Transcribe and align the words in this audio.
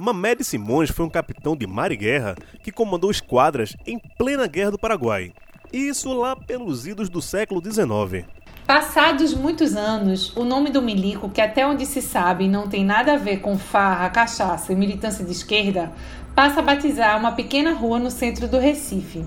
Mamed 0.00 0.42
Simões 0.42 0.88
foi 0.88 1.04
um 1.04 1.10
capitão 1.10 1.54
de 1.54 1.66
mar 1.66 1.92
e 1.92 1.96
guerra 1.96 2.34
que 2.62 2.72
comandou 2.72 3.10
esquadras 3.10 3.76
em 3.86 3.98
plena 4.16 4.46
Guerra 4.46 4.70
do 4.70 4.78
Paraguai. 4.78 5.30
Isso 5.70 6.14
lá 6.14 6.34
pelos 6.34 6.86
idos 6.86 7.10
do 7.10 7.20
século 7.20 7.62
XIX. 7.62 8.24
Passados 8.66 9.34
muitos 9.34 9.76
anos, 9.76 10.34
o 10.34 10.42
nome 10.42 10.70
do 10.70 10.80
milico, 10.80 11.28
que 11.28 11.42
até 11.42 11.66
onde 11.66 11.84
se 11.84 12.00
sabe 12.00 12.48
não 12.48 12.66
tem 12.66 12.82
nada 12.82 13.12
a 13.12 13.18
ver 13.18 13.40
com 13.40 13.58
farra, 13.58 14.08
cachaça 14.08 14.72
e 14.72 14.76
militância 14.76 15.22
de 15.22 15.32
esquerda, 15.32 15.92
passa 16.34 16.60
a 16.60 16.62
batizar 16.62 17.18
uma 17.18 17.32
pequena 17.32 17.74
rua 17.74 17.98
no 17.98 18.10
centro 18.10 18.48
do 18.48 18.58
Recife. 18.58 19.22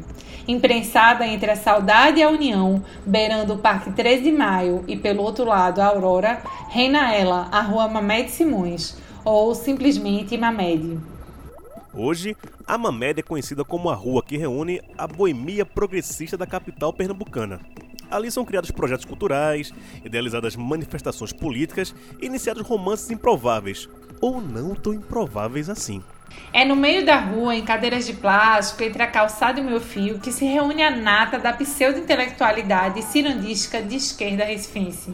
Imprensada 0.48 1.28
entre 1.28 1.52
a 1.52 1.56
Saudade 1.56 2.20
e 2.20 2.24
a 2.24 2.30
União, 2.32 2.84
beirando 3.06 3.54
o 3.54 3.60
Parque 3.60 3.92
3 3.92 4.24
de 4.24 4.32
Maio 4.32 4.84
e 4.88 4.98
pelo 4.98 5.22
outro 5.22 5.46
lado 5.46 5.82
a 5.82 5.86
Aurora, 5.86 6.42
reina 6.70 7.14
ela, 7.14 7.48
a 7.52 7.62
Rua 7.62 7.88
Mamed 7.88 8.32
Simões, 8.32 8.98
ou 9.24 9.54
simplesmente 9.56 10.38
Mamed. 10.38 11.00
Hoje, 11.94 12.36
a 12.66 12.78
Mamed 12.78 13.20
é 13.20 13.24
conhecida 13.24 13.64
como 13.64 13.90
a 13.90 13.94
rua 13.94 14.24
que 14.24 14.38
reúne 14.38 14.82
a 14.98 15.06
boemia 15.06 15.66
progressista 15.66 16.36
da 16.36 16.48
capital 16.48 16.92
pernambucana. 16.92 17.60
Ali 18.10 18.32
são 18.32 18.46
criados 18.46 18.72
projetos 18.72 19.06
culturais, 19.06 19.74
idealizadas 20.04 20.56
manifestações 20.56 21.32
políticas 21.32 21.94
e 22.22 22.26
iniciados 22.26 22.66
romances 22.68 23.10
improváveis, 23.12 23.90
ou 24.22 24.42
não 24.42 24.76
tão 24.76 24.94
improváveis 24.94 25.70
assim. 25.70 26.02
É 26.52 26.66
no 26.66 26.76
meio 26.76 27.06
da 27.06 27.20
rua, 27.20 27.56
em 27.56 27.64
cadeiras 27.64 28.06
de 28.06 28.14
plástico, 28.14 28.84
entre 28.84 29.04
a 29.04 29.08
calçada 29.08 29.60
e 29.60 29.64
o 29.64 29.66
meu 29.66 29.80
fio, 29.80 30.20
que 30.20 30.32
se 30.32 30.46
reúne 30.46 30.84
a 30.84 30.92
nata 30.92 31.38
da 31.38 31.54
pseudo-intelectualidade 31.54 33.02
cirandística 33.04 33.82
de 33.82 33.96
esquerda 33.96 34.46
recifense. 34.46 35.14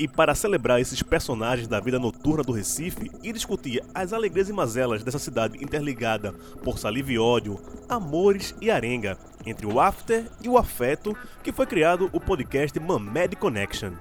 E 0.00 0.08
para 0.08 0.34
celebrar 0.34 0.80
esses 0.80 1.02
personagens 1.02 1.68
da 1.68 1.78
vida 1.78 1.98
noturna 1.98 2.42
do 2.42 2.52
Recife 2.52 3.10
e 3.22 3.34
discutir 3.34 3.84
as 3.94 4.14
alegrias 4.14 4.48
e 4.48 4.52
mazelas 4.52 5.04
dessa 5.04 5.18
cidade 5.18 5.62
interligada 5.62 6.32
por 6.64 6.78
saliva 6.78 7.12
e 7.12 7.18
ódio, 7.18 7.60
amores 7.86 8.54
e 8.62 8.70
arenga, 8.70 9.18
entre 9.44 9.66
o 9.66 9.78
after 9.78 10.24
e 10.42 10.48
o 10.48 10.56
afeto, 10.56 11.14
que 11.44 11.52
foi 11.52 11.66
criado 11.66 12.08
o 12.14 12.18
podcast 12.18 12.80
Mamed 12.80 13.36
Connection. 13.36 13.92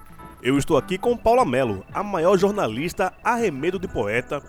Eu 0.42 0.58
estou 0.58 0.78
aqui 0.78 0.98
com 0.98 1.18
Paula 1.18 1.44
Mello, 1.44 1.86
a 1.94 2.02
maior 2.02 2.38
jornalista 2.38 3.12
arremedo 3.22 3.78
de 3.78 3.90
poeta, 3.90 4.42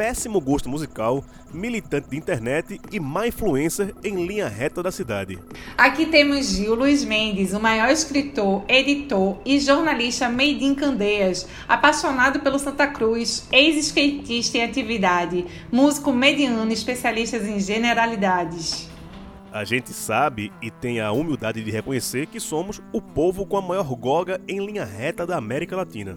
péssimo 0.00 0.40
gosto 0.40 0.66
musical, 0.66 1.22
militante 1.52 2.08
de 2.08 2.16
internet 2.16 2.80
e 2.90 2.98
má 2.98 3.28
influencer 3.28 3.94
em 4.02 4.26
linha 4.26 4.48
reta 4.48 4.82
da 4.82 4.90
cidade. 4.90 5.38
Aqui 5.76 6.06
temos 6.06 6.46
Gil 6.46 6.74
Luiz 6.74 7.04
Mendes, 7.04 7.52
o 7.52 7.60
maior 7.60 7.90
escritor, 7.90 8.64
editor 8.66 9.36
e 9.44 9.60
jornalista 9.60 10.30
made 10.30 10.64
in 10.64 10.74
Candeias, 10.74 11.46
apaixonado 11.68 12.40
pelo 12.40 12.58
Santa 12.58 12.86
Cruz, 12.86 13.46
ex-skatista 13.52 14.56
em 14.56 14.64
atividade, 14.64 15.44
músico 15.70 16.10
mediano, 16.14 16.72
especialista 16.72 17.36
em 17.36 17.60
generalidades. 17.60 18.88
A 19.52 19.64
gente 19.64 19.92
sabe 19.92 20.50
e 20.62 20.70
tem 20.70 20.98
a 21.02 21.12
humildade 21.12 21.62
de 21.62 21.70
reconhecer 21.70 22.26
que 22.26 22.40
somos 22.40 22.80
o 22.90 23.02
povo 23.02 23.44
com 23.44 23.58
a 23.58 23.62
maior 23.62 23.94
goga 23.96 24.40
em 24.48 24.64
linha 24.64 24.86
reta 24.86 25.26
da 25.26 25.36
América 25.36 25.76
Latina. 25.76 26.16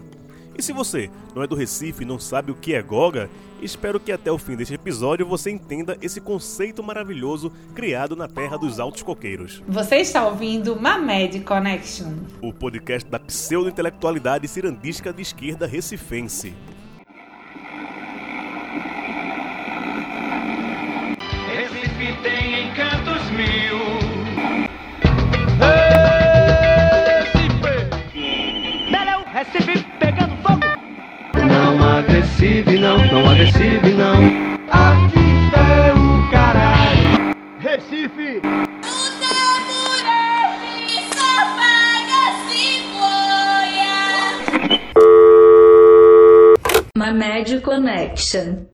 E 0.56 0.62
se 0.62 0.72
você 0.72 1.10
não 1.34 1.42
é 1.42 1.46
do 1.46 1.56
Recife 1.56 2.02
e 2.02 2.06
não 2.06 2.18
sabe 2.18 2.52
o 2.52 2.54
que 2.54 2.74
é 2.74 2.82
Goga, 2.82 3.28
espero 3.60 3.98
que 3.98 4.12
até 4.12 4.30
o 4.30 4.38
fim 4.38 4.54
deste 4.54 4.74
episódio 4.74 5.26
você 5.26 5.50
entenda 5.50 5.98
esse 6.00 6.20
conceito 6.20 6.82
maravilhoso 6.82 7.52
criado 7.74 8.14
na 8.14 8.28
terra 8.28 8.56
dos 8.56 8.78
altos 8.78 9.02
coqueiros. 9.02 9.62
Você 9.66 9.96
está 9.96 10.26
ouvindo 10.26 10.80
Mamed 10.80 11.40
Connection, 11.40 12.12
o 12.40 12.52
podcast 12.52 13.10
da 13.10 13.18
pseudo-intelectualidade 13.18 14.46
cirandística 14.46 15.12
de 15.12 15.22
esquerda 15.22 15.66
recifense. 15.66 16.54
Recife 21.48 22.22
tem 22.22 22.68
encantos 22.68 23.30
mil. 23.30 23.78
Recife! 25.58 25.94
Recife 29.34 29.83
agressive 32.44 32.78
não, 32.78 32.98
não 33.06 33.30
agressive 33.30 33.94
não. 33.94 34.22
Artista 34.70 35.60
é 35.60 35.94
o 35.94 36.30
caralho. 36.30 37.34
Recife! 37.58 38.42
Mamed 46.94 47.60
Connection. 47.62 48.66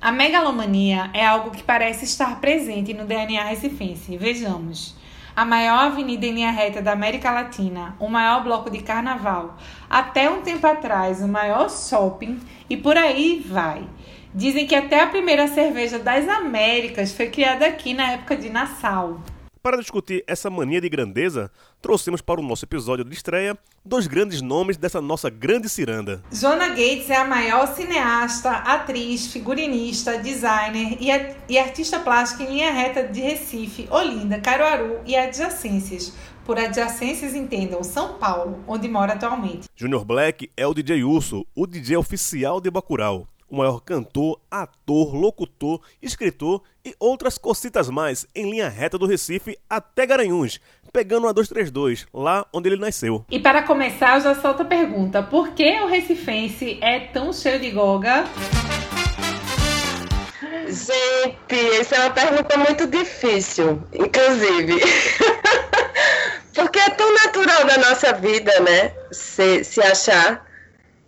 A 0.00 0.10
megalomania 0.10 1.10
é 1.14 1.24
algo 1.24 1.52
que 1.52 1.62
parece 1.62 2.04
estar 2.06 2.40
presente 2.40 2.92
no 2.92 3.04
DNA 3.06 3.44
recifense. 3.44 4.16
Vejamos. 4.16 4.99
A 5.40 5.44
maior 5.46 5.86
avenida 5.86 6.26
em 6.26 6.32
linha 6.32 6.50
reta 6.50 6.82
da 6.82 6.92
América 6.92 7.30
Latina, 7.30 7.96
o 7.98 8.10
maior 8.10 8.44
bloco 8.44 8.68
de 8.68 8.82
carnaval, 8.82 9.56
até 9.88 10.28
um 10.28 10.42
tempo 10.42 10.66
atrás 10.66 11.22
o 11.22 11.26
maior 11.26 11.70
shopping 11.70 12.38
e 12.68 12.76
por 12.76 12.94
aí 12.94 13.42
vai. 13.48 13.88
Dizem 14.34 14.66
que 14.66 14.74
até 14.74 15.00
a 15.00 15.06
primeira 15.06 15.48
cerveja 15.48 15.98
das 15.98 16.28
Américas 16.28 17.14
foi 17.14 17.30
criada 17.30 17.64
aqui 17.64 17.94
na 17.94 18.10
época 18.10 18.36
de 18.36 18.50
Nassau. 18.50 19.18
Para 19.62 19.76
discutir 19.76 20.24
essa 20.26 20.48
mania 20.48 20.80
de 20.80 20.88
grandeza, 20.88 21.50
trouxemos 21.82 22.22
para 22.22 22.40
o 22.40 22.42
nosso 22.42 22.64
episódio 22.64 23.04
de 23.04 23.14
estreia 23.14 23.58
dois 23.84 24.06
grandes 24.06 24.40
nomes 24.40 24.78
dessa 24.78 25.02
nossa 25.02 25.28
grande 25.28 25.68
ciranda. 25.68 26.22
Joana 26.32 26.68
Gates 26.68 27.10
é 27.10 27.16
a 27.16 27.26
maior 27.26 27.66
cineasta, 27.66 28.50
atriz, 28.50 29.26
figurinista, 29.30 30.16
designer 30.16 30.96
e, 30.98 31.08
e 31.46 31.58
artista 31.58 31.98
plástica 31.98 32.44
em 32.44 32.54
linha 32.54 32.72
reta 32.72 33.06
de 33.06 33.20
Recife, 33.20 33.86
Olinda, 33.90 34.40
Caruaru 34.40 35.00
e 35.04 35.14
adjacências. 35.14 36.14
Por 36.46 36.58
adjacências 36.58 37.34
entendam 37.34 37.84
São 37.84 38.14
Paulo, 38.14 38.64
onde 38.66 38.88
mora 38.88 39.12
atualmente. 39.12 39.68
Junior 39.76 40.06
Black 40.06 40.50
é 40.56 40.66
o 40.66 40.72
DJ 40.72 41.04
Urso, 41.04 41.46
o 41.54 41.66
DJ 41.66 41.98
oficial 41.98 42.62
de 42.62 42.70
Bacurau 42.70 43.28
o 43.50 43.56
maior 43.56 43.80
cantor, 43.80 44.40
ator, 44.50 45.14
locutor, 45.14 45.80
escritor 46.00 46.62
e 46.84 46.94
outras 46.98 47.36
cocitas 47.36 47.90
mais 47.90 48.26
em 48.34 48.50
linha 48.50 48.68
reta 48.68 48.96
do 48.96 49.06
Recife 49.06 49.58
até 49.68 50.06
Garanhuns, 50.06 50.60
pegando 50.92 51.26
a 51.26 51.32
232, 51.32 52.06
lá 52.14 52.46
onde 52.52 52.68
ele 52.68 52.80
nasceu. 52.80 53.24
E 53.30 53.38
para 53.38 53.62
começar, 53.62 54.16
eu 54.16 54.20
já 54.22 54.34
solto 54.34 54.62
a 54.62 54.64
pergunta: 54.64 55.22
por 55.22 55.50
que 55.50 55.80
o 55.80 55.86
recifense 55.86 56.78
é 56.80 57.00
tão 57.00 57.32
cheio 57.32 57.60
de 57.60 57.70
goga? 57.70 58.24
Gente, 60.66 61.76
essa 61.80 61.96
é 61.96 62.00
uma 62.00 62.10
pergunta 62.10 62.56
muito 62.56 62.86
difícil, 62.86 63.82
inclusive. 63.92 64.80
Porque 66.54 66.78
é 66.78 66.90
tão 66.90 67.12
natural 67.14 67.64
da 67.64 67.78
nossa 67.78 68.12
vida, 68.12 68.52
né? 68.60 68.92
Se, 69.10 69.64
se 69.64 69.80
achar 69.82 70.46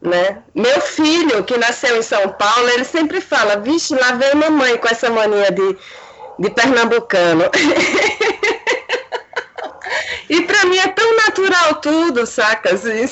né? 0.03 0.43
Meu 0.55 0.81
filho, 0.81 1.45
que 1.45 1.57
nasceu 1.57 1.97
em 1.97 2.03
São 2.03 2.29
Paulo, 2.31 2.69
ele 2.71 2.85
sempre 2.85 3.21
fala, 3.21 3.57
vixe, 3.57 3.95
lá 3.95 4.11
vem 4.13 4.35
mamãe 4.35 4.77
com 4.77 4.89
essa 4.89 5.09
mania 5.09 5.53
de, 5.53 5.77
de 6.41 6.51
pernambucano. 6.51 7.45
e 10.29 10.43
para 10.43 10.65
mim 10.67 10.79
é 10.79 10.89
tão 10.89 11.17
natural 11.17 11.77
tudo, 11.77 12.27
saca? 12.27 12.75
Assim, 12.75 12.91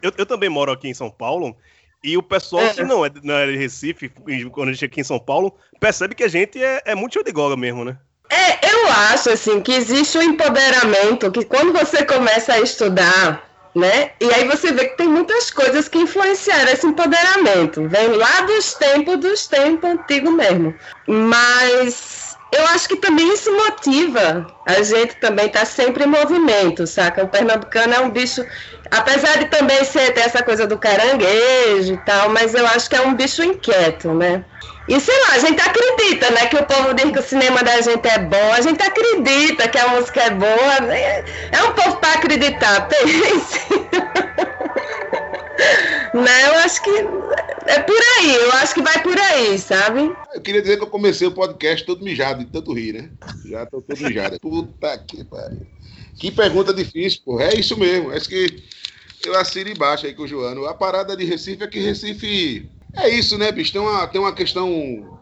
eu, 0.00 0.10
eu 0.16 0.24
também 0.24 0.48
moro 0.48 0.72
aqui 0.72 0.88
em 0.88 0.94
São 0.94 1.10
Paulo, 1.10 1.54
e 2.02 2.16
o 2.16 2.22
pessoal 2.22 2.64
é. 2.64 2.72
que 2.72 2.82
não 2.82 3.04
é, 3.04 3.10
não 3.22 3.34
é 3.34 3.46
de 3.46 3.56
Recife, 3.56 4.08
quando 4.50 4.68
a 4.68 4.72
gente 4.72 4.80
chega 4.80 4.92
aqui 4.92 5.02
em 5.02 5.04
São 5.04 5.18
Paulo, 5.18 5.54
percebe 5.78 6.14
que 6.14 6.24
a 6.24 6.28
gente 6.28 6.62
é, 6.62 6.80
é 6.86 6.94
muito 6.94 7.12
show 7.14 7.22
de 7.22 7.32
goga 7.32 7.56
mesmo, 7.56 7.84
né? 7.84 7.98
É, 8.30 8.72
eu 8.72 8.88
acho 8.88 9.30
assim 9.30 9.60
que 9.60 9.72
existe 9.72 10.18
um 10.18 10.22
empoderamento 10.22 11.30
que 11.30 11.44
quando 11.44 11.72
você 11.72 12.04
começa 12.04 12.54
a 12.54 12.60
estudar 12.60 13.46
né? 13.76 14.12
E 14.18 14.32
aí 14.32 14.48
você 14.48 14.72
vê 14.72 14.86
que 14.86 14.96
tem 14.96 15.06
muitas 15.06 15.50
coisas 15.50 15.86
que 15.86 15.98
influenciaram 15.98 16.72
esse 16.72 16.86
empoderamento. 16.86 17.86
Vem 17.86 18.08
lá 18.08 18.40
dos 18.40 18.72
tempos, 18.72 19.18
dos 19.18 19.46
tempos 19.46 19.90
antigos 19.90 20.32
mesmo. 20.32 20.74
Mas 21.06 22.34
eu 22.50 22.64
acho 22.68 22.88
que 22.88 22.96
também 22.96 23.30
isso 23.34 23.52
motiva 23.54 24.46
a 24.64 24.82
gente 24.82 25.16
também 25.16 25.50
tá 25.50 25.66
sempre 25.66 26.04
em 26.04 26.06
movimento, 26.06 26.86
saca? 26.86 27.22
O 27.22 27.28
pernambucano 27.28 27.92
é 27.92 28.00
um 28.00 28.08
bicho, 28.08 28.42
apesar 28.90 29.38
de 29.40 29.50
também 29.50 29.84
ser 29.84 30.14
ter 30.14 30.20
essa 30.20 30.42
coisa 30.42 30.66
do 30.66 30.78
caranguejo 30.78 31.92
e 31.92 31.98
tal, 31.98 32.30
mas 32.30 32.54
eu 32.54 32.66
acho 32.68 32.88
que 32.88 32.96
é 32.96 33.02
um 33.02 33.14
bicho 33.14 33.42
inquieto, 33.42 34.14
né? 34.14 34.42
E 34.88 35.00
sei 35.00 35.20
lá, 35.22 35.32
a 35.32 35.38
gente 35.38 35.60
acredita, 35.60 36.30
né? 36.30 36.46
Que 36.46 36.56
o 36.56 36.64
povo 36.64 36.94
diz 36.94 37.10
que 37.10 37.18
o 37.18 37.22
cinema 37.22 37.62
da 37.62 37.80
gente 37.80 38.06
é 38.06 38.18
bom, 38.18 38.52
a 38.52 38.60
gente 38.60 38.80
acredita 38.80 39.68
que 39.68 39.78
a 39.78 39.88
música 39.88 40.22
é 40.22 40.30
boa. 40.30 40.80
Né? 40.80 41.24
É 41.50 41.62
um 41.64 41.72
povo 41.72 41.96
para 41.96 42.14
acreditar, 42.14 42.88
pense. 42.88 43.60
né? 46.14 46.46
Eu 46.46 46.54
acho 46.60 46.82
que 46.82 46.90
é 47.66 47.80
por 47.80 48.00
aí, 48.18 48.34
eu 48.36 48.52
acho 48.52 48.74
que 48.74 48.82
vai 48.82 49.02
por 49.02 49.18
aí, 49.18 49.58
sabe? 49.58 50.14
Eu 50.32 50.40
queria 50.40 50.62
dizer 50.62 50.76
que 50.76 50.84
eu 50.84 50.88
comecei 50.88 51.26
o 51.26 51.32
podcast 51.32 51.84
todo 51.84 52.04
mijado, 52.04 52.44
de 52.44 52.50
tanto 52.50 52.72
rir, 52.72 52.92
né? 52.92 53.10
Já 53.44 53.66
tô 53.66 53.82
todo 53.82 54.00
mijado. 54.00 54.38
Puta 54.42 54.96
que 54.98 55.24
pariu. 55.24 55.66
Que 56.16 56.30
pergunta 56.30 56.72
difícil, 56.72 57.22
pô. 57.24 57.40
É 57.40 57.54
isso 57.54 57.76
mesmo. 57.76 58.12
É 58.12 58.16
isso 58.16 58.28
que 58.28 58.62
eu 59.24 59.36
assino 59.36 59.68
embaixo 59.68 60.06
aí 60.06 60.14
com 60.14 60.22
o 60.22 60.28
Joano. 60.28 60.66
A 60.66 60.74
parada 60.74 61.16
de 61.16 61.24
Recife 61.24 61.64
é 61.64 61.66
que 61.66 61.80
Recife 61.80 62.70
É 62.96 63.08
isso, 63.08 63.36
né, 63.38 63.52
bicho? 63.52 63.72
Tem 63.72 63.80
uma, 63.80 64.06
tem 64.06 64.20
uma 64.20 64.34
questão 64.34 64.68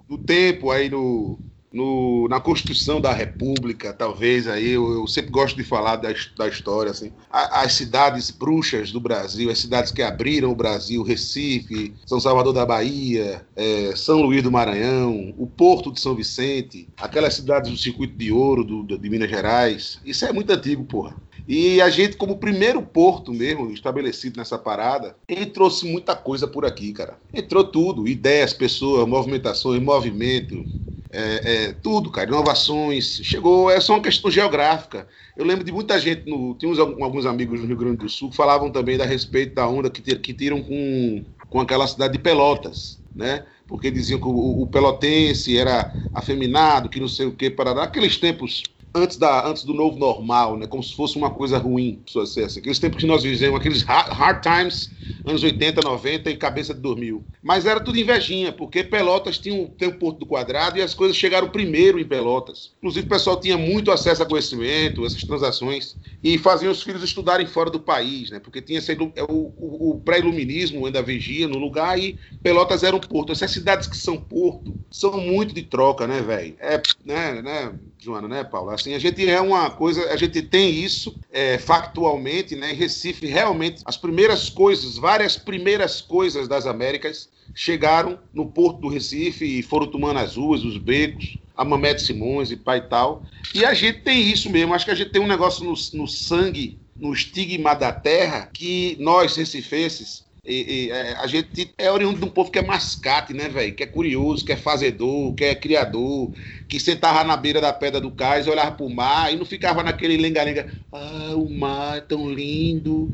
do 0.08 0.16
tempo 0.16 0.70
aí 0.70 0.88
no, 0.88 1.40
no, 1.72 2.28
na 2.28 2.40
construção 2.40 3.00
da 3.00 3.12
República, 3.12 3.92
talvez 3.92 4.46
aí, 4.46 4.68
eu, 4.70 4.92
eu 4.92 5.06
sempre 5.08 5.30
gosto 5.30 5.56
de 5.56 5.64
falar 5.64 5.96
da, 5.96 6.08
da 6.36 6.46
história, 6.48 6.90
assim, 6.92 7.12
as 7.30 7.72
cidades 7.72 8.30
bruxas 8.30 8.92
do 8.92 9.00
Brasil, 9.00 9.50
as 9.50 9.58
cidades 9.58 9.90
que 9.90 10.02
abriram 10.02 10.52
o 10.52 10.54
Brasil, 10.54 11.02
Recife, 11.02 11.96
São 12.06 12.20
Salvador 12.20 12.52
da 12.52 12.64
Bahia, 12.64 13.44
eh, 13.56 13.92
São 13.96 14.20
Luís 14.22 14.42
do 14.42 14.52
Maranhão, 14.52 15.34
o 15.36 15.46
Porto 15.46 15.92
de 15.92 16.00
São 16.00 16.14
Vicente, 16.14 16.88
aquelas 16.96 17.34
cidades 17.34 17.70
do 17.72 17.76
Circuito 17.76 18.16
de 18.16 18.30
Ouro 18.30 18.62
do- 18.64 18.82
do- 18.84 18.98
de 18.98 19.10
Minas 19.10 19.28
Gerais, 19.30 19.98
isso 20.04 20.24
é 20.24 20.32
muito 20.32 20.50
antigo, 20.52 20.84
porra. 20.84 21.23
E 21.46 21.80
a 21.80 21.90
gente, 21.90 22.16
como 22.16 22.38
primeiro 22.38 22.80
porto 22.80 23.32
mesmo 23.32 23.70
estabelecido 23.70 24.38
nessa 24.38 24.58
parada, 24.58 25.16
entrou-se 25.28 25.84
muita 25.86 26.16
coisa 26.16 26.48
por 26.48 26.64
aqui, 26.64 26.92
cara. 26.92 27.18
Entrou 27.32 27.64
tudo, 27.64 28.08
ideias, 28.08 28.54
pessoas, 28.54 29.06
movimentações, 29.06 29.82
movimento, 29.82 30.64
é, 31.10 31.66
é, 31.66 31.72
tudo, 31.72 32.10
cara, 32.10 32.28
inovações. 32.28 33.20
Chegou, 33.22 33.70
é 33.70 33.78
só 33.78 33.92
uma 33.92 34.02
questão 34.02 34.30
geográfica. 34.30 35.06
Eu 35.36 35.44
lembro 35.44 35.64
de 35.64 35.70
muita 35.70 35.98
gente, 36.00 36.28
no, 36.28 36.54
tinha 36.54 36.70
uns, 36.70 36.78
alguns 36.78 37.26
amigos 37.26 37.60
no 37.60 37.66
Rio 37.66 37.76
Grande 37.76 37.98
do 37.98 38.08
Sul 38.08 38.30
que 38.30 38.36
falavam 38.36 38.70
também 38.70 38.96
da 38.96 39.04
respeito 39.04 39.54
da 39.54 39.68
onda 39.68 39.90
que, 39.90 40.00
que 40.16 40.32
tiram 40.32 40.62
com, 40.62 41.24
com 41.48 41.60
aquela 41.60 41.86
cidade 41.86 42.14
de 42.14 42.18
Pelotas, 42.18 43.00
né? 43.14 43.44
Porque 43.66 43.90
diziam 43.90 44.18
que 44.18 44.26
o, 44.26 44.62
o 44.62 44.66
pelotense 44.66 45.56
era 45.56 45.92
afeminado, 46.12 46.88
que 46.88 47.00
não 47.00 47.08
sei 47.08 47.26
o 47.26 47.32
que, 47.34 47.50
para 47.50 47.82
aqueles 47.82 48.16
tempos 48.18 48.62
antes, 48.94 49.16
da, 49.16 49.46
antes 49.46 49.64
do 49.64 49.74
novo 49.74 49.98
normal, 49.98 50.56
né? 50.56 50.66
Como 50.66 50.82
se 50.82 50.94
fosse 50.94 51.16
uma 51.16 51.30
coisa 51.30 51.58
ruim, 51.58 52.00
assim. 52.16 52.42
aqueles 52.58 52.78
tempos 52.78 53.00
que 53.00 53.06
nós 53.06 53.22
vivemos, 53.22 53.58
aqueles 53.58 53.82
hard, 53.82 54.12
hard 54.12 54.42
times, 54.42 54.90
anos 55.26 55.42
80, 55.42 55.80
90 55.82 56.30
e 56.30 56.36
cabeça 56.36 56.74
de 56.74 56.80
2000. 56.80 57.24
Mas 57.42 57.66
era 57.66 57.80
tudo 57.80 57.98
invejinha, 57.98 58.52
porque 58.52 58.84
Pelotas 58.84 59.38
tinha 59.38 59.54
um, 59.54 59.66
tem 59.66 59.88
um 59.88 59.98
Porto 59.98 60.18
do 60.18 60.26
Quadrado 60.26 60.78
e 60.78 60.82
as 60.82 60.94
coisas 60.94 61.16
chegaram 61.16 61.48
primeiro 61.48 61.98
em 61.98 62.04
Pelotas. 62.04 62.72
Inclusive 62.78 63.06
o 63.06 63.08
pessoal 63.08 63.40
tinha 63.40 63.56
muito 63.56 63.90
acesso 63.90 64.22
a 64.22 64.26
conhecimento, 64.26 65.04
essas 65.04 65.24
transações, 65.24 65.96
e 66.22 66.38
faziam 66.38 66.70
os 66.70 66.82
filhos 66.82 67.02
estudarem 67.02 67.46
fora 67.46 67.70
do 67.70 67.80
país, 67.80 68.30
né? 68.30 68.38
Porque 68.38 68.60
tinha 68.60 68.78
esse, 68.78 68.92
é, 68.92 69.22
o, 69.24 69.52
o, 69.56 69.90
o 69.90 70.00
pré-iluminismo 70.00 70.84
ainda 70.84 71.02
vigia 71.02 71.48
no 71.48 71.58
lugar 71.58 71.98
e 71.98 72.18
Pelotas 72.42 72.82
era 72.82 72.94
um 72.94 73.00
porto. 73.00 73.32
Essas 73.32 73.50
cidades 73.50 73.88
que 73.88 73.96
são 73.96 74.18
porto 74.18 74.74
são 74.90 75.20
muito 75.20 75.54
de 75.54 75.62
troca, 75.62 76.06
né, 76.06 76.20
velho? 76.20 76.54
É, 76.60 76.80
né, 77.04 77.42
né, 77.42 77.72
Joana, 78.04 78.28
né, 78.28 78.44
Paulo? 78.44 78.70
Assim, 78.70 78.92
a 78.92 78.98
gente 78.98 79.26
é 79.28 79.40
uma 79.40 79.70
coisa, 79.70 80.12
a 80.12 80.16
gente 80.16 80.42
tem 80.42 80.70
isso 80.70 81.18
é, 81.32 81.56
factualmente, 81.56 82.54
né? 82.54 82.72
Em 82.72 82.74
Recife, 82.74 83.26
realmente, 83.26 83.82
as 83.86 83.96
primeiras 83.96 84.50
coisas, 84.50 84.98
várias 84.98 85.38
primeiras 85.38 86.02
coisas 86.02 86.46
das 86.46 86.66
Américas 86.66 87.30
chegaram 87.54 88.18
no 88.32 88.46
porto 88.46 88.80
do 88.80 88.88
Recife 88.88 89.44
e 89.44 89.62
foram 89.62 89.86
tomando 89.86 90.18
as 90.18 90.36
ruas, 90.36 90.62
os 90.62 90.76
becos, 90.76 91.38
a 91.56 91.64
Mamete 91.64 92.02
Simões 92.02 92.50
e 92.50 92.56
pai 92.56 92.78
e 92.78 92.82
tal. 92.82 93.24
E 93.54 93.64
a 93.64 93.72
gente 93.72 94.00
tem 94.00 94.30
isso 94.30 94.50
mesmo, 94.50 94.74
acho 94.74 94.84
que 94.84 94.90
a 94.90 94.94
gente 94.94 95.10
tem 95.10 95.22
um 95.22 95.26
negócio 95.26 95.64
no, 95.64 95.74
no 95.98 96.06
sangue, 96.06 96.78
no 96.96 97.12
estigma 97.12 97.74
da 97.74 97.90
terra, 97.90 98.50
que 98.52 98.96
nós, 99.00 99.34
recifenses, 99.34 100.24
e- 100.44 100.86
e, 100.86 100.90
é, 100.90 101.12
a 101.16 101.26
gente 101.26 101.74
é 101.78 101.90
oriundo 101.90 102.18
de 102.18 102.24
um 102.24 102.30
povo 102.30 102.50
que 102.50 102.58
é 102.58 102.62
mascate, 102.62 103.32
né, 103.32 103.48
velho? 103.48 103.74
Que 103.74 103.82
é 103.84 103.86
curioso, 103.86 104.44
que 104.44 104.52
é 104.52 104.56
fazedor, 104.56 105.34
que 105.34 105.44
é 105.44 105.54
criador, 105.54 106.32
que 106.68 106.78
sentava 106.80 107.24
na 107.24 107.36
beira 107.36 107.60
da 107.60 107.72
pedra 107.72 108.00
do 108.00 108.10
cais, 108.10 108.46
olhava 108.46 108.72
pro 108.72 108.88
mar 108.90 109.32
e 109.32 109.36
não 109.36 109.44
ficava 109.46 109.82
naquele 109.82 110.16
lenga-lenga. 110.16 110.66
Ah, 110.92 111.34
o 111.36 111.48
mar 111.50 111.98
é 111.98 112.00
tão 112.00 112.30
lindo, 112.30 113.10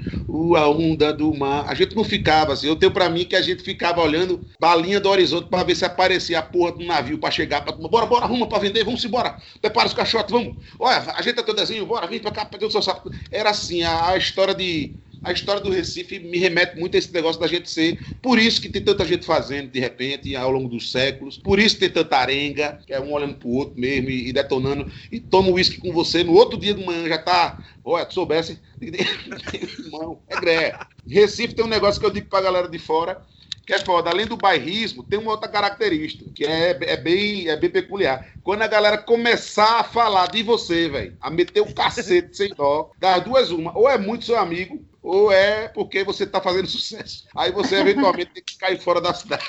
a 0.57 0.69
onda 0.69 1.13
do 1.13 1.33
mar. 1.35 1.65
A 1.69 1.75
gente 1.75 1.95
não 1.95 2.05
ficava 2.05 2.53
assim. 2.53 2.67
Eu 2.67 2.77
tenho 2.77 2.93
pra 2.93 3.09
mim 3.09 3.25
que 3.25 3.37
a 3.37 3.43
gente 3.43 3.63
ficava 3.63 4.01
olhando 4.03 4.45
pra 4.59 4.77
linha 4.77 5.01
do 5.01 5.09
horizonte 5.09 5.49
pra 5.49 5.63
ver 5.63 5.75
se 5.75 5.85
aparecia 5.85 6.39
a 6.39 6.43
porra 6.43 6.73
do 6.73 6.85
navio 6.85 7.19
pra 7.19 7.31
chegar. 7.31 7.63
Pra... 7.63 7.73
Bora, 7.73 8.07
bora, 8.07 8.25
arruma 8.25 8.49
pra 8.49 8.59
vender, 8.59 8.85
vamos 8.85 9.05
embora. 9.05 9.39
Prepara 9.61 9.87
os 9.89 9.95
caixotes, 9.95 10.31
vamos. 10.33 10.57
Olha, 10.79 10.99
ajeita 11.17 11.43
teu 11.43 11.55
desenho, 11.55 11.87
bora, 11.87 12.07
vem 12.07 12.21
pra 12.21 12.31
cá, 12.31 12.45
cadê 12.47 12.65
o 12.65 12.71
seu 12.71 12.83
sapo? 12.83 13.11
Era 13.31 13.51
assim, 13.51 13.83
a, 13.83 14.11
a 14.11 14.17
história 14.17 14.55
de. 14.55 14.97
A 15.23 15.33
história 15.33 15.61
do 15.61 15.71
Recife 15.71 16.19
me 16.19 16.39
remete 16.39 16.79
muito 16.79 16.95
a 16.95 16.99
esse 16.99 17.13
negócio 17.13 17.41
da 17.41 17.47
gente 17.47 17.71
ser. 17.71 17.99
Por 18.23 18.39
isso 18.39 18.61
que 18.61 18.69
tem 18.69 18.83
tanta 18.83 19.05
gente 19.05 19.27
fazendo 19.27 19.71
de 19.71 19.79
repente, 19.79 20.35
ao 20.35 20.51
longo 20.51 20.69
dos 20.69 20.91
séculos. 20.91 21.37
Por 21.37 21.59
isso 21.59 21.79
tem 21.79 21.91
tanta 21.91 22.17
arenga, 22.17 22.81
que 22.87 22.93
é 22.93 23.01
um 23.01 23.13
olhando 23.13 23.35
pro 23.35 23.49
outro 23.51 23.79
mesmo 23.79 24.09
e, 24.09 24.33
detonando. 24.33 24.91
E 25.13 25.21
toma 25.21 25.51
uísque 25.51 25.79
com 25.79 25.93
você. 25.93 26.25
No 26.25 26.33
outro 26.33 26.59
dia 26.59 26.73
de 26.73 26.85
manhã 26.85 27.07
já 27.07 27.19
tá. 27.19 27.63
Olha, 27.85 28.07
tu 28.07 28.15
soubesse. 28.15 28.59
Irmão, 28.81 30.21
é 30.29 30.41
gré. 30.41 30.79
Recife 31.07 31.55
tem 31.55 31.65
um 31.65 31.69
negócio 31.69 32.01
que 32.01 32.07
eu 32.07 32.11
digo 32.11 32.29
pra 32.29 32.41
galera 32.41 32.69
de 32.69 32.79
fora. 32.79 33.23
Que 33.67 33.75
é 33.75 33.79
foda, 33.79 34.11
além 34.11 34.27
do 34.27 34.37
bairrismo, 34.37 35.05
tem 35.05 35.17
uma 35.17 35.31
outra 35.31 35.49
característica, 35.49 36.29
que 36.35 36.45
é, 36.45 36.77
é, 36.81 36.97
bem, 36.97 37.49
é 37.49 37.57
bem 37.57 37.71
peculiar. 37.71 38.33
Quando 38.43 38.63
a 38.63 38.67
galera 38.67 38.99
começar 38.99 39.79
a 39.79 39.85
falar 39.85 40.27
de 40.27 40.43
você, 40.43 40.89
velho, 40.89 41.17
a 41.21 41.31
meter 41.31 41.61
o 41.61 41.73
cacete 41.73 42.35
sem 42.37 42.53
dó, 42.53 42.91
das 42.99 43.23
duas 43.23 43.51
uma, 43.51 43.77
ou 43.79 43.89
é 43.89 43.97
muito 43.97 44.25
seu 44.25 44.37
amigo, 44.37 44.83
ou 45.03 45.33
é 45.33 45.69
porque 45.69 46.05
você 46.05 46.27
tá 46.27 46.41
fazendo 46.41 46.67
sucesso. 46.71 47.27
Aí 47.37 47.53
você 47.53 47.77
eventualmente 47.77 48.33
tem 48.33 48.43
que 48.43 48.57
cair 48.57 48.81
fora 48.81 49.01
da 49.01 49.15
cidade. 49.15 49.45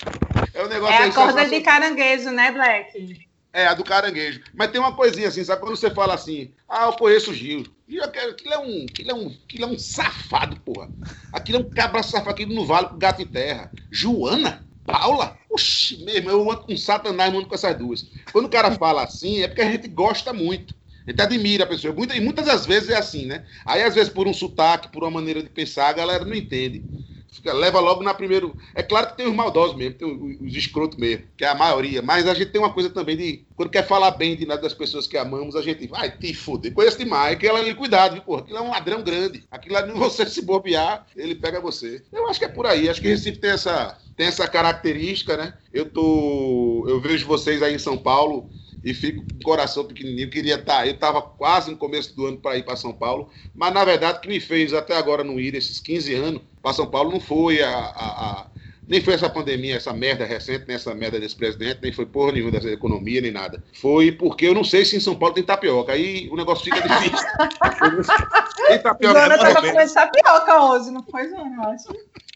É 0.54 0.64
um 0.64 0.68
negócio 0.68 0.96
É 0.96 1.08
a 1.08 1.12
corda 1.12 1.46
de 1.46 1.62
caranguejo, 1.62 2.32
né, 2.32 2.52
Black? 2.52 3.30
É, 3.54 3.68
a 3.68 3.74
do 3.74 3.84
caranguejo. 3.84 4.42
Mas 4.54 4.72
tem 4.72 4.80
uma 4.80 4.96
coisinha 4.96 5.28
assim, 5.28 5.44
sabe? 5.44 5.62
Quando 5.62 5.76
você 5.76 5.92
fala 5.92 6.14
assim, 6.14 6.54
ah, 6.70 6.86
eu 6.86 6.94
conheço 6.94 7.32
o 7.32 7.34
Gil. 7.34 7.66
Gil, 7.88 8.04
aquilo 8.04 8.54
é 8.54 8.60
um, 8.60 8.86
aquilo 8.90 9.12
é 9.12 9.14
um, 9.14 9.38
aquilo 9.44 9.64
é 9.66 9.68
um 9.68 9.78
safado, 9.78 10.56
porra. 10.62 10.90
Aquilo 11.34 11.58
é 11.58 11.62
um 11.62 11.70
cabra 11.70 12.02
safado, 12.02 12.30
aquilo 12.30 12.56
no 12.56 12.66
vale 12.66 12.88
com 12.88 12.98
gato 12.98 13.22
em 13.22 13.28
terra. 13.28 13.72
Joana? 13.92 14.66
Paula? 14.86 15.38
Oxi, 15.50 16.04
mesmo, 16.04 16.30
eu 16.30 16.50
ando 16.50 16.62
com 16.62 16.78
Satanás, 16.78 17.32
não 17.32 17.40
ando 17.40 17.50
com 17.50 17.56
essas 17.56 17.78
duas. 17.78 18.08
Quando 18.32 18.46
o 18.46 18.50
cara 18.50 18.72
fala 18.72 19.04
assim, 19.04 19.42
é 19.42 19.48
porque 19.48 19.62
a 19.62 19.70
gente 19.70 19.88
gosta 19.88 20.32
muito. 20.32 20.74
A 21.08 21.12
gente 21.12 21.22
admira 21.22 21.64
a 21.64 21.68
pessoa. 21.68 21.96
E 22.16 22.20
muitas 22.22 22.46
das 22.46 22.66
vezes 22.66 22.90
é 22.90 22.98
assim, 22.98 23.26
né? 23.26 23.44
Aí, 23.66 23.82
às 23.84 23.96
vezes, 23.96 24.12
por 24.12 24.28
um 24.28 24.34
sotaque, 24.34 24.90
por 24.90 25.04
uma 25.04 25.12
maneira 25.12 25.42
de 25.42 25.50
pensar, 25.50 25.90
a 25.90 25.94
galera 25.94 26.26
não 26.26 26.36
entende. 26.36 26.86
Fica- 27.34 27.54
leva 27.54 27.80
logo 27.80 28.04
na 28.04 28.14
primeira. 28.14 28.52
É 28.76 28.84
claro 28.84 29.08
que 29.08 29.16
tem 29.18 29.26
os 29.26 29.34
maldosos 29.34 29.78
mesmo, 29.78 29.98
tem 29.98 30.06
os, 30.06 30.42
os 30.52 30.54
escrotos 30.58 30.98
mesmo, 30.98 31.26
que 31.38 31.46
é 31.46 31.48
a 31.48 31.56
maioria. 31.56 32.02
Mas 32.02 32.28
a 32.28 32.34
gente 32.34 32.52
tem 32.52 32.60
uma 32.60 32.74
coisa 32.74 32.90
também 32.90 33.16
de. 33.16 33.46
Quando 33.56 33.70
quer 33.70 33.88
falar 33.88 34.12
bem 34.12 34.36
de 34.36 34.46
nada 34.46 34.62
das 34.62 34.74
pessoas 34.74 35.08
que 35.08 35.18
amamos, 35.18 35.56
a 35.56 35.62
gente 35.62 35.88
vai 35.88 36.12
te 36.12 36.34
foder. 36.34 36.74
Conheço 36.74 36.98
demais. 36.98 37.34
Aquilo 37.38 37.56
ali, 37.56 37.74
cuidado, 37.74 38.14
viu, 38.16 38.22
porra? 38.24 38.42
Aquilo 38.42 38.58
é 38.58 38.62
um 38.62 38.70
ladrão 38.72 39.02
grande. 39.02 39.46
Aquilo 39.50 39.78
ali, 39.78 39.94
você 39.98 40.26
se 40.26 40.42
bobear, 40.42 41.08
ele 41.16 41.34
pega 41.36 41.62
você. 41.62 42.04
Eu 42.12 42.28
acho 42.30 42.38
que 42.38 42.46
é 42.46 42.50
por 42.50 42.66
aí. 42.66 42.90
Acho 42.90 43.02
que 43.02 43.08
Recife 43.08 43.38
tem 43.38 43.52
essa, 43.52 43.98
tem 44.18 44.28
essa 44.28 44.46
característica, 44.46 45.38
né? 45.38 45.54
Eu 45.72 45.90
tô. 45.90 46.86
Eu 46.90 47.00
vejo 47.00 47.26
vocês 47.26 47.62
aí 47.64 47.74
em 47.76 47.80
São 47.80 47.98
Paulo 47.98 48.50
e 48.84 48.94
fico 48.94 49.24
com 49.24 49.36
o 49.38 49.42
coração 49.44 49.86
pequenininho. 49.86 50.30
Queria 50.30 50.56
estar. 50.56 50.86
Eu 50.88 50.94
estava 50.94 51.22
quase 51.22 51.72
no 51.72 51.78
começo 51.78 52.16
do 52.16 52.26
ano 52.28 52.38
para 52.40 52.58
ir 52.58 52.64
para 52.64 52.76
São 52.76 52.94
Paulo, 52.94 53.30
mas 53.54 53.74
na 53.74 53.84
verdade 53.86 54.18
o 54.20 54.22
que 54.22 54.28
me 54.30 54.40
fez 54.40 54.74
até 54.74 54.96
agora 54.98 55.24
não 55.24 55.40
ir, 55.40 55.56
esses 55.56 55.80
15 55.80 56.14
anos, 56.14 56.42
para 56.62 56.74
São 56.74 56.90
Paulo, 56.90 57.12
não 57.12 57.20
foi 57.20 57.62
a, 57.62 57.70
a- 57.70 58.42
a- 58.42 58.51
nem 58.92 59.02
foi 59.02 59.14
essa 59.14 59.30
pandemia, 59.30 59.78
essa 59.78 59.94
merda 59.94 60.26
recente, 60.26 60.66
nem 60.68 60.76
essa 60.76 60.94
merda 60.94 61.18
desse 61.18 61.34
presidente, 61.34 61.80
nem 61.82 61.94
foi 61.94 62.06
porra 62.06 62.34
nenhuma 62.34 62.52
dessa 62.52 62.68
economia, 62.68 63.22
nem 63.22 63.32
nada. 63.32 63.64
Foi 63.80 64.12
porque 64.12 64.46
eu 64.46 64.54
não 64.54 64.66
sei 64.66 64.84
se 64.84 64.98
em 64.98 65.00
São 65.00 65.16
Paulo 65.16 65.34
tem 65.34 65.46
tapioca. 65.46 65.94
Aí 65.94 66.28
o 66.30 66.36
negócio 66.36 66.66
fica 66.66 66.82
difícil. 66.82 67.26
tem 68.68 68.80
tapioca. 68.80 69.24
Ou 69.24 69.40
tava 69.40 69.62
comendo 69.62 69.94
tapioca 69.94 70.64
hoje, 70.64 70.92
não 70.92 71.04
foi, 71.04 71.30
Joana? 71.30 71.56
Eu 71.56 71.70
acho. 71.70 71.88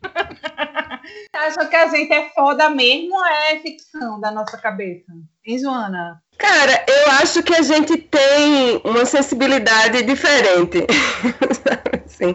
Acha 1.35 1.65
que 1.65 1.75
a 1.75 1.87
gente 1.89 2.13
é 2.13 2.29
foda 2.29 2.69
mesmo 2.69 3.23
é 3.25 3.59
ficção 3.59 4.19
da 4.21 4.31
nossa 4.31 4.57
cabeça? 4.57 5.11
Hein, 5.45 5.59
Joana? 5.59 6.21
Cara, 6.37 6.85
eu 6.87 7.11
acho 7.21 7.43
que 7.43 7.53
a 7.53 7.61
gente 7.61 7.97
tem 7.97 8.81
uma 8.85 9.05
sensibilidade 9.05 10.03
diferente. 10.03 10.87
Assim, 12.05 12.33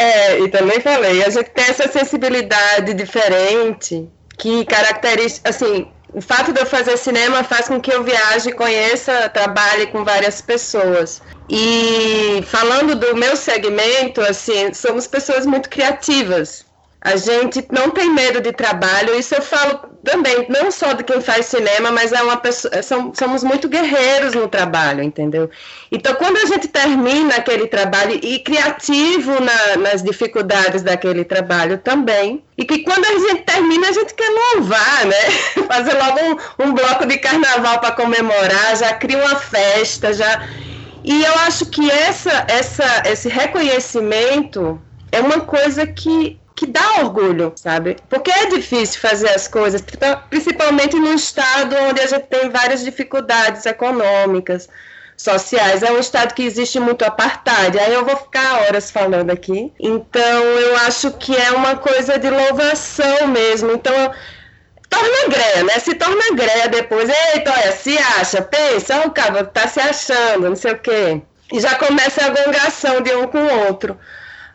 é, 0.00 0.40
e 0.40 0.48
também 0.48 0.80
falei, 0.80 1.22
a 1.22 1.28
gente 1.28 1.50
tem 1.50 1.66
essa 1.66 1.86
sensibilidade 1.86 2.94
diferente 2.94 4.08
que 4.38 4.64
caracteriza, 4.64 5.42
assim, 5.44 5.86
o 6.14 6.22
fato 6.22 6.54
de 6.54 6.60
eu 6.60 6.64
fazer 6.64 6.96
cinema 6.96 7.44
faz 7.44 7.68
com 7.68 7.78
que 7.78 7.92
eu 7.92 8.02
viaje, 8.02 8.50
conheça, 8.52 9.28
trabalhe 9.28 9.88
com 9.88 10.02
várias 10.02 10.40
pessoas. 10.40 11.20
E 11.50 12.42
falando 12.46 12.94
do 12.94 13.14
meu 13.14 13.36
segmento, 13.36 14.22
assim, 14.22 14.72
somos 14.72 15.06
pessoas 15.06 15.44
muito 15.44 15.68
criativas. 15.68 16.64
A 17.02 17.16
gente 17.16 17.66
não 17.72 17.88
tem 17.90 18.10
medo 18.12 18.42
de 18.42 18.52
trabalho, 18.52 19.18
isso 19.18 19.34
eu 19.34 19.40
falo 19.40 19.80
também, 20.04 20.46
não 20.50 20.70
só 20.70 20.92
de 20.92 21.02
quem 21.02 21.18
faz 21.20 21.46
cinema, 21.46 21.90
mas 21.90 22.12
é 22.12 22.22
uma 22.22 22.36
pessoa, 22.36 22.82
são- 22.82 23.12
somos 23.14 23.42
muito 23.42 23.68
guerreiros 23.70 24.34
no 24.34 24.46
trabalho, 24.48 25.02
entendeu? 25.02 25.48
Então, 25.90 26.14
quando 26.14 26.36
a 26.36 26.44
gente 26.44 26.68
termina 26.68 27.36
aquele 27.36 27.66
trabalho, 27.66 28.20
e 28.22 28.38
criativo 28.40 29.32
na- 29.40 29.76
nas 29.78 30.02
dificuldades 30.02 30.82
daquele 30.82 31.24
trabalho 31.24 31.78
também, 31.78 32.44
e 32.58 32.66
que 32.66 32.80
quando 32.80 33.04
a 33.06 33.18
gente 33.30 33.42
termina, 33.44 33.88
a 33.88 33.92
gente 33.92 34.12
quer 34.12 34.28
louvar, 34.28 35.06
né? 35.06 35.16
Fazer 35.68 35.94
logo 35.94 36.20
um, 36.58 36.66
um 36.66 36.74
bloco 36.74 37.06
de 37.06 37.16
carnaval 37.16 37.78
para 37.80 37.92
comemorar, 37.92 38.76
já 38.76 38.92
cria 38.92 39.16
uma 39.18 39.36
festa, 39.36 40.12
já. 40.12 40.42
E 41.02 41.24
eu 41.24 41.34
acho 41.46 41.64
que 41.66 41.90
essa, 41.90 42.44
essa, 42.46 43.02
esse 43.06 43.26
reconhecimento 43.28 44.78
é 45.10 45.20
uma 45.20 45.40
coisa 45.40 45.86
que, 45.86 46.38
que 46.60 46.66
dá 46.66 47.00
orgulho, 47.00 47.54
sabe? 47.56 47.96
Porque 48.06 48.30
é 48.30 48.44
difícil 48.44 49.00
fazer 49.00 49.30
as 49.30 49.48
coisas, 49.48 49.82
principalmente 50.28 50.94
num 50.94 51.14
estado 51.14 51.74
onde 51.88 52.02
a 52.02 52.06
gente 52.06 52.26
tem 52.26 52.50
várias 52.50 52.84
dificuldades 52.84 53.64
econômicas, 53.64 54.68
sociais. 55.16 55.82
É 55.82 55.90
um 55.90 55.98
estado 55.98 56.34
que 56.34 56.42
existe 56.42 56.78
muito 56.78 57.02
apartheid. 57.02 57.78
Aí 57.78 57.94
eu 57.94 58.04
vou 58.04 58.14
ficar 58.14 58.60
horas 58.60 58.90
falando 58.90 59.30
aqui. 59.30 59.72
Então 59.80 60.42
eu 60.66 60.76
acho 60.86 61.12
que 61.12 61.34
é 61.34 61.50
uma 61.52 61.76
coisa 61.76 62.18
de 62.18 62.28
louvação 62.28 63.26
mesmo. 63.28 63.72
Então 63.72 63.94
torna 64.90 65.28
greia, 65.30 65.64
né? 65.64 65.78
Se 65.78 65.94
torna 65.94 66.34
greia 66.34 66.68
depois. 66.68 67.08
Eita, 67.08 67.52
olha, 67.52 67.72
se 67.72 67.96
acha, 67.96 68.42
pensa, 68.42 69.06
o 69.06 69.10
cara 69.12 69.44
tá 69.44 69.66
se 69.66 69.80
achando, 69.80 70.50
não 70.50 70.56
sei 70.56 70.72
o 70.72 70.78
quê. 70.78 71.22
E 71.50 71.58
já 71.58 71.74
começa 71.76 72.22
a 72.22 72.28
gongação 72.28 73.00
de 73.00 73.14
um 73.14 73.26
com 73.28 73.38
o 73.38 73.66
outro. 73.66 73.98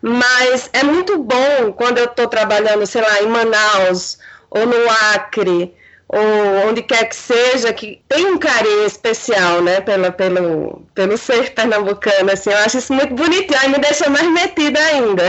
Mas 0.08 0.70
é 0.72 0.84
muito 0.84 1.18
bom 1.18 1.74
quando 1.76 1.98
eu 1.98 2.06
estou 2.06 2.28
trabalhando, 2.28 2.86
sei 2.86 3.02
lá, 3.02 3.24
em 3.24 3.28
Manaus 3.28 4.20
ou 4.52 4.64
no 4.68 4.90
Acre 5.14 5.74
ou 6.08 6.70
onde 6.70 6.84
quer 6.84 7.06
que 7.06 7.16
seja, 7.16 7.74
que 7.74 8.04
tem 8.08 8.28
um 8.28 8.38
carinho 8.38 8.86
especial, 8.86 9.64
né, 9.64 9.82
pela, 9.82 10.12
pelo, 10.12 10.84
pelo 10.94 11.18
ser 11.18 11.52
pernambucano, 11.56 12.32
assim, 12.32 12.52
eu 12.52 12.58
acho 12.60 12.78
isso 12.78 12.94
muito 12.94 13.16
bonitinho, 13.16 13.60
aí 13.60 13.70
me 13.70 13.80
deixa 13.80 14.08
mais 14.08 14.28
metida 14.32 14.80
ainda. 14.80 15.24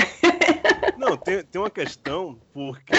Não, 0.98 1.16
tem, 1.16 1.42
tem 1.42 1.60
uma 1.60 1.70
questão, 1.70 2.38
porque, 2.56 2.94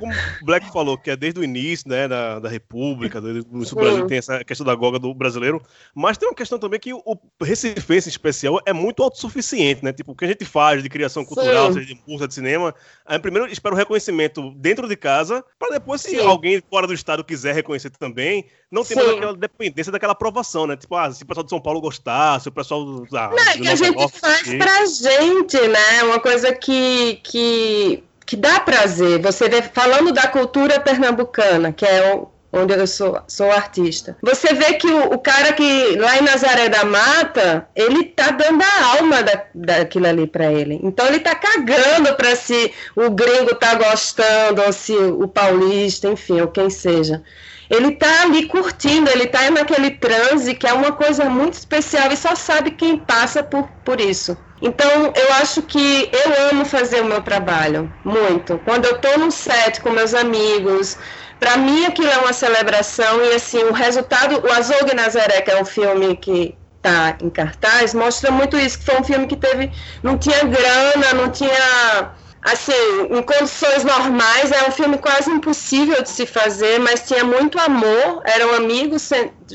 como 0.00 0.12
o 0.12 0.44
Black 0.44 0.72
falou, 0.72 0.98
que 0.98 1.08
é 1.08 1.16
desde 1.16 1.38
o 1.38 1.44
início, 1.44 1.88
né, 1.88 2.08
da, 2.08 2.40
da 2.40 2.48
República, 2.48 3.20
do, 3.20 3.44
do 3.44 3.74
Brasil 3.76 4.04
tem 4.08 4.18
essa 4.18 4.42
questão 4.42 4.66
da 4.66 4.74
goga 4.74 4.98
do 4.98 5.14
brasileiro, 5.14 5.62
mas 5.94 6.18
tem 6.18 6.28
uma 6.28 6.34
questão 6.34 6.58
também 6.58 6.80
que 6.80 6.92
o 6.92 7.16
Recifense, 7.40 8.08
em 8.08 8.10
especial, 8.10 8.60
é 8.66 8.72
muito 8.72 9.00
autossuficiente, 9.00 9.84
né, 9.84 9.92
tipo, 9.92 10.10
o 10.10 10.16
que 10.16 10.24
a 10.24 10.28
gente 10.28 10.44
faz 10.44 10.82
de 10.82 10.88
criação 10.88 11.24
cultural, 11.24 11.68
Sim. 11.68 11.74
seja 11.74 11.94
de 11.94 12.02
música, 12.04 12.26
de 12.26 12.34
cinema, 12.34 12.74
aí 13.06 13.16
primeiro 13.20 13.46
espera 13.46 13.76
o 13.76 13.78
reconhecimento 13.78 14.50
dentro 14.56 14.88
de 14.88 14.96
casa, 14.96 15.44
para 15.56 15.70
depois, 15.70 16.00
se 16.00 16.10
Sim. 16.10 16.26
alguém 16.26 16.60
fora 16.68 16.88
do 16.88 16.94
estado 16.94 17.22
quiser 17.22 17.54
reconhecer 17.54 17.90
também, 17.90 18.46
não 18.72 18.82
tem 18.82 18.96
mais 18.96 19.08
aquela 19.08 19.36
dependência 19.36 19.92
daquela 19.92 20.14
aprovação, 20.14 20.66
né, 20.66 20.76
tipo, 20.76 20.96
ah, 20.96 21.12
se 21.12 21.22
o 21.22 21.26
pessoal 21.26 21.44
de 21.44 21.50
São 21.50 21.60
Paulo 21.60 21.80
gostar, 21.80 22.40
se 22.40 22.48
o 22.48 22.52
pessoal... 22.52 23.06
Ah, 23.12 23.28
não, 23.28 23.38
é 23.38 23.56
que 23.56 23.68
a 23.68 23.76
gente 23.76 24.08
faz 24.18 24.52
pra 24.52 24.84
gente, 24.86 25.60
né, 25.68 26.02
uma 26.02 26.18
coisa 26.18 26.52
que... 26.52 27.20
que 27.22 28.02
que 28.26 28.36
dá 28.36 28.60
prazer. 28.60 29.20
Você 29.20 29.48
vê, 29.48 29.62
falando 29.62 30.12
da 30.12 30.26
cultura 30.28 30.80
pernambucana, 30.80 31.72
que 31.72 31.84
é 31.84 32.20
onde 32.54 32.72
eu 32.72 32.86
sou, 32.86 33.20
sou 33.26 33.50
artista. 33.50 34.16
Você 34.22 34.54
vê 34.54 34.74
que 34.74 34.86
o, 34.86 35.14
o, 35.14 35.18
cara 35.18 35.52
que 35.52 35.96
lá 35.96 36.16
em 36.16 36.22
Nazaré 36.22 36.68
da 36.68 36.84
Mata, 36.84 37.68
ele 37.74 38.04
tá 38.04 38.30
dando 38.30 38.62
a 38.62 38.96
alma 38.96 39.22
da, 39.22 39.44
daquilo 39.54 40.06
ali 40.06 40.26
para 40.26 40.52
ele. 40.52 40.78
Então 40.82 41.06
ele 41.06 41.18
tá 41.18 41.34
cagando 41.34 42.14
para 42.14 42.36
se 42.36 42.72
o 42.94 43.10
gringo 43.10 43.54
tá 43.56 43.74
gostando, 43.74 44.62
ou 44.62 44.72
se 44.72 44.92
o 44.92 45.26
paulista, 45.26 46.08
enfim, 46.08 46.40
ou 46.40 46.48
quem 46.48 46.70
seja. 46.70 47.22
Ele 47.68 47.92
tá 47.92 48.22
ali 48.22 48.46
curtindo, 48.46 49.10
ele 49.10 49.26
tá 49.26 49.50
naquele 49.50 49.90
transe 49.90 50.54
que 50.54 50.66
é 50.66 50.72
uma 50.72 50.92
coisa 50.92 51.24
muito 51.24 51.54
especial 51.54 52.12
e 52.12 52.16
só 52.16 52.34
sabe 52.36 52.70
quem 52.70 52.98
passa 52.98 53.42
por, 53.42 53.68
por 53.84 54.00
isso. 54.00 54.36
Então, 54.64 55.12
eu 55.14 55.34
acho 55.34 55.60
que 55.60 56.10
eu 56.10 56.50
amo 56.50 56.64
fazer 56.64 57.02
o 57.02 57.04
meu 57.04 57.20
trabalho, 57.20 57.92
muito. 58.02 58.58
Quando 58.64 58.86
eu 58.86 58.96
estou 58.96 59.18
no 59.18 59.30
set 59.30 59.78
com 59.82 59.90
meus 59.90 60.14
amigos, 60.14 60.96
para 61.38 61.58
mim 61.58 61.84
aquilo 61.84 62.08
é 62.08 62.16
uma 62.16 62.32
celebração 62.32 63.22
e 63.22 63.34
assim, 63.34 63.62
o 63.62 63.72
resultado, 63.72 64.42
o 64.42 64.50
Azul 64.50 64.78
Nazaré, 64.96 65.42
que 65.42 65.50
é 65.50 65.60
um 65.60 65.66
filme 65.66 66.16
que 66.16 66.56
está 66.78 67.14
em 67.20 67.28
cartaz, 67.28 67.92
mostra 67.92 68.30
muito 68.30 68.56
isso, 68.56 68.78
que 68.78 68.86
foi 68.86 68.98
um 68.98 69.04
filme 69.04 69.26
que 69.26 69.36
teve, 69.36 69.70
não 70.02 70.16
tinha 70.16 70.42
grana, 70.44 71.12
não 71.12 71.30
tinha 71.30 72.14
assim, 72.44 72.72
em 73.10 73.22
condições 73.22 73.82
normais, 73.84 74.52
é 74.52 74.68
um 74.68 74.70
filme 74.70 74.98
quase 74.98 75.30
impossível 75.30 76.02
de 76.02 76.10
se 76.10 76.26
fazer, 76.26 76.78
mas 76.78 77.06
tinha 77.08 77.24
muito 77.24 77.58
amor, 77.58 78.20
eram 78.22 78.54
amigos 78.54 79.08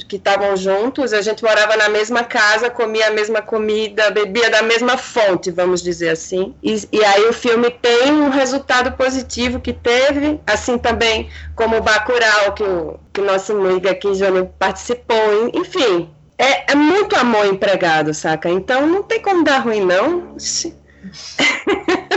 que 0.07 0.15
estavam 0.15 0.57
juntos, 0.57 1.13
a 1.13 1.21
gente 1.21 1.43
morava 1.43 1.77
na 1.77 1.87
mesma 1.87 2.23
casa, 2.23 2.67
comia 2.67 3.07
a 3.07 3.11
mesma 3.11 3.43
comida, 3.43 4.09
bebia 4.09 4.49
da 4.49 4.63
mesma 4.63 4.97
fonte, 4.97 5.51
vamos 5.51 5.83
dizer 5.83 6.09
assim. 6.09 6.55
E, 6.63 6.87
e 6.91 7.05
aí 7.05 7.25
o 7.29 7.33
filme 7.33 7.69
tem 7.69 8.11
um 8.11 8.29
resultado 8.29 8.91
positivo 8.93 9.59
que 9.59 9.71
teve, 9.71 10.41
assim 10.47 10.79
também 10.79 11.29
como 11.55 11.77
o 11.77 11.81
Bacurau, 11.81 12.53
que 12.53 12.63
o, 12.63 12.99
que 13.13 13.21
nosso 13.21 13.51
amigo 13.51 13.87
aqui, 13.87 14.15
Júnior, 14.15 14.49
participou, 14.57 15.51
enfim. 15.53 16.09
É, 16.39 16.71
é 16.71 16.75
muito 16.75 17.15
amor 17.15 17.45
empregado, 17.45 18.13
saca? 18.13 18.49
Então 18.49 18.87
não 18.87 19.03
tem 19.03 19.21
como 19.21 19.43
dar 19.43 19.59
ruim, 19.59 19.81
não. 19.81 20.35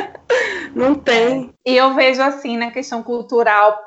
Não 0.83 0.97
tem. 0.97 1.55
E 1.65 1.77
eu 1.77 1.95
vejo 1.95 2.21
assim, 2.21 2.57
na 2.57 2.73
questão 2.73 3.05
cultural, 3.05 3.85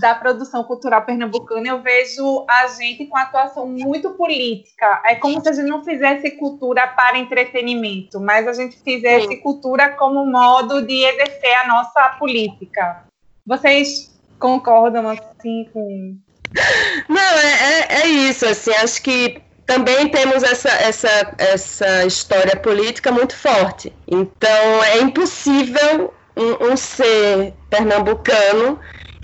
da 0.00 0.14
produção 0.14 0.62
cultural 0.62 1.02
pernambucana, 1.02 1.66
eu 1.66 1.82
vejo 1.82 2.46
a 2.48 2.68
gente 2.68 3.04
com 3.06 3.16
atuação 3.16 3.66
muito 3.66 4.10
política. 4.10 5.02
É 5.04 5.16
como 5.16 5.40
se 5.40 5.48
a 5.48 5.52
gente 5.52 5.68
não 5.68 5.82
fizesse 5.82 6.30
cultura 6.32 6.86
para 6.86 7.18
entretenimento, 7.18 8.20
mas 8.20 8.46
a 8.46 8.52
gente 8.52 8.78
fizesse 8.78 9.26
Sim. 9.26 9.40
cultura 9.40 9.88
como 9.90 10.24
modo 10.24 10.86
de 10.86 11.02
exercer 11.04 11.52
a 11.54 11.66
nossa 11.66 12.10
política. 12.10 13.02
Vocês 13.44 14.16
concordam 14.38 15.08
assim 15.08 15.68
com. 15.72 16.16
Não, 17.08 17.18
é, 17.18 17.80
é, 17.80 18.02
é 18.02 18.06
isso, 18.06 18.46
assim, 18.46 18.70
acho 18.70 19.02
que 19.02 19.42
também 19.66 20.08
temos 20.08 20.44
essa, 20.44 20.68
essa, 20.68 21.34
essa 21.38 22.06
história 22.06 22.54
política 22.54 23.10
muito 23.10 23.36
forte. 23.36 23.92
Então, 24.06 24.84
é 24.84 25.00
impossível 25.00 26.14
um, 26.36 26.72
um 26.72 26.76
ser 26.76 27.54
pernambucano 27.70 28.78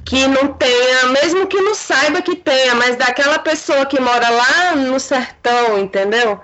que 0.04 0.26
não 0.26 0.48
tenha, 0.48 1.06
mesmo 1.06 1.46
que 1.46 1.60
não 1.60 1.74
saiba 1.74 2.22
que 2.22 2.34
tenha, 2.34 2.74
mas 2.74 2.96
daquela 2.96 3.38
pessoa 3.38 3.86
que 3.86 4.00
mora 4.00 4.28
lá 4.28 4.74
no 4.74 4.98
sertão, 4.98 5.78
entendeu? 5.78 6.40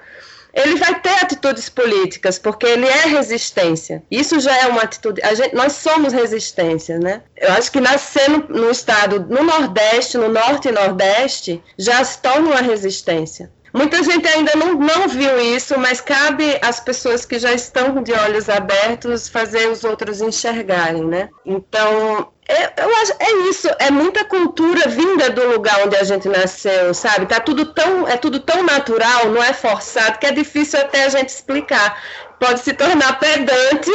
Ele 0.55 0.77
vai 0.77 0.99
ter 1.01 1.15
atitudes 1.23 1.69
políticas, 1.69 2.39
porque 2.39 2.67
ele 2.67 2.87
é 2.87 3.07
resistência. 3.07 4.03
Isso 4.11 4.41
já 4.41 4.57
é 4.57 4.67
uma 4.67 4.83
atitude. 4.83 5.21
Gente, 5.37 5.55
nós 5.55 5.75
somos 5.75 6.13
resistência, 6.13 6.99
né? 6.99 7.23
Eu 7.37 7.53
acho 7.53 7.71
que 7.71 7.81
nascer 7.81 8.29
no, 8.29 8.39
no 8.49 8.71
estado, 8.71 9.27
no 9.29 9.43
Nordeste, 9.45 10.19
no 10.19 10.29
Norte 10.29 10.69
e 10.69 10.73
Nordeste, 10.73 11.63
já 11.79 12.03
se 12.03 12.19
torna 12.19 12.49
uma 12.49 12.61
resistência. 12.61 13.53
Muita 13.73 14.03
gente 14.03 14.27
ainda 14.27 14.53
não, 14.57 14.75
não 14.75 15.09
viu 15.09 15.39
isso, 15.41 15.79
mas 15.79 16.01
cabe 16.01 16.59
às 16.63 16.81
pessoas 16.81 17.25
que 17.25 17.39
já 17.39 17.53
estão 17.53 18.03
de 18.03 18.13
olhos 18.13 18.49
abertos 18.49 19.29
fazer 19.29 19.69
os 19.69 19.85
outros 19.85 20.21
enxergarem, 20.21 21.05
né? 21.05 21.29
Então, 21.45 22.33
eu 22.49 22.97
acho, 22.97 23.13
é 23.21 23.31
isso, 23.51 23.69
é 23.79 23.91
muita 23.91 24.25
cultura 24.25 24.89
vinda 24.89 25.29
do 25.29 25.47
lugar 25.49 25.85
onde 25.85 25.97
a 25.97 26.05
gente 26.05 26.29
nasceu, 26.29 26.95
sabe? 26.95 27.27
Tá 27.27 27.41
tudo 27.41 27.67
tão, 27.67 28.09
é 28.09 28.17
tudo 28.17 28.41
tão 28.41 28.63
natural, 28.63 29.27
não 29.27 29.43
é 29.43 29.53
forçado, 29.53 30.19
que 30.19 30.27
é 30.27 30.33
difícil 30.33 30.81
até 30.81 31.05
a 31.05 31.09
gente 31.11 31.29
explicar. 31.29 32.03
Pode 32.41 32.61
se 32.61 32.73
tornar 32.73 33.19
pedante 33.19 33.91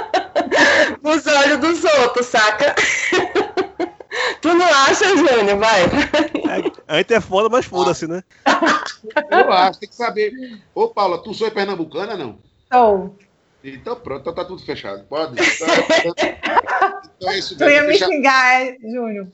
nos 1.02 1.26
olhos 1.26 1.58
dos 1.58 1.84
outros, 1.84 2.26
saca? 2.26 2.74
Tu 4.40 4.54
não 4.54 4.66
acha, 4.66 5.16
Júnior? 5.16 5.58
Vai. 5.58 5.82
É, 5.84 6.72
a 6.86 6.98
gente 6.98 7.14
é 7.14 7.20
foda, 7.20 7.48
mas 7.48 7.66
foda-se, 7.66 8.06
né? 8.06 8.22
Eu 9.30 9.52
acho, 9.52 9.80
tem 9.80 9.88
que 9.88 9.94
saber. 9.94 10.32
Ô, 10.74 10.88
Paula, 10.88 11.22
tu 11.22 11.34
sou 11.34 11.50
pernambucana, 11.50 12.16
não? 12.16 12.38
Sou. 12.72 13.16
Então 13.62 13.96
pronto, 13.96 14.20
então 14.20 14.34
tá 14.34 14.44
tudo 14.44 14.62
fechado. 14.64 15.04
Pode. 15.04 15.36
Então, 15.98 16.14
então 17.16 17.30
é 17.30 17.38
isso 17.38 17.56
mesmo. 17.58 17.66
Tu 17.66 17.70
ia 17.70 17.82
me 17.82 17.98
xingar, 17.98 18.62
é, 18.62 18.76
Júnior. 18.80 19.28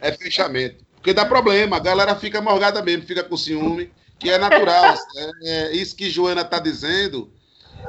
É 0.00 0.12
fechamento. 0.12 0.84
Porque 0.96 1.14
dá 1.14 1.24
problema, 1.24 1.76
a 1.76 1.80
galera 1.80 2.14
fica 2.16 2.40
morgada 2.40 2.82
mesmo, 2.82 3.06
fica 3.06 3.22
com 3.22 3.36
ciúme, 3.36 3.90
que 4.18 4.28
é 4.28 4.38
natural. 4.38 4.94
É, 5.42 5.68
é 5.68 5.72
isso 5.72 5.96
que 5.96 6.10
Joana 6.10 6.44
tá 6.44 6.58
dizendo. 6.58 7.32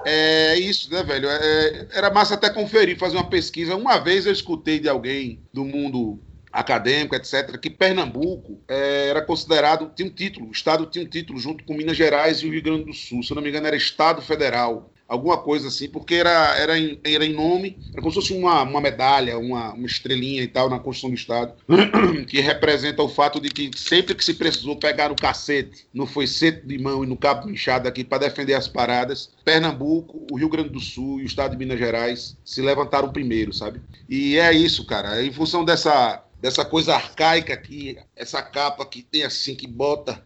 É 0.04 0.58
isso, 0.58 0.92
né, 0.92 1.04
velho? 1.04 1.30
É, 1.30 1.88
era 1.92 2.10
massa 2.10 2.34
até 2.34 2.50
conferir, 2.50 2.98
fazer 2.98 3.18
uma 3.18 3.30
pesquisa. 3.30 3.76
Uma 3.76 4.00
vez 4.00 4.26
eu 4.26 4.32
escutei 4.32 4.80
de 4.80 4.90
alguém 4.90 5.44
do 5.54 5.64
mundo 5.64 6.20
acadêmico, 6.52 7.16
etc., 7.16 7.58
que 7.58 7.70
Pernambuco 7.70 8.62
é, 8.68 9.08
era 9.08 9.22
considerado, 9.22 9.92
tinha 9.96 10.08
um 10.08 10.14
título, 10.14 10.50
o 10.50 10.52
Estado 10.52 10.86
tinha 10.86 11.06
um 11.06 11.08
título 11.08 11.40
junto 11.40 11.64
com 11.64 11.74
Minas 11.74 11.96
Gerais 11.96 12.40
e 12.40 12.48
o 12.48 12.52
Rio 12.52 12.62
Grande 12.62 12.86
do 12.86 12.94
Sul, 12.94 13.24
se 13.24 13.32
eu 13.32 13.36
não 13.36 13.42
me 13.42 13.50
engano 13.50 13.68
era 13.68 13.76
Estado 13.76 14.22
Federal, 14.22 14.92
alguma 15.12 15.38
coisa 15.38 15.68
assim, 15.68 15.89
porque 15.89 16.15
era, 16.15 16.58
era, 16.58 16.80
em, 16.80 16.98
era 17.03 17.25
em 17.25 17.34
nome, 17.34 17.77
era 17.91 18.01
como 18.01 18.13
se 18.13 18.22
fosse 18.22 18.34
uma, 18.34 18.63
uma 18.63 18.80
medalha, 18.80 19.38
uma, 19.38 19.74
uma 19.74 19.86
estrelinha 19.86 20.41
e 20.41 20.48
tal 20.48 20.70
na 20.70 20.80
Constituição 20.80 21.10
do 21.10 21.15
Estado, 21.18 21.53
que 22.27 22.39
representa 22.39 23.03
o 23.03 23.10
fato 23.10 23.41
de 23.41 23.50
que 23.50 23.70
sempre 23.75 24.15
que 24.15 24.24
se 24.24 24.36
precisou 24.36 24.77
pegar 24.77 25.10
no 25.10 25.15
cacete, 25.15 25.86
no 25.94 26.06
foiceto 26.06 26.65
de 26.65 26.80
mão 26.80 27.03
e 27.03 27.08
no 27.08 27.18
cabo 27.18 27.50
inchado 27.50 27.89
aqui 27.89 28.06
para 28.06 28.20
defender 28.20 28.53
as 28.53 28.70
paradas, 28.70 29.30
Pernambuco, 29.44 30.25
o 30.32 30.38
Rio 30.38 30.48
Grande 30.48 30.70
do 30.70 30.80
Sul 30.80 31.20
e 31.20 31.24
o 31.24 31.25
Estado 31.25 31.51
de 31.51 31.58
Minas 31.58 31.77
Gerais 31.77 32.38
se 32.46 32.62
levantaram 32.62 33.12
primeiro, 33.12 33.51
sabe? 33.51 33.82
E 34.08 34.38
é 34.38 34.53
isso, 34.53 34.86
cara, 34.86 35.22
em 35.22 35.34
função 35.34 35.65
dessa 35.65 36.24
dessa 36.42 36.66
coisa 36.66 36.96
arcaica 36.96 37.54
aqui, 37.54 37.98
essa 38.16 38.42
capa 38.42 38.84
que 38.84 39.04
tem 39.04 39.24
assim, 39.24 39.54
que 39.54 39.68
bota 39.68 40.26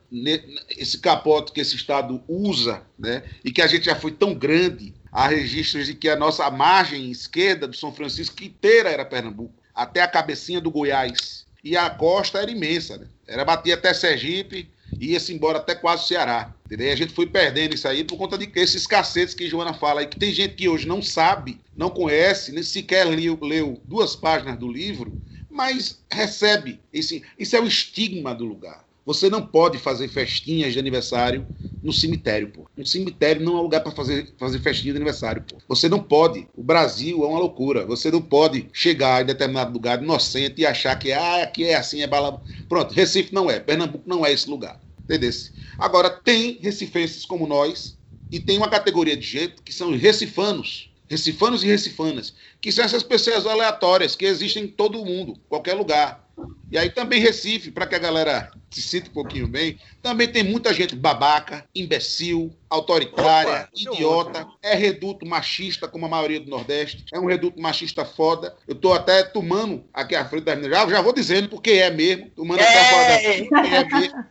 esse 0.70 0.98
capote 0.98 1.52
que 1.52 1.60
esse 1.60 1.76
Estado 1.76 2.24
usa, 2.26 2.82
né? 2.98 3.24
E 3.44 3.52
que 3.52 3.62
a 3.62 3.68
gente 3.68 3.86
já 3.86 3.96
foi 3.96 4.12
tão 4.12 4.34
grande 4.34 4.94
há 5.12 5.28
registros 5.28 5.88
de 5.88 5.94
que 5.94 6.08
a 6.08 6.16
nossa 6.16 6.50
margem 6.50 7.12
esquerda 7.12 7.68
do 7.68 7.76
São 7.76 7.94
Francisco 7.94 8.42
inteira 8.44 8.90
era 8.90 9.04
Pernambuco, 9.04 9.54
até 9.74 10.02
a 10.02 10.08
cabecinha 10.08 10.62
do 10.62 10.72
Goiás. 10.72 11.46
E 11.62 11.76
a 11.76 11.90
costa 11.90 12.40
era 12.40 12.50
imensa, 12.50 12.98
né? 12.98 13.08
Era 13.28 13.44
batia 13.44 13.74
até 13.74 13.94
Sergipe, 13.94 14.70
ia-se 15.00 15.34
embora 15.34 15.58
até 15.58 15.76
quase 15.76 16.04
o 16.04 16.08
Ceará. 16.08 16.54
Entendeu? 16.66 16.88
E 16.88 16.92
a 16.92 16.96
gente 16.96 17.14
foi 17.14 17.28
perdendo 17.28 17.76
isso 17.76 17.88
aí 17.88 18.04
por 18.04 18.18
conta 18.18 18.38
de 18.38 18.48
que 18.48 18.60
esses 18.60 18.88
cacetes 18.88 19.34
que 19.34 19.50
Joana 19.50 19.74
fala 19.74 20.00
aí, 20.00 20.08
que 20.08 20.18
tem 20.18 20.32
gente 20.32 20.56
que 20.56 20.70
hoje 20.70 20.88
não 20.88 21.02
sabe, 21.02 21.60
não 21.76 21.90
conhece, 21.90 22.52
nem 22.52 22.64
sequer 22.64 23.06
leu, 23.06 23.38
leu 23.42 23.82
duas 23.86 24.16
páginas 24.16 24.58
do 24.58 24.72
livro, 24.72 25.22
mas 25.56 26.04
recebe. 26.12 26.82
Esse, 26.92 27.24
isso 27.40 27.56
é 27.56 27.62
o 27.62 27.66
estigma 27.66 28.36
do 28.36 28.44
lugar. 28.44 28.86
Você 29.06 29.30
não 29.30 29.42
pode 29.42 29.78
fazer 29.78 30.10
festinhas 30.10 30.74
de 30.74 30.80
aniversário 30.80 31.48
no 31.82 31.94
cemitério, 31.94 32.50
pô. 32.50 32.68
Um 32.78 32.84
cemitério 32.84 33.42
não 33.42 33.58
é 33.58 33.62
lugar 33.62 33.82
para 33.82 33.92
fazer, 33.92 34.34
fazer 34.38 34.60
festinha 34.60 34.92
de 34.92 34.98
aniversário, 34.98 35.44
pô. 35.44 35.58
Você 35.70 35.88
não 35.88 36.00
pode. 36.02 36.48
O 36.56 36.64
Brasil 36.64 37.24
é 37.24 37.28
uma 37.28 37.40
loucura. 37.40 37.86
Você 37.86 38.12
não 38.12 38.22
pode 38.22 38.68
chegar 38.74 39.22
em 39.22 39.26
determinado 39.26 39.72
lugar 39.72 40.02
inocente 40.04 40.62
e 40.62 40.66
achar 40.66 40.98
que 40.98 41.14
ah, 41.14 41.44
aqui 41.44 41.64
é 41.64 41.76
assim, 41.76 42.02
é 42.02 42.08
bala. 42.08 42.42
Pronto, 42.68 42.94
Recife 42.94 43.34
não 43.34 43.50
é, 43.50 43.60
Pernambuco 43.60 44.04
não 44.06 44.26
é 44.26 44.34
esse 44.34 44.50
lugar. 44.50 44.82
Entendeu? 45.04 45.32
Agora, 45.78 46.10
tem 46.10 46.58
recifenses 46.62 47.26
como 47.26 47.48
nós 47.48 47.98
e 48.32 48.40
tem 48.40 48.58
uma 48.58 48.70
categoria 48.70 49.16
de 49.16 49.26
jeito 49.26 49.64
que 49.64 49.72
são 49.72 49.96
recifanos. 49.96 50.90
Recifanos 51.08 51.64
e 51.64 51.68
recifanas, 51.68 52.34
que 52.60 52.72
são 52.72 52.84
essas 52.84 53.04
pessoas 53.04 53.46
aleatórias 53.46 54.16
que 54.16 54.26
existem 54.26 54.64
em 54.64 54.68
todo 54.68 55.02
o 55.02 55.06
mundo, 55.06 55.40
qualquer 55.48 55.74
lugar. 55.76 56.25
E 56.72 56.78
aí 56.78 56.90
também 56.90 57.22
Recife, 57.22 57.72
para 57.72 57.86
que 57.88 57.96
a 57.96 58.00
galera 58.00 58.52
se 58.70 58.82
sinta 58.82 59.10
um 59.10 59.14
pouquinho 59.14 59.48
bem, 59.48 59.80
também 60.02 60.28
tem 60.28 60.44
muita 60.44 60.74
gente 60.74 60.94
babaca, 60.96 61.64
imbecil, 61.74 62.52
autoritária, 62.70 63.52
Opa, 63.52 63.70
é 63.74 63.80
idiota, 63.80 64.48
é 64.62 64.76
reduto 64.76 65.26
machista, 65.26 65.88
como 65.88 66.06
a 66.06 66.10
maioria 66.10 66.42
do 66.42 66.50
Nordeste, 66.50 67.06
é 67.14 67.20
um 67.20 67.26
reduto 67.26 67.62
machista 67.62 68.04
foda. 68.04 68.54
Eu 68.68 68.76
tô 68.76 68.92
até 68.92 69.24
tomando 69.24 69.86
aqui 69.94 70.14
à 70.16 70.26
frente 70.28 70.44
das 70.44 70.56
meninas, 70.58 70.78
já, 70.78 70.90
já 70.90 71.02
vou 71.02 71.14
dizendo 71.14 71.48
porque 71.48 71.72
é 71.72 71.90
mesmo, 71.90 72.30
tomando 72.32 72.60
até 72.60 72.74
É. 72.74 72.90
fora 72.90 73.08
da 73.08 73.20
frente, 73.20 73.50
é 73.54 73.86
mesmo. 74.00 74.26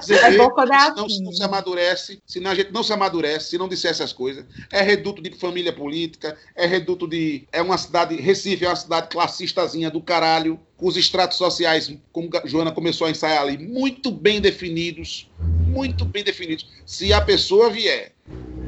Dizer 0.00 0.24
É 0.24 0.36
bom 0.36 0.50
quando 0.50 0.72
é 0.72 0.76
assim. 0.76 1.22
não 1.22 1.32
se 1.32 1.42
amadurece, 1.44 2.22
senão 2.26 2.50
a 2.50 2.54
gente 2.54 2.72
não 2.72 2.82
se 2.82 2.92
amadurece, 2.92 3.50
se 3.50 3.58
não 3.58 3.68
disser 3.68 3.90
essas 3.90 4.12
coisas. 4.12 4.44
É 4.72 4.82
reduto 4.82 5.22
de 5.22 5.30
família 5.36 5.72
política, 5.72 6.36
é 6.56 6.66
reduto 6.66 7.06
de. 7.06 7.46
É 7.52 7.62
uma 7.62 7.78
cidade. 7.78 8.16
Recife 8.16 8.64
é 8.64 8.68
uma 8.68 8.76
cidade 8.76 9.08
classistazinha 9.08 9.90
do 9.90 10.00
caralho, 10.00 10.58
com 10.78 10.86
os 10.86 10.96
estratos 10.96 11.36
sociais, 11.36 11.92
como 12.12 12.30
a 12.34 12.46
Joana 12.46 12.70
começou 12.70 13.08
a 13.08 13.10
ensaiar 13.10 13.42
ali, 13.42 13.58
muito 13.58 14.12
bem 14.12 14.40
definidos. 14.40 15.28
Muito 15.66 16.04
bem 16.04 16.22
definidos. 16.22 16.66
Se 16.86 17.12
a 17.12 17.20
pessoa 17.20 17.68
vier, 17.68 18.12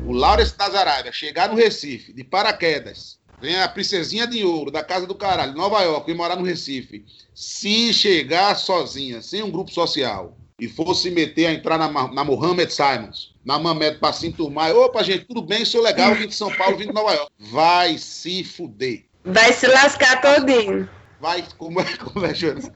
o 0.07 0.12
Laurence 0.12 0.57
das 0.57 0.75
Arábias, 0.75 1.14
chegar 1.14 1.49
no 1.49 1.55
Recife, 1.55 2.12
de 2.12 2.25
paraquedas, 2.25 3.19
vem 3.40 3.59
a 3.61 3.69
princesinha 3.69 4.26
de 4.26 4.45
ouro 4.45 4.73
da 4.73 4.83
Casa 4.83 5.07
do 5.07 5.14
Caralho, 5.14 5.55
Nova 5.55 5.81
York, 5.83 6.11
e 6.11 6.14
morar 6.14 6.35
no 6.35 6.45
Recife, 6.45 7.05
se 7.33 7.93
chegar 7.95 8.57
sozinha, 8.57 9.23
sem 9.23 9.43
um 9.43 9.50
grupo 9.50 9.71
social, 9.71 10.37
e 10.59 10.69
for 10.69 10.95
se 10.95 11.11
meter 11.11 11.47
a 11.47 11.52
entrar 11.55 11.79
na, 11.79 11.88
na 12.12 12.25
Mohammed 12.25 12.73
Simons, 12.73 13.35
na 13.45 13.57
Mamed 13.59 13.99
pra 13.99 14.12
se 14.12 14.26
enturmar, 14.26 14.75
opa, 14.75 15.02
gente, 15.05 15.26
tudo 15.26 15.43
bem, 15.43 15.64
sou 15.64 15.81
legal, 15.81 16.14
vim 16.14 16.26
de 16.26 16.35
São 16.35 16.52
Paulo, 16.55 16.76
vim 16.76 16.88
de 16.88 16.93
Nova 16.93 17.14
York. 17.14 17.33
Vai 17.38 17.97
se 17.99 18.43
fuder. 18.43 19.05
Vai 19.25 19.52
se 19.52 19.67
lascar 19.69 20.21
todinho. 20.21 20.88
Vai, 21.20 21.46
como 21.58 21.80
é, 21.80 21.96
como 21.98 22.24
é, 22.24 22.34
Jonas? 22.34 22.70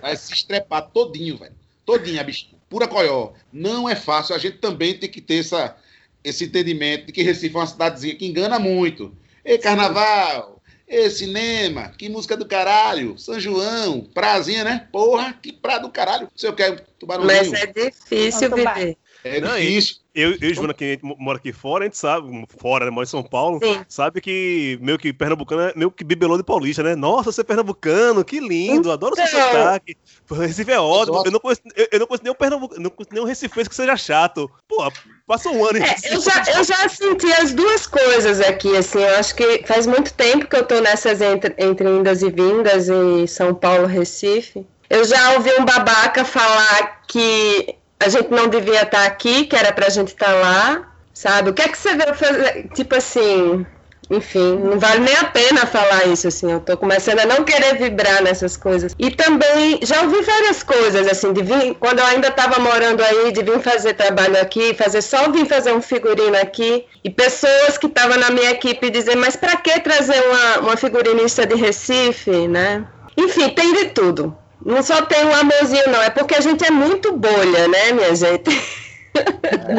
Vai 0.00 0.16
se 0.16 0.32
estrepar 0.32 0.90
todinho, 0.90 1.36
velho. 1.36 1.54
Todinho, 1.84 2.20
a 2.20 2.24
bichinha. 2.24 2.58
Pura 2.68 2.88
coió. 2.88 3.32
Não 3.52 3.88
é 3.88 3.94
fácil. 3.94 4.34
A 4.34 4.38
gente 4.38 4.58
também 4.58 4.98
tem 4.98 5.08
que 5.08 5.20
ter 5.20 5.40
essa, 5.40 5.76
esse 6.24 6.44
entendimento 6.44 7.06
de 7.06 7.12
que 7.12 7.22
Recife 7.22 7.54
é 7.54 7.58
uma 7.58 7.66
cidadezinha 7.66 8.16
que 8.16 8.26
engana 8.26 8.58
muito. 8.58 9.14
Ei, 9.44 9.58
carnaval, 9.58 10.62
ei, 10.88 11.10
cinema, 11.10 11.90
que 11.90 12.08
música 12.08 12.36
do 12.36 12.46
caralho, 12.46 13.18
São 13.18 13.38
João, 13.38 14.00
prazinha, 14.00 14.64
né? 14.64 14.88
Porra, 14.90 15.34
que 15.34 15.52
praia 15.52 15.80
do 15.80 15.90
caralho. 15.90 16.28
Se 16.34 16.46
eu 16.46 16.54
quero 16.54 16.80
tubarãozinho. 16.98 17.50
Mas 17.50 17.52
é 17.52 17.66
difícil 17.66 18.50
viver. 18.50 18.96
É 19.22 19.40
Não, 19.40 19.56
difícil. 19.58 19.96
Eu, 20.14 20.30
eu 20.40 20.50
e 20.50 20.54
Joana, 20.54 20.72
que 20.72 20.98
mora 21.02 21.38
aqui 21.38 21.52
fora, 21.52 21.84
a 21.84 21.86
gente 21.86 21.98
sabe, 21.98 22.46
fora, 22.60 22.84
né, 22.84 22.90
mora 22.90 23.04
em 23.04 23.08
São 23.08 23.22
Paulo, 23.22 23.58
Sim. 23.60 23.84
sabe 23.88 24.20
que 24.20 24.78
meio 24.80 24.96
que 24.96 25.12
pernambucano 25.12 25.62
é 25.62 25.72
meio 25.74 25.90
que 25.90 26.04
bibelô 26.04 26.36
de 26.36 26.44
paulista, 26.44 26.84
né? 26.84 26.94
Nossa, 26.94 27.32
você 27.32 27.40
é 27.40 27.44
pernambucano, 27.44 28.24
que 28.24 28.38
lindo, 28.38 28.92
adoro 28.92 29.16
seu 29.16 29.24
Então. 29.24 29.40
sotaque. 29.40 29.96
Recife 30.30 30.70
é 30.70 30.78
ótimo. 30.78 31.22
Eu 31.24 31.32
não 31.32 31.40
conheço, 31.40 31.62
eu, 31.74 31.88
eu 31.90 31.98
não 31.98 32.06
conheço 32.06 32.22
nenhum 32.22 32.34
pernambucano, 32.36 32.80
não 32.82 32.90
conheço 32.90 33.12
nenhum 33.12 33.26
recifense 33.26 33.68
que 33.68 33.74
seja 33.74 33.96
chato. 33.96 34.48
Pô, 34.68 34.90
passa 35.26 35.50
um 35.50 35.64
ano 35.64 35.78
É, 35.78 35.94
eu, 36.04 36.20
já, 36.20 36.44
eu 36.56 36.62
já 36.62 36.88
senti 36.88 37.32
as 37.32 37.52
duas 37.52 37.86
coisas 37.86 38.40
aqui, 38.40 38.76
assim, 38.76 39.00
eu 39.00 39.16
acho 39.16 39.34
que 39.34 39.64
faz 39.66 39.84
muito 39.86 40.14
tempo 40.14 40.46
que 40.46 40.54
eu 40.56 40.64
tô 40.64 40.80
nessas 40.80 41.20
entre, 41.20 41.54
entre 41.58 41.88
indas 41.88 42.22
e 42.22 42.30
vindas 42.30 42.88
em 42.88 43.26
São 43.26 43.52
Paulo, 43.52 43.86
Recife. 43.86 44.64
Eu 44.88 45.04
já 45.04 45.32
ouvi 45.32 45.50
um 45.58 45.64
babaca 45.64 46.24
falar 46.24 47.02
que 47.08 47.74
a 48.04 48.08
gente 48.08 48.30
não 48.30 48.48
devia 48.48 48.82
estar 48.82 49.04
aqui, 49.06 49.44
que 49.46 49.56
era 49.56 49.72
pra 49.72 49.88
gente 49.88 50.08
estar 50.08 50.32
lá, 50.32 50.92
sabe? 51.12 51.50
O 51.50 51.54
que 51.54 51.62
é 51.62 51.68
que 51.68 51.78
você 51.78 51.94
veio 51.94 52.14
fazer? 52.14 52.68
Tipo 52.74 52.96
assim, 52.96 53.66
enfim, 54.10 54.56
não 54.58 54.78
vale 54.78 55.00
nem 55.00 55.16
a 55.16 55.24
pena 55.24 55.64
falar 55.66 56.06
isso, 56.06 56.28
assim, 56.28 56.52
eu 56.52 56.60
tô 56.60 56.76
começando 56.76 57.20
a 57.20 57.26
não 57.26 57.44
querer 57.44 57.76
vibrar 57.78 58.22
nessas 58.22 58.56
coisas. 58.56 58.94
E 58.98 59.10
também, 59.10 59.80
já 59.82 60.02
ouvi 60.02 60.20
várias 60.22 60.62
coisas, 60.62 61.06
assim, 61.08 61.32
de 61.32 61.42
vir, 61.42 61.74
quando 61.80 62.00
eu 62.00 62.06
ainda 62.06 62.30
tava 62.30 62.60
morando 62.60 63.02
aí, 63.02 63.32
de 63.32 63.42
vir 63.42 63.60
fazer 63.60 63.94
trabalho 63.94 64.40
aqui, 64.40 64.74
fazer 64.74 65.00
só 65.00 65.30
vir 65.30 65.46
fazer 65.46 65.72
um 65.72 65.80
figurino 65.80 66.36
aqui, 66.36 66.84
e 67.02 67.10
pessoas 67.10 67.78
que 67.78 67.86
estavam 67.86 68.18
na 68.18 68.30
minha 68.30 68.50
equipe 68.50 68.90
dizer, 68.90 69.16
mas 69.16 69.36
pra 69.36 69.56
que 69.56 69.80
trazer 69.80 70.22
uma, 70.28 70.68
uma 70.68 70.76
figurinista 70.76 71.46
de 71.46 71.54
Recife, 71.54 72.46
né? 72.48 72.84
Enfim, 73.16 73.48
tem 73.50 73.72
de 73.72 73.86
tudo. 73.90 74.36
Não 74.64 74.82
só 74.82 75.02
tem 75.02 75.24
um 75.24 75.34
amorzinho, 75.34 75.90
não, 75.90 76.02
é 76.02 76.10
porque 76.10 76.34
a 76.34 76.40
gente 76.40 76.64
é 76.64 76.70
muito 76.70 77.12
bolha, 77.12 77.68
né, 77.68 77.92
minha 77.92 78.14
gente? 78.14 78.50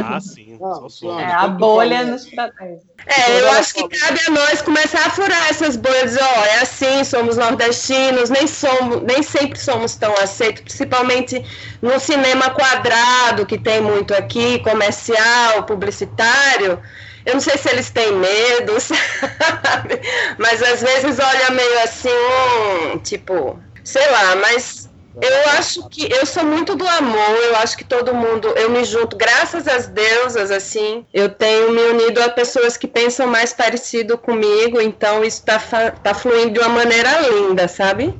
Ah, 0.01 0.19
sim, 0.19 0.57
só 0.57 0.87
sou. 0.87 1.19
É, 1.19 1.25
a 1.25 1.47
bolha 1.47 2.03
nos 2.05 2.25
protege. 2.25 2.79
É, 3.05 3.41
eu 3.41 3.51
acho 3.51 3.73
que 3.73 3.87
cabe 3.87 4.19
a 4.27 4.31
nós 4.31 4.61
começar 4.61 5.05
a 5.05 5.09
furar 5.09 5.49
essas 5.49 5.75
bolhas, 5.75 6.17
ó, 6.17 6.45
é 6.45 6.61
assim, 6.61 7.03
somos 7.03 7.37
nordestinos, 7.37 8.29
nem 8.29 8.47
somos, 8.47 9.01
nem 9.03 9.21
sempre 9.21 9.59
somos 9.59 9.95
tão 9.95 10.13
aceitos, 10.13 10.61
principalmente 10.61 11.43
no 11.81 11.99
cinema 11.99 12.49
quadrado, 12.49 13.45
que 13.45 13.57
tem 13.57 13.81
muito 13.81 14.13
aqui, 14.13 14.59
comercial, 14.59 15.63
publicitário. 15.63 16.81
Eu 17.25 17.33
não 17.33 17.41
sei 17.41 17.57
se 17.57 17.69
eles 17.69 17.89
têm 17.89 18.13
medo, 18.13 18.79
sabe? 18.79 19.99
Mas 20.37 20.63
às 20.63 20.81
vezes 20.81 21.19
olha 21.19 21.51
meio 21.51 21.83
assim, 21.83 22.09
hum, 22.09 22.99
tipo, 22.99 23.59
sei 23.85 24.09
lá, 24.09 24.35
mas 24.35 24.89
eu 25.21 25.49
acho 25.57 25.87
que 25.87 26.11
eu 26.11 26.25
sou 26.25 26.43
muito 26.43 26.75
do 26.75 26.85
amor, 26.85 27.37
eu 27.47 27.55
acho 27.57 27.77
que 27.77 27.85
todo 27.85 28.13
mundo, 28.13 28.49
eu 28.57 28.69
me 28.69 28.83
junto, 28.83 29.15
graças 29.15 29.65
às 29.65 29.87
deusas, 29.87 30.51
assim, 30.51 31.05
eu 31.13 31.29
tenho 31.29 31.71
me 31.71 31.81
unido 31.83 32.21
a 32.21 32.29
pessoas 32.29 32.75
que 32.75 32.87
pensam 32.87 33.25
mais 33.25 33.53
parecido 33.53 34.17
comigo, 34.17 34.81
então 34.81 35.23
isso 35.23 35.43
tá, 35.45 35.57
tá 36.03 36.13
fluindo 36.13 36.51
de 36.51 36.59
uma 36.59 36.69
maneira 36.69 37.21
linda, 37.29 37.67
sabe? 37.67 38.13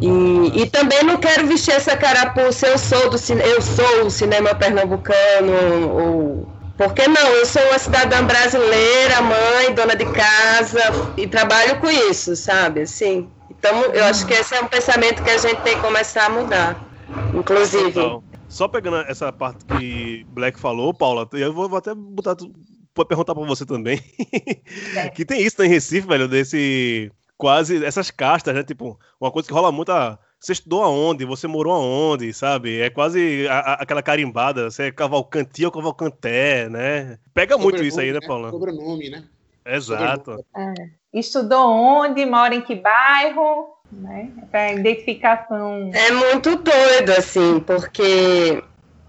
E, 0.00 0.62
e 0.62 0.66
também 0.70 1.02
não 1.02 1.16
quero 1.16 1.46
vestir 1.46 1.72
essa 1.72 1.96
carapuça, 1.96 2.68
eu 2.68 2.78
sou 2.78 3.10
do 3.10 3.16
eu 3.42 3.62
sou 3.62 4.06
o 4.06 4.10
cinema 4.10 4.54
pernambucano, 4.54 5.90
ou 5.90 6.48
por 6.76 6.92
que 6.92 7.08
não? 7.08 7.28
Eu 7.28 7.46
sou 7.46 7.62
uma 7.62 7.78
cidadã 7.78 8.22
brasileira, 8.22 9.22
mãe, 9.22 9.74
dona 9.74 9.96
de 9.96 10.04
casa, 10.04 10.82
e 11.16 11.26
trabalho 11.26 11.80
com 11.80 11.90
isso, 11.90 12.36
sabe? 12.36 12.82
Assim, 12.82 13.28
então 13.68 13.94
eu 13.94 14.04
acho 14.04 14.26
que 14.26 14.34
esse 14.34 14.54
é 14.54 14.60
um 14.60 14.66
pensamento 14.68 15.22
que 15.22 15.30
a 15.30 15.38
gente 15.38 15.60
tem 15.62 15.74
que 15.76 15.80
começar 15.82 16.26
a 16.26 16.30
mudar. 16.30 16.86
Inclusive. 17.32 17.92
Total. 17.92 18.24
Só 18.48 18.68
pegando 18.68 18.98
essa 19.08 19.32
parte 19.32 19.64
que 19.64 20.24
Black 20.28 20.58
falou, 20.58 20.94
Paula, 20.94 21.28
eu 21.32 21.52
vou, 21.52 21.68
vou 21.68 21.78
até 21.78 21.94
botar 21.94 22.36
vou 22.94 23.04
perguntar 23.04 23.34
pra 23.34 23.44
você 23.44 23.66
também. 23.66 24.00
que 25.14 25.24
tem 25.24 25.42
isso 25.42 25.60
né, 25.60 25.66
em 25.66 25.70
Recife, 25.70 26.06
velho, 26.06 26.28
desse 26.28 27.10
quase 27.36 27.84
essas 27.84 28.10
castas, 28.10 28.54
né? 28.54 28.62
Tipo, 28.62 28.98
uma 29.20 29.30
coisa 29.30 29.48
que 29.48 29.52
rola 29.54 29.70
muito 29.72 29.90
ah, 29.90 30.18
você 30.38 30.52
estudou 30.52 30.82
aonde, 30.82 31.24
você 31.24 31.46
morou 31.46 31.72
aonde, 31.74 32.32
sabe? 32.32 32.80
É 32.80 32.88
quase 32.88 33.46
a- 33.48 33.58
a- 33.58 33.82
aquela 33.82 34.02
carimbada, 34.02 34.70
você 34.70 34.84
é 34.84 34.92
cavalcanti 34.92 35.64
ou 35.64 35.72
cavalcanté, 35.72 36.68
né? 36.68 37.18
Pega 37.34 37.58
muito 37.58 37.82
isso 37.82 38.00
aí, 38.00 38.12
né, 38.12 38.20
Paula? 38.20 38.50
Sobrenome, 38.50 39.10
né? 39.10 39.24
Exato. 39.66 40.38
Estudou 41.18 41.70
onde, 41.70 42.26
mora 42.26 42.54
em 42.54 42.60
que 42.60 42.74
bairro, 42.74 43.74
né? 43.90 44.28
Para 44.50 44.74
identificação. 44.74 45.90
É 45.94 46.10
muito 46.10 46.56
doido, 46.56 47.10
assim, 47.10 47.58
porque 47.60 48.62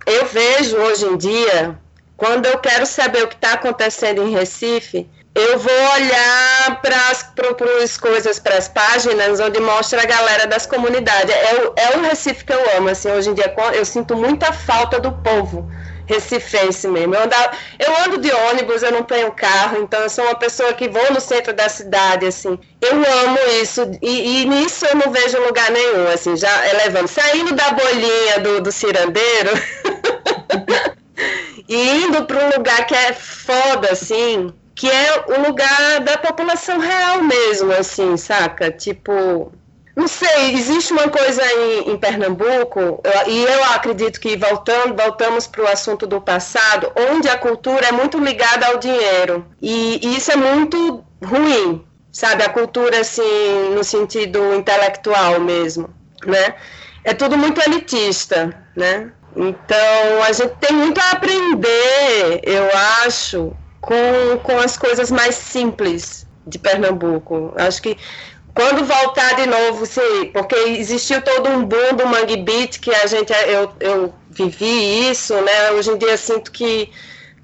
eu 0.05 0.25
vejo 0.25 0.77
hoje 0.77 1.05
em 1.05 1.17
dia, 1.17 1.77
quando 2.15 2.45
eu 2.45 2.57
quero 2.59 2.85
saber 2.85 3.23
o 3.23 3.27
que 3.27 3.35
está 3.35 3.53
acontecendo 3.53 4.23
em 4.23 4.31
Recife, 4.31 5.09
eu 5.37 5.59
vou 5.59 5.91
olhar 5.93 6.81
para 6.81 7.09
as 7.09 7.97
coisas, 7.97 8.39
para 8.39 8.57
as 8.57 8.67
páginas 8.67 9.39
onde 9.39 9.59
mostra 9.59 10.01
a 10.01 10.05
galera 10.05 10.47
das 10.47 10.65
comunidades. 10.65 11.33
É 11.33 11.57
é 11.77 11.97
o 11.97 12.01
Recife 12.01 12.43
que 12.43 12.53
eu 12.53 12.77
amo, 12.77 12.89
assim, 12.89 13.11
hoje 13.11 13.29
em 13.29 13.33
dia 13.33 13.53
eu 13.73 13.85
sinto 13.85 14.15
muita 14.15 14.51
falta 14.51 14.99
do 14.99 15.11
povo 15.11 15.69
recifense 16.07 16.87
mesmo. 16.87 17.13
Eu, 17.13 17.23
andava, 17.23 17.51
eu 17.77 17.93
ando 18.05 18.17
de 18.17 18.31
ônibus, 18.31 18.81
eu 18.81 18.91
não 18.91 19.03
tenho 19.03 19.31
carro, 19.33 19.77
então 19.83 19.99
eu 19.99 20.09
sou 20.09 20.23
uma 20.23 20.35
pessoa 20.35 20.73
que 20.73 20.87
vou 20.87 21.13
no 21.13 21.19
centro 21.19 21.53
da 21.53 21.69
cidade, 21.69 22.25
assim. 22.25 22.57
Eu 22.81 22.93
amo 22.93 23.37
isso, 23.61 23.91
e, 24.01 24.41
e 24.41 24.45
nisso 24.45 24.85
eu 24.85 24.95
não 24.95 25.11
vejo 25.11 25.37
lugar 25.39 25.69
nenhum, 25.69 26.07
assim, 26.07 26.35
já 26.35 26.67
elevando. 26.69 27.07
Saindo 27.07 27.53
da 27.53 27.71
bolinha 27.71 28.39
do, 28.39 28.61
do 28.61 28.71
cirandeiro 28.71 29.51
e 31.67 32.03
indo 32.03 32.25
para 32.25 32.45
um 32.45 32.57
lugar 32.57 32.87
que 32.87 32.95
é 32.95 33.13
foda, 33.13 33.91
assim, 33.91 34.53
que 34.77 34.87
é 34.87 35.25
o 35.27 35.47
lugar 35.47 36.01
da 36.01 36.19
população 36.19 36.77
real 36.77 37.23
mesmo, 37.23 37.73
assim, 37.73 38.15
saca? 38.15 38.69
Tipo, 38.69 39.51
não 39.95 40.07
sei, 40.07 40.53
existe 40.53 40.93
uma 40.93 41.09
coisa 41.09 41.41
em, 41.43 41.89
em 41.91 41.97
Pernambuco, 41.97 43.01
e 43.25 43.43
eu 43.43 43.63
acredito 43.73 44.19
que 44.19 44.37
voltando, 44.37 44.95
voltamos 44.95 45.47
para 45.47 45.63
o 45.63 45.67
assunto 45.67 46.05
do 46.05 46.21
passado, 46.21 46.91
onde 46.95 47.27
a 47.27 47.39
cultura 47.39 47.87
é 47.87 47.91
muito 47.91 48.19
ligada 48.19 48.67
ao 48.67 48.77
dinheiro. 48.77 49.47
E, 49.59 49.99
e 50.05 50.15
isso 50.15 50.31
é 50.31 50.35
muito 50.35 51.03
ruim, 51.25 51.83
sabe? 52.11 52.43
A 52.43 52.49
cultura, 52.49 52.99
assim, 52.99 53.73
no 53.73 53.83
sentido 53.83 54.53
intelectual 54.53 55.39
mesmo, 55.41 55.89
né? 56.23 56.53
É 57.03 57.15
tudo 57.15 57.35
muito 57.35 57.59
elitista, 57.67 58.63
né? 58.75 59.11
Então, 59.35 60.23
a 60.23 60.31
gente 60.31 60.53
tem 60.59 60.77
muito 60.77 61.01
a 61.01 61.11
aprender, 61.13 62.41
eu 62.43 62.69
acho, 63.03 63.55
com, 63.87 64.37
com 64.43 64.59
as 64.59 64.77
coisas 64.77 65.09
mais 65.09 65.35
simples 65.35 66.27
de 66.45 66.59
Pernambuco. 66.59 67.53
Acho 67.55 67.81
que 67.81 67.97
quando 68.53 68.83
voltar 68.83 69.35
de 69.35 69.45
novo, 69.45 69.85
sim, 69.85 70.29
porque 70.33 70.55
existiu 70.55 71.21
todo 71.21 71.49
um 71.49 71.63
boom 71.63 71.95
do 71.95 72.05
Mangue 72.05 72.35
Beat 72.35 72.79
que 72.81 72.93
a 72.93 73.07
gente, 73.07 73.31
eu, 73.31 73.71
eu 73.79 74.13
vivi 74.29 75.09
isso, 75.09 75.33
né? 75.35 75.71
Hoje 75.71 75.91
em 75.91 75.97
dia 75.97 76.17
sinto 76.17 76.51
que 76.51 76.89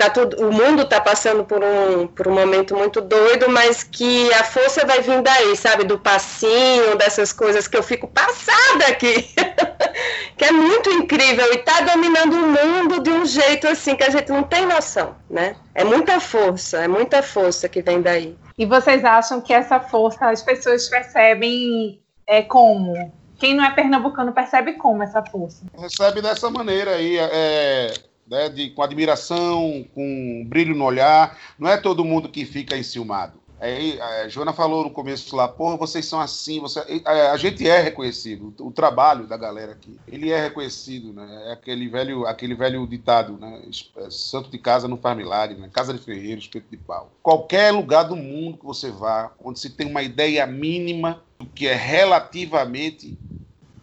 tá 0.04 0.10
tudo, 0.10 0.48
o 0.48 0.52
mundo 0.52 0.84
está 0.84 1.00
passando 1.00 1.44
por 1.44 1.63
um, 1.63 2.08
por 2.08 2.28
um 2.28 2.34
momento 2.34 2.76
muito 2.76 3.02
doido, 3.02 3.50
mas 3.50 3.84
que 3.84 4.32
a 4.34 4.44
força 4.44 4.86
vai 4.86 5.02
vir 5.02 5.22
daí, 5.22 5.56
sabe? 5.56 5.84
Do 5.84 6.00
passinho, 6.00 6.96
dessas 6.98 7.32
coisas 7.32 7.68
que 7.68 7.78
eu 7.78 7.84
fico 7.84 8.08
passada 8.08 8.88
aqui. 8.88 9.30
que 10.38 10.46
é 10.46 10.52
muito 10.52 10.89
incrível 10.89 11.54
e 11.54 11.58
está 11.58 11.82
dominando 11.82 12.34
o 12.34 12.48
mundo 12.48 13.02
de 13.02 13.10
um 13.10 13.26
jeito 13.26 13.68
assim 13.68 13.96
que 13.96 14.04
a 14.04 14.10
gente 14.10 14.32
não 14.32 14.44
tem 14.44 14.66
noção, 14.66 15.16
né? 15.30 15.56
É 15.76 15.84
muita 15.84 16.20
força, 16.20 16.84
é 16.84 16.88
muita 16.88 17.22
força 17.22 17.70
que 17.70 17.82
vem 17.82 18.02
daí. 18.02 18.38
E 18.58 18.66
vocês 18.66 19.04
acham 19.06 19.42
que 19.42 19.54
essa 19.54 19.80
força 19.80 20.30
as 20.30 20.42
pessoas 20.42 20.89
percebem 20.89 22.02
é, 22.28 22.42
como? 22.42 23.12
Quem 23.38 23.56
não 23.56 23.66
é 23.66 23.72
pernambucano 23.72 24.32
percebe 24.32 24.74
como 24.74 25.04
essa 25.04 25.24
força? 25.24 25.66
Recebe 25.78 26.22
dessa 26.22 26.50
maneira 26.50 26.92
aí, 26.92 27.18
é, 27.18 27.94
né, 28.27 28.49
de, 28.49 28.69
com 28.71 28.81
admiração, 28.81 29.86
com 29.93 30.45
brilho 30.47 30.75
no 30.75 30.86
olhar. 30.86 31.38
Não 31.57 31.69
é 31.69 31.77
todo 31.77 32.05
mundo 32.05 32.29
que 32.29 32.45
fica 32.45 32.77
enciumado. 32.77 33.43
Aí, 33.63 33.97
a 34.01 34.27
Joana 34.27 34.51
falou 34.51 34.83
no 34.83 34.89
começo 34.89 35.33
lá, 35.38 35.47
porra, 35.47 35.77
vocês 35.77 36.05
são 36.05 36.19
assim, 36.19 36.59
você... 36.59 36.81
a 37.05 37.38
gente 37.38 37.65
é 37.65 37.79
reconhecido, 37.79 38.53
o 38.59 38.71
trabalho 38.71 39.25
da 39.25 39.38
galera 39.38 39.71
aqui, 39.71 39.97
ele 40.05 40.31
é 40.31 40.41
reconhecido, 40.41 41.13
né? 41.13 41.43
É 41.47 41.53
aquele 41.53 41.88
velho, 41.88 42.27
aquele 42.27 42.55
velho 42.55 42.86
ditado, 42.86 43.38
né? 43.39 43.62
É, 43.95 44.09
santo 44.09 44.49
de 44.49 44.57
casa 44.57 44.86
não 44.86 44.97
faz 44.97 45.15
milagre, 45.15 45.57
né? 45.57 45.69
Casa 45.71 45.93
de 45.93 45.99
ferreiro, 45.99 46.41
espeto 46.41 46.67
de 46.69 46.75
pau. 46.75 47.09
Qualquer 47.23 47.71
lugar 47.71 48.03
do 48.03 48.17
mundo 48.17 48.57
que 48.57 48.65
você 48.65 48.91
vá, 48.91 49.31
onde 49.41 49.62
se 49.62 49.69
tem 49.69 49.88
uma 49.88 50.03
ideia 50.03 50.45
mínima 50.45 51.23
do 51.39 51.45
que 51.45 51.65
é 51.65 51.73
relativamente 51.73 53.17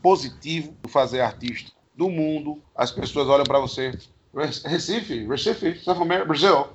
positivo 0.02 0.74
fazer 0.88 1.22
artista 1.22 1.72
do 1.96 2.10
mundo, 2.10 2.62
as 2.76 2.90
pessoas 2.90 3.28
olham 3.28 3.44
para 3.44 3.58
você, 3.58 3.98
Recife, 4.34 5.26
Recife, 5.26 5.80
Brasil. 6.26 6.66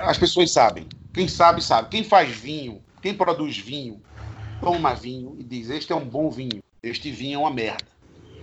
As 0.00 0.16
pessoas 0.16 0.50
sabem. 0.50 0.86
Quem 1.12 1.28
sabe, 1.28 1.62
sabe. 1.62 1.90
Quem 1.90 2.02
faz 2.02 2.30
vinho, 2.30 2.82
quem 3.02 3.14
produz 3.14 3.58
vinho, 3.58 4.00
toma 4.60 4.94
vinho 4.94 5.36
e 5.38 5.44
diz: 5.44 5.68
Este 5.68 5.92
é 5.92 5.96
um 5.96 6.04
bom 6.04 6.30
vinho, 6.30 6.62
este 6.82 7.10
vinho 7.10 7.36
é 7.36 7.38
uma 7.38 7.50
merda. 7.50 7.94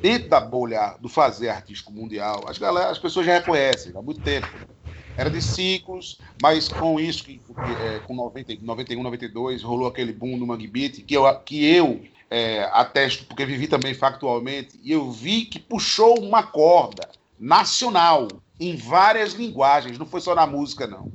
Dentro 0.02 0.30
da 0.30 0.40
bolha 0.40 0.96
do 1.00 1.10
fazer 1.10 1.50
artístico 1.50 1.92
mundial, 1.92 2.44
as, 2.48 2.58
galera, 2.58 2.90
as 2.90 3.00
pessoas 3.00 3.26
já 3.26 3.34
reconhecem 3.34 3.92
há 3.96 4.02
muito 4.02 4.22
tempo. 4.22 4.48
Era 5.18 5.30
de 5.30 5.42
ciclos, 5.42 6.20
mas 6.42 6.68
com 6.70 7.00
isso, 7.00 7.24
que, 7.24 7.42
é, 7.86 8.00
com 8.08 8.16
90, 8.16 8.58
91, 8.62 9.04
92, 9.04 9.62
rolou 9.62 9.88
aquele 9.88 10.14
boom 10.14 10.38
no 10.38 10.48
Mangue 10.48 10.68
Beat, 10.68 11.04
que 11.04 11.14
eu, 11.14 11.32
que 11.42 11.66
eu 11.66 12.02
é, 12.30 12.64
atesto, 12.72 13.26
porque 13.26 13.46
vivi 13.46 13.68
também 13.68 13.94
factualmente, 13.94 14.80
e 14.82 14.92
eu 14.92 15.12
vi 15.12 15.46
que 15.46 15.60
puxou 15.60 16.18
uma 16.20 16.42
corda 16.42 17.10
nacional, 17.42 18.28
em 18.60 18.78
várias 18.78 19.34
linguagens, 19.34 19.98
não 19.98 20.06
foi 20.06 20.22
só 20.22 20.34
na 20.34 20.46
música, 20.48 20.88
não 20.88 21.12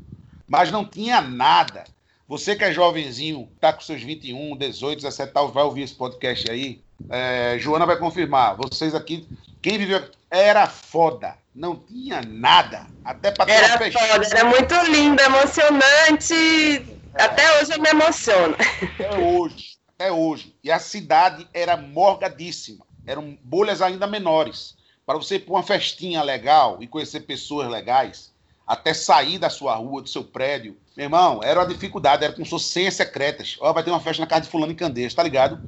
mas 0.46 0.70
não 0.70 0.84
tinha 0.84 1.20
nada. 1.20 1.84
Você 2.28 2.56
que 2.56 2.64
é 2.64 2.72
jovenzinho, 2.72 3.48
tá 3.60 3.72
com 3.72 3.80
seus 3.80 4.02
21, 4.02 4.56
18, 4.56 5.00
17 5.00 5.32
tal, 5.32 5.52
vai 5.52 5.64
ouvir 5.64 5.82
esse 5.82 5.94
podcast 5.94 6.50
aí. 6.50 6.82
É, 7.10 7.56
Joana 7.58 7.86
vai 7.86 7.98
confirmar. 7.98 8.56
Vocês 8.56 8.94
aqui, 8.94 9.28
quem 9.62 9.78
viveu 9.78 10.02
era 10.30 10.66
foda. 10.66 11.36
Não 11.54 11.76
tinha 11.76 12.20
nada. 12.22 12.86
Até 13.04 13.30
para 13.30 13.50
Era 13.50 13.78
foda, 13.78 14.26
era 14.26 14.44
muito 14.44 14.74
lindo, 14.90 15.20
emocionante. 15.22 16.84
Até 17.14 17.60
hoje 17.60 17.72
eu 17.72 17.80
me 17.80 17.88
emociono. 17.88 18.56
Até 18.94 19.18
hoje, 19.18 19.76
até 19.94 20.12
hoje. 20.12 20.54
E 20.62 20.70
a 20.70 20.78
cidade 20.78 21.46
era 21.54 21.76
morgadíssima. 21.76 22.84
Eram 23.06 23.38
bolhas 23.42 23.80
ainda 23.80 24.06
menores. 24.06 24.75
Para 25.06 25.18
você 25.18 25.36
ir 25.36 25.40
para 25.40 25.54
uma 25.54 25.62
festinha 25.62 26.20
legal 26.22 26.78
e 26.80 26.86
conhecer 26.88 27.20
pessoas 27.20 27.70
legais, 27.70 28.32
até 28.66 28.92
sair 28.92 29.38
da 29.38 29.48
sua 29.48 29.76
rua, 29.76 30.02
do 30.02 30.08
seu 30.08 30.24
prédio. 30.24 30.76
Meu 30.96 31.04
irmão, 31.04 31.40
era 31.44 31.60
uma 31.60 31.68
dificuldade, 31.68 32.24
era 32.24 32.32
como 32.32 32.44
se 32.44 32.50
fosse 32.50 32.70
senhas 32.70 32.94
secretas. 32.94 33.56
Ó, 33.60 33.72
vai 33.72 33.84
ter 33.84 33.90
uma 33.90 34.00
festa 34.00 34.20
na 34.20 34.26
casa 34.26 34.42
de 34.42 34.48
fulano 34.48 34.72
em 34.72 34.76
Candeias, 34.76 35.14
tá 35.14 35.22
ligado? 35.22 35.60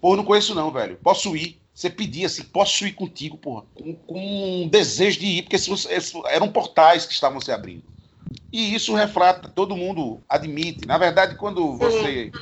Pô, 0.00 0.16
não 0.16 0.24
conheço 0.24 0.54
não, 0.54 0.70
velho. 0.70 0.98
Posso 1.02 1.36
ir. 1.36 1.60
Você 1.74 1.90
pedia 1.90 2.26
assim, 2.26 2.42
posso 2.44 2.86
ir 2.86 2.92
contigo, 2.92 3.36
porra. 3.36 3.66
Com, 3.74 3.94
com 3.94 4.62
um 4.62 4.68
desejo 4.68 5.20
de 5.20 5.26
ir, 5.26 5.42
porque 5.42 5.58
eram 6.30 6.48
portais 6.50 7.04
que 7.04 7.12
estavam 7.12 7.38
se 7.38 7.52
abrindo. 7.52 7.84
E 8.50 8.74
isso 8.74 8.94
reflata, 8.94 9.46
todo 9.46 9.76
mundo 9.76 10.22
admite. 10.26 10.86
Na 10.86 10.96
verdade, 10.96 11.34
quando 11.34 11.76
você 11.76 12.32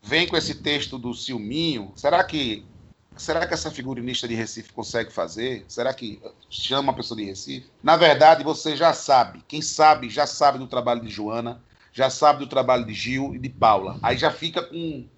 vem 0.00 0.26
com 0.26 0.36
esse 0.36 0.54
texto 0.54 0.98
do 0.98 1.12
Silminho, 1.12 1.92
será 1.94 2.24
que 2.24 2.64
será 3.20 3.46
que 3.46 3.54
essa 3.54 3.70
figurinista 3.70 4.26
de 4.26 4.34
Recife 4.34 4.72
consegue 4.72 5.12
fazer? 5.12 5.64
Será 5.68 5.92
que 5.92 6.20
chama 6.48 6.90
uma 6.90 6.94
pessoa 6.94 7.18
de 7.18 7.24
Recife? 7.26 7.70
Na 7.82 7.96
verdade, 7.96 8.42
você 8.42 8.76
já 8.76 8.92
sabe. 8.92 9.44
Quem 9.46 9.60
sabe, 9.60 10.08
já 10.08 10.26
sabe 10.26 10.58
do 10.58 10.66
trabalho 10.66 11.02
de 11.02 11.10
Joana, 11.10 11.62
já 11.92 12.08
sabe 12.08 12.40
do 12.40 12.48
trabalho 12.48 12.86
de 12.86 12.94
Gil 12.94 13.34
e 13.34 13.38
de 13.38 13.48
Paula. 13.48 13.98
Aí 14.02 14.16
já 14.16 14.30
fica 14.30 14.62
com 14.62 14.74
um 14.74 15.08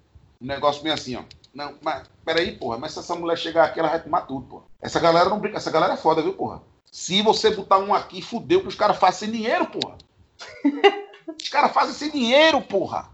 negócio 0.41 0.83
meio 0.83 0.93
assim, 0.93 1.15
ó. 1.15 1.23
Não, 1.53 1.75
mas 1.81 2.03
peraí, 2.25 2.57
porra, 2.57 2.77
mas 2.77 2.91
se 2.91 2.99
essa 2.99 3.15
mulher 3.15 3.37
chegar 3.37 3.65
aqui, 3.65 3.79
ela 3.79 3.89
vai 3.89 4.01
tomar 4.01 4.21
tudo, 4.21 4.47
porra. 4.47 4.63
Essa 4.81 4.99
galera 4.99 5.29
não 5.29 5.39
brinca, 5.39 5.57
essa 5.57 5.71
galera 5.71 5.93
é 5.93 5.97
foda, 5.97 6.21
viu, 6.21 6.33
porra? 6.33 6.61
Se 6.91 7.21
você 7.21 7.51
botar 7.51 7.77
um 7.77 7.93
aqui, 7.93 8.21
fudeu 8.21 8.61
que 8.61 8.67
os 8.67 8.75
caras 8.75 8.97
fazem 8.97 9.19
sem 9.19 9.31
dinheiro, 9.31 9.67
porra. 9.67 9.97
os 11.41 11.49
caras 11.49 11.71
fazem 11.71 11.93
sem 11.93 12.11
dinheiro, 12.11 12.61
porra. 12.61 13.12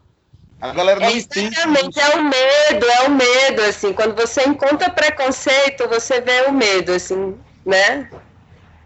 A 0.61 0.73
galera 0.73 0.99
não 0.99 1.07
é 1.07 1.13
exatamente, 1.13 1.99
é 1.99 2.15
o 2.15 2.23
medo, 2.23 2.85
é 2.85 3.07
o 3.07 3.11
medo, 3.11 3.61
assim, 3.61 3.93
quando 3.93 4.13
você 4.13 4.43
encontra 4.43 4.89
preconceito, 4.89 5.87
você 5.87 6.19
vê 6.19 6.41
o 6.47 6.51
medo, 6.51 6.91
assim, 6.91 7.39
né? 7.65 8.09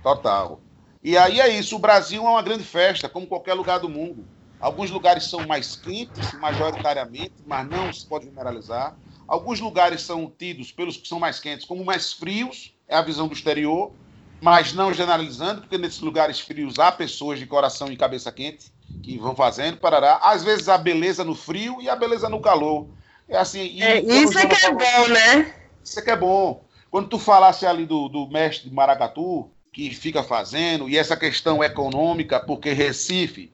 Total. 0.03 0.61
E 1.03 1.17
aí 1.17 1.41
é 1.41 1.47
isso, 1.49 1.75
o 1.75 1.79
Brasil 1.79 2.23
é 2.25 2.29
uma 2.29 2.41
grande 2.43 2.63
festa, 2.63 3.09
como 3.09 3.25
qualquer 3.25 3.55
lugar 3.55 3.79
do 3.79 3.89
mundo. 3.89 4.27
Alguns 4.59 4.91
lugares 4.91 5.25
são 5.25 5.45
mais 5.47 5.75
quentes, 5.75 6.31
majoritariamente, 6.31 7.43
mas 7.45 7.67
não 7.67 7.91
se 7.91 8.07
pode 8.07 8.25
generalizar. 8.25 8.95
Alguns 9.27 9.59
lugares 9.59 10.03
são 10.03 10.29
tidos 10.29 10.71
pelos 10.71 10.95
que 10.95 11.07
são 11.07 11.19
mais 11.19 11.39
quentes 11.39 11.65
como 11.65 11.83
mais 11.83 12.13
frios, 12.13 12.73
é 12.87 12.95
a 12.95 13.01
visão 13.01 13.27
do 13.27 13.33
exterior, 13.33 13.95
mas 14.43 14.73
não 14.73 14.93
generalizando, 14.93 15.61
porque 15.61 15.77
nesses 15.77 16.01
lugares 16.01 16.41
frios 16.41 16.77
há 16.77 16.91
pessoas 16.91 17.39
de 17.39 17.45
coração 17.45 17.89
e 17.89 17.95
cabeça 17.95 18.29
quente 18.29 18.73
que 19.01 19.17
vão 19.17 19.33
fazendo, 19.33 19.77
parará. 19.77 20.19
Às 20.21 20.43
vezes 20.43 20.67
a 20.67 20.77
beleza 20.77 21.23
no 21.23 21.33
frio 21.33 21.77
e 21.81 21.87
a 21.87 21.95
beleza 21.95 22.27
no 22.27 22.41
calor. 22.41 22.89
É 23.29 23.37
assim. 23.37 23.81
É, 23.81 24.01
isso 24.01 24.37
é 24.37 24.45
que 24.45 24.65
é 24.65 24.69
bom, 24.69 25.07
né? 25.07 25.55
Isso 25.81 25.97
é 25.97 26.01
que 26.01 26.11
é 26.11 26.15
bom. 26.17 26.65
Quando 26.91 27.07
tu 27.07 27.17
falasse 27.17 27.65
ali 27.65 27.85
do, 27.85 28.09
do 28.09 28.27
mestre 28.27 28.67
de 28.67 28.75
Maracatu, 28.75 29.49
que 29.71 29.89
fica 29.91 30.21
fazendo, 30.21 30.89
e 30.89 30.97
essa 30.97 31.15
questão 31.15 31.63
econômica, 31.63 32.37
porque 32.37 32.73
Recife 32.73 33.49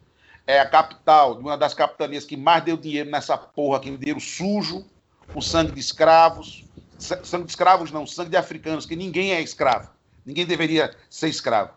é 0.48 0.60
a 0.60 0.66
capital, 0.66 1.38
uma 1.38 1.56
das 1.56 1.76
capitanias 1.76 2.26
que 2.26 2.36
mais 2.36 2.64
deu 2.64 2.76
dinheiro 2.76 3.12
nessa 3.12 3.38
porra 3.38 3.78
aqui, 3.78 3.96
dinheiro 3.96 4.20
sujo, 4.20 4.84
com 5.32 5.40
sangue 5.40 5.72
de 5.72 5.80
escravos. 5.80 6.66
Sangue 6.98 7.46
de 7.46 7.52
escravos 7.52 7.92
não, 7.92 8.08
sangue 8.08 8.32
de 8.32 8.38
africanos, 8.38 8.88
que 8.88 8.96
ninguém 8.96 9.34
é 9.34 9.42
escravo. 9.42 9.99
Ninguém 10.30 10.46
deveria 10.46 10.96
ser 11.10 11.28
escravo 11.28 11.72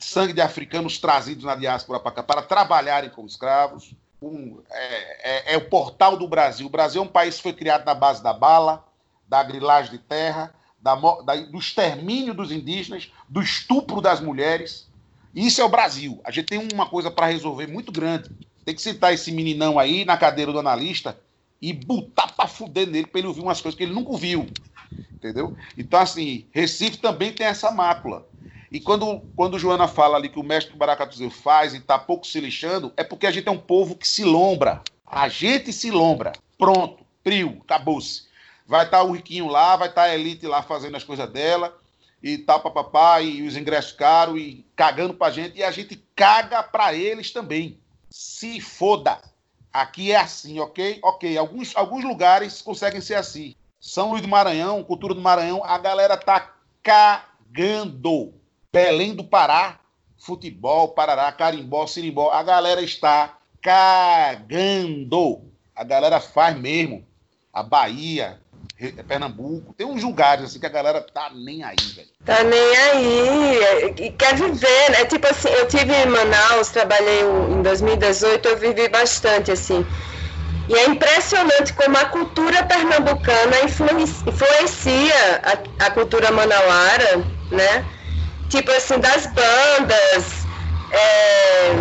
sangue 0.00 0.32
de 0.32 0.40
africanos 0.40 0.98
trazidos 0.98 1.44
na 1.44 1.54
diáspora 1.54 2.00
para 2.00 2.22
para 2.22 2.42
trabalharem 2.42 3.10
como 3.10 3.28
escravos. 3.28 3.94
Um, 4.20 4.60
é, 4.70 5.52
é, 5.52 5.54
é, 5.54 5.56
o 5.56 5.68
portal 5.68 6.16
do 6.16 6.26
Brasil. 6.28 6.66
O 6.66 6.70
Brasil 6.70 7.00
é 7.00 7.04
um 7.04 7.08
país 7.08 7.36
que 7.36 7.42
foi 7.42 7.52
criado 7.52 7.84
na 7.84 7.94
base 7.94 8.22
da 8.22 8.32
bala, 8.32 8.84
da 9.28 9.42
grilagem 9.42 9.92
de 9.92 9.98
terra, 9.98 10.54
da, 10.80 10.94
da, 10.94 11.36
do 11.36 11.58
extermínio 11.58 12.32
dos 12.32 12.50
indígenas, 12.50 13.12
do 13.28 13.40
estupro 13.40 14.00
das 14.00 14.20
mulheres. 14.20 14.88
Isso 15.34 15.60
é 15.60 15.64
o 15.64 15.68
Brasil. 15.68 16.20
A 16.24 16.30
gente 16.30 16.46
tem 16.46 16.68
uma 16.72 16.88
coisa 16.88 17.10
para 17.10 17.26
resolver 17.26 17.66
muito 17.66 17.92
grande. 17.92 18.30
Tem 18.64 18.74
que 18.74 18.82
sentar 18.82 19.12
esse 19.12 19.30
meninão 19.32 19.78
aí 19.78 20.04
na 20.04 20.16
cadeira 20.16 20.52
do 20.52 20.58
analista 20.58 21.18
e 21.60 21.72
botar 21.72 22.28
para 22.32 22.48
fuder 22.48 22.88
nele 22.88 23.06
para 23.06 23.20
ele 23.20 23.28
ouvir 23.28 23.40
umas 23.40 23.60
coisas 23.60 23.76
que 23.76 23.84
ele 23.84 23.92
nunca 23.92 24.10
ouviu. 24.10 24.48
Entendeu? 25.18 25.54
Então, 25.78 26.00
assim, 26.00 26.46
Recife 26.50 26.98
também 26.98 27.32
tem 27.32 27.46
essa 27.46 27.70
mácula. 27.70 28.26
E 28.72 28.80
quando, 28.80 29.20
quando 29.36 29.58
Joana 29.58 29.86
fala 29.86 30.16
ali 30.16 30.28
que 30.28 30.38
o 30.38 30.42
mestre 30.42 30.72
do 30.72 30.78
Baracatuzeiro 30.78 31.32
faz 31.32 31.74
e 31.74 31.80
tá 31.80 31.98
pouco 31.98 32.26
se 32.26 32.40
lixando, 32.40 32.92
é 32.96 33.04
porque 33.04 33.26
a 33.26 33.30
gente 33.30 33.46
é 33.46 33.50
um 33.50 33.58
povo 33.58 33.94
que 33.94 34.08
se 34.08 34.24
lombra. 34.24 34.82
A 35.06 35.28
gente 35.28 35.72
se 35.72 35.90
lombra. 35.90 36.32
Pronto, 36.56 37.04
prio, 37.22 37.60
acabou-se. 37.62 38.22
Vai 38.66 38.86
estar 38.86 38.98
tá 38.98 39.04
o 39.04 39.12
Riquinho 39.12 39.46
lá, 39.46 39.76
vai 39.76 39.88
estar 39.88 40.04
tá 40.04 40.08
a 40.08 40.14
Elite 40.14 40.46
lá 40.46 40.62
fazendo 40.62 40.96
as 40.96 41.04
coisas 41.04 41.28
dela 41.30 41.76
e 42.22 42.38
tal, 42.38 42.60
papapá, 42.60 43.20
e 43.20 43.42
os 43.42 43.56
ingressos 43.56 43.92
caros 43.92 44.40
e 44.40 44.64
cagando 44.76 45.12
pra 45.12 45.30
gente, 45.30 45.58
e 45.58 45.62
a 45.62 45.70
gente 45.70 46.02
caga 46.14 46.62
pra 46.62 46.94
eles 46.94 47.30
também. 47.30 47.78
Se 48.08 48.60
foda. 48.60 49.20
Aqui 49.72 50.12
é 50.12 50.16
assim, 50.16 50.60
ok? 50.60 50.98
Ok, 51.02 51.36
alguns, 51.36 51.76
alguns 51.76 52.04
lugares 52.04 52.62
conseguem 52.62 53.00
ser 53.00 53.14
assim. 53.14 53.54
São 53.82 54.12
Luís 54.12 54.22
do 54.22 54.28
Maranhão, 54.28 54.84
Cultura 54.84 55.12
do 55.12 55.20
Maranhão, 55.20 55.64
a 55.64 55.76
galera 55.76 56.16
tá 56.16 56.52
cagando. 56.84 58.32
Belém 58.72 59.12
do 59.12 59.24
Pará, 59.24 59.80
futebol, 60.16 60.90
Parará, 60.90 61.32
Carimbó, 61.32 61.84
Sirimbó, 61.88 62.30
a 62.30 62.44
galera 62.44 62.80
está 62.80 63.38
cagando. 63.60 65.42
A 65.74 65.82
galera 65.82 66.20
faz 66.20 66.56
mesmo. 66.56 67.04
A 67.52 67.64
Bahia, 67.64 68.40
Pernambuco, 69.08 69.74
tem 69.74 69.84
uns 69.84 70.04
lugares 70.04 70.44
assim 70.44 70.60
que 70.60 70.66
a 70.66 70.70
galera 70.70 71.02
tá 71.02 71.32
nem 71.34 71.64
aí, 71.64 71.76
velho. 71.96 72.08
Tá 72.24 72.44
nem 72.44 72.76
aí. 72.76 74.12
Quer 74.12 74.36
viver, 74.36 74.90
né? 74.90 75.04
Tipo 75.06 75.26
assim, 75.26 75.48
eu 75.48 75.66
tive 75.66 75.92
em 75.92 76.06
Manaus, 76.06 76.70
trabalhei 76.70 77.22
em 77.50 77.60
2018, 77.60 78.48
eu 78.48 78.56
vivi 78.56 78.88
bastante 78.88 79.50
assim. 79.50 79.84
E 80.68 80.74
é 80.74 80.86
impressionante 80.86 81.72
como 81.72 81.96
a 81.98 82.04
cultura 82.06 82.62
pernambucana 82.64 83.56
influencia 83.64 85.40
a, 85.42 85.86
a 85.86 85.90
cultura 85.90 86.30
manauara, 86.30 87.26
né? 87.50 87.84
Tipo 88.48 88.70
assim, 88.70 88.98
das 88.98 89.26
bandas, 89.26 90.46
é, 90.90 91.74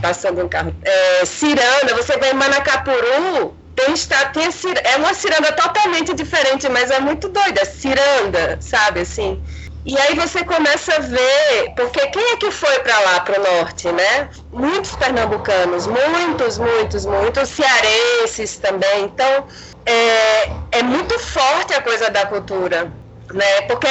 passando 0.00 0.44
um 0.44 0.48
carro, 0.48 0.74
é, 0.82 1.24
ciranda, 1.24 1.94
você 1.94 2.16
vai 2.16 2.32
em 2.32 2.34
Manacapuru, 2.34 3.56
tem, 3.76 3.92
está, 3.92 4.24
tem 4.26 4.48
é 4.84 4.96
uma 4.96 5.12
ciranda 5.12 5.52
totalmente 5.52 6.14
diferente, 6.14 6.68
mas 6.68 6.90
é 6.90 6.98
muito 6.98 7.28
doida, 7.28 7.64
ciranda, 7.64 8.56
sabe, 8.60 9.00
assim. 9.00 9.40
E 9.86 9.96
aí 9.96 10.16
você 10.16 10.44
começa 10.44 10.96
a 10.96 10.98
ver, 10.98 11.72
porque 11.76 12.04
quem 12.08 12.32
é 12.32 12.36
que 12.36 12.50
foi 12.50 12.76
para 12.80 12.98
lá, 12.98 13.20
para 13.20 13.40
o 13.40 13.42
norte, 13.44 13.86
né? 13.92 14.28
Muitos 14.52 14.96
pernambucanos, 14.96 15.86
muitos, 15.86 16.58
muitos, 16.58 17.06
muitos, 17.06 17.48
cearenses 17.50 18.58
também. 18.58 19.04
Então, 19.04 19.46
é, 19.86 20.78
é 20.78 20.82
muito 20.82 21.16
forte 21.20 21.72
a 21.72 21.80
coisa 21.80 22.10
da 22.10 22.26
cultura 22.26 22.92
né? 23.32 23.62
Porque 23.62 23.88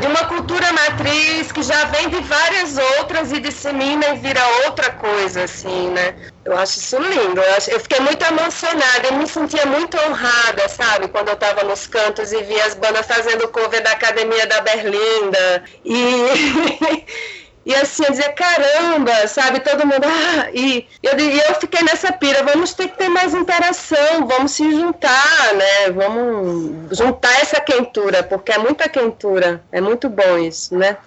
de 0.00 0.06
uma 0.06 0.24
cultura 0.26 0.72
matriz 0.72 1.52
que 1.52 1.62
já 1.62 1.84
vem 1.86 2.08
de 2.08 2.20
várias 2.20 2.76
outras 2.98 3.32
e 3.32 3.40
dissemina 3.40 4.06
e 4.08 4.18
vira 4.18 4.40
outra 4.66 4.90
coisa, 4.90 5.44
assim, 5.44 5.90
né? 5.90 6.14
Eu 6.44 6.56
acho 6.58 6.78
isso 6.78 6.98
lindo. 6.98 7.40
Eu, 7.40 7.54
acho, 7.56 7.70
eu 7.70 7.80
fiquei 7.80 8.00
muito 8.00 8.22
emocionada 8.24 9.08
e 9.10 9.14
me 9.14 9.26
sentia 9.26 9.66
muito 9.66 9.96
honrada, 9.98 10.68
sabe? 10.68 11.08
Quando 11.08 11.28
eu 11.28 11.34
estava 11.34 11.62
nos 11.64 11.86
cantos 11.86 12.32
e 12.32 12.42
via 12.42 12.64
as 12.64 12.74
bandas 12.74 13.06
fazendo 13.06 13.48
cover 13.48 13.82
da 13.82 13.92
Academia 13.92 14.46
da 14.46 14.60
Berlinda. 14.60 15.64
E 15.84 17.04
E 17.64 17.74
assim, 17.74 18.04
eu 18.04 18.10
dizia, 18.10 18.32
caramba, 18.32 19.26
sabe? 19.26 19.60
Todo 19.60 19.86
mundo. 19.86 20.04
Ah, 20.04 20.50
e 20.52 20.86
eu, 21.02 21.18
e 21.18 21.38
eu 21.40 21.54
fiquei 21.54 21.82
nessa 21.82 22.12
pira, 22.12 22.42
vamos 22.42 22.74
ter 22.74 22.88
que 22.88 22.98
ter 22.98 23.08
mais 23.08 23.34
interação, 23.34 24.26
vamos 24.26 24.52
se 24.52 24.70
juntar, 24.72 25.54
né? 25.54 25.90
Vamos 25.92 26.96
juntar 26.98 27.32
essa 27.40 27.60
quentura, 27.60 28.22
porque 28.22 28.52
é 28.52 28.58
muita 28.58 28.88
quentura. 28.88 29.62
É 29.72 29.80
muito 29.80 30.08
bom 30.08 30.38
isso, 30.38 30.76
né? 30.76 30.98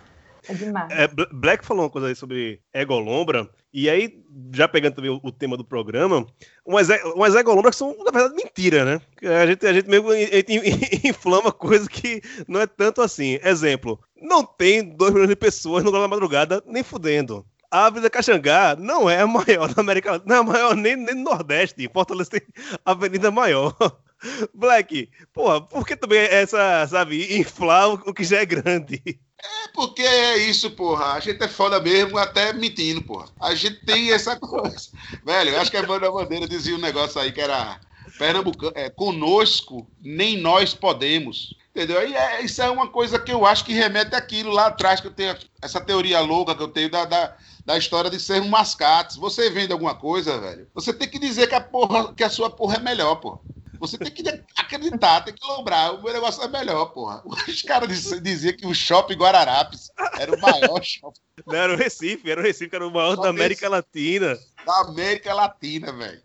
É 0.50 0.54
demais. 0.54 0.92
É, 0.92 1.08
Black 1.32 1.66
falou 1.66 1.84
uma 1.84 1.90
coisa 1.90 2.08
aí 2.08 2.16
sobre 2.16 2.60
egolombra, 2.74 3.50
e 3.74 3.90
aí, 3.90 4.24
já 4.54 4.68
pegando 4.68 4.96
também 4.96 5.12
o, 5.12 5.20
o 5.22 5.32
tema 5.32 5.58
do 5.58 5.64
programa, 5.64 6.26
umas, 6.66 6.88
umas 7.14 7.36
egolombras 7.36 7.76
são, 7.76 7.96
na 8.04 8.12
verdade, 8.12 8.34
mentira, 8.34 8.84
né? 8.84 9.02
A 9.22 9.46
gente, 9.46 9.68
a 9.68 9.74
gente 9.74 9.90
mesmo 9.90 10.10
a 10.10 10.16
gente 10.18 11.08
inflama 11.08 11.52
coisa 11.52 11.88
que 11.88 12.22
não 12.48 12.62
é 12.62 12.66
tanto 12.66 13.02
assim. 13.02 13.40
Exemplo, 13.44 14.00
não 14.22 14.44
tem 14.44 14.84
2 14.84 15.14
milhões 15.14 15.30
de 15.30 15.36
pessoas 15.36 15.84
no 15.84 15.92
Globo 15.92 16.06
da 16.06 16.10
Madrugada, 16.10 16.64
nem 16.66 16.84
fudendo. 16.84 17.46
A 17.70 17.88
Avenida 17.88 18.10
Caxangá 18.10 18.76
não 18.78 19.10
é 19.10 19.22
a 19.22 19.28
maior 19.28 19.74
da 19.74 19.82
América 19.82 20.22
não 20.26 20.36
é 20.36 20.40
a 20.40 20.44
maior 20.44 20.76
nem, 20.76 20.96
nem 20.96 21.16
no 21.16 21.24
Nordeste. 21.24 21.90
Fortaleza 21.94 22.32
tem 22.32 22.42
a 22.86 22.92
avenida 22.92 23.30
maior. 23.30 23.76
Black, 24.54 25.10
porra, 25.34 25.62
por 25.62 25.86
que 25.86 25.96
também 25.96 26.20
essa, 26.20 26.88
sabe, 26.88 27.38
inflar 27.38 27.90
o 27.90 28.14
que 28.14 28.24
já 28.24 28.38
é 28.38 28.46
grande? 28.46 29.02
É 29.06 29.68
porque 29.74 30.02
é 30.02 30.38
isso, 30.38 30.72
porra. 30.72 31.14
A 31.14 31.20
gente 31.20 31.44
é 31.44 31.48
foda 31.48 31.80
mesmo, 31.80 32.18
até 32.18 32.54
mentindo, 32.54 33.04
porra. 33.04 33.28
A 33.40 33.54
gente 33.54 33.86
tem 33.86 34.12
essa 34.12 34.36
coisa. 34.40 34.90
Velho, 35.24 35.52
eu 35.52 35.62
acho 35.62 35.70
que 35.70 35.78
a 35.78 35.84
Banda 35.84 36.12
Bandeira 36.12 36.48
dizia 36.48 36.76
um 36.76 36.80
negócio 36.80 37.22
aí 37.22 37.32
que 37.32 37.42
era 37.42 37.80
Pernambucano, 38.18 38.74
é, 38.76 38.90
conosco 38.90 39.88
nem 40.02 40.38
nós 40.38 40.74
podemos. 40.74 41.56
Entendeu? 41.78 42.10
E 42.10 42.16
é, 42.16 42.42
isso 42.42 42.60
é 42.62 42.70
uma 42.72 42.88
coisa 42.88 43.20
que 43.20 43.32
eu 43.32 43.46
acho 43.46 43.64
que 43.64 43.72
remete 43.72 44.16
àquilo 44.16 44.52
lá 44.52 44.66
atrás, 44.66 45.00
que 45.00 45.08
eu 45.08 45.14
tenho 45.14 45.38
essa 45.62 45.80
teoria 45.80 46.20
louca 46.20 46.56
que 46.56 46.64
eu 46.64 46.68
tenho 46.70 46.90
da, 46.90 47.06
da, 47.06 47.38
da 47.64 47.78
história 47.78 48.10
de 48.10 48.20
ser 48.20 48.42
um 48.42 48.48
mascate. 48.48 49.20
Você 49.20 49.50
vende 49.52 49.72
alguma 49.72 49.94
coisa, 49.94 50.40
velho, 50.40 50.68
você 50.74 50.92
tem 50.92 51.08
que 51.08 51.20
dizer 51.20 51.48
que 51.48 51.54
a, 51.54 51.62
porra, 51.62 52.14
que 52.16 52.24
a 52.24 52.30
sua 52.32 52.50
porra 52.50 52.78
é 52.78 52.80
melhor, 52.80 53.18
porra. 53.18 53.40
Você 53.80 53.98
tem 53.98 54.12
que 54.12 54.24
acreditar, 54.56 55.22
tem 55.22 55.34
que 55.34 55.48
lembrar. 55.48 55.94
O 55.94 56.04
meu 56.04 56.12
negócio 56.12 56.42
é 56.44 56.48
melhor, 56.48 56.88
porra. 56.88 57.22
Os 57.26 57.62
caras 57.62 57.88
diziam 58.22 58.56
que 58.56 58.66
o 58.66 58.74
shopping 58.74 59.14
Guararapes 59.14 59.92
era 60.18 60.36
o 60.36 60.42
maior 60.42 60.84
shopping. 60.84 61.22
Não, 61.46 61.56
era 61.56 61.74
o 61.74 61.78
Recife, 61.78 62.30
era 62.30 62.42
o 62.42 62.44
Recife, 62.44 62.70
que 62.70 62.76
era 62.76 62.88
o 62.88 62.92
maior 62.92 63.16
Só 63.16 63.22
da 63.22 63.30
América 63.30 63.70
Latina. 63.70 64.36
Da 64.66 64.82
América 64.82 65.34
Latina, 65.34 65.92
velho. 65.94 66.22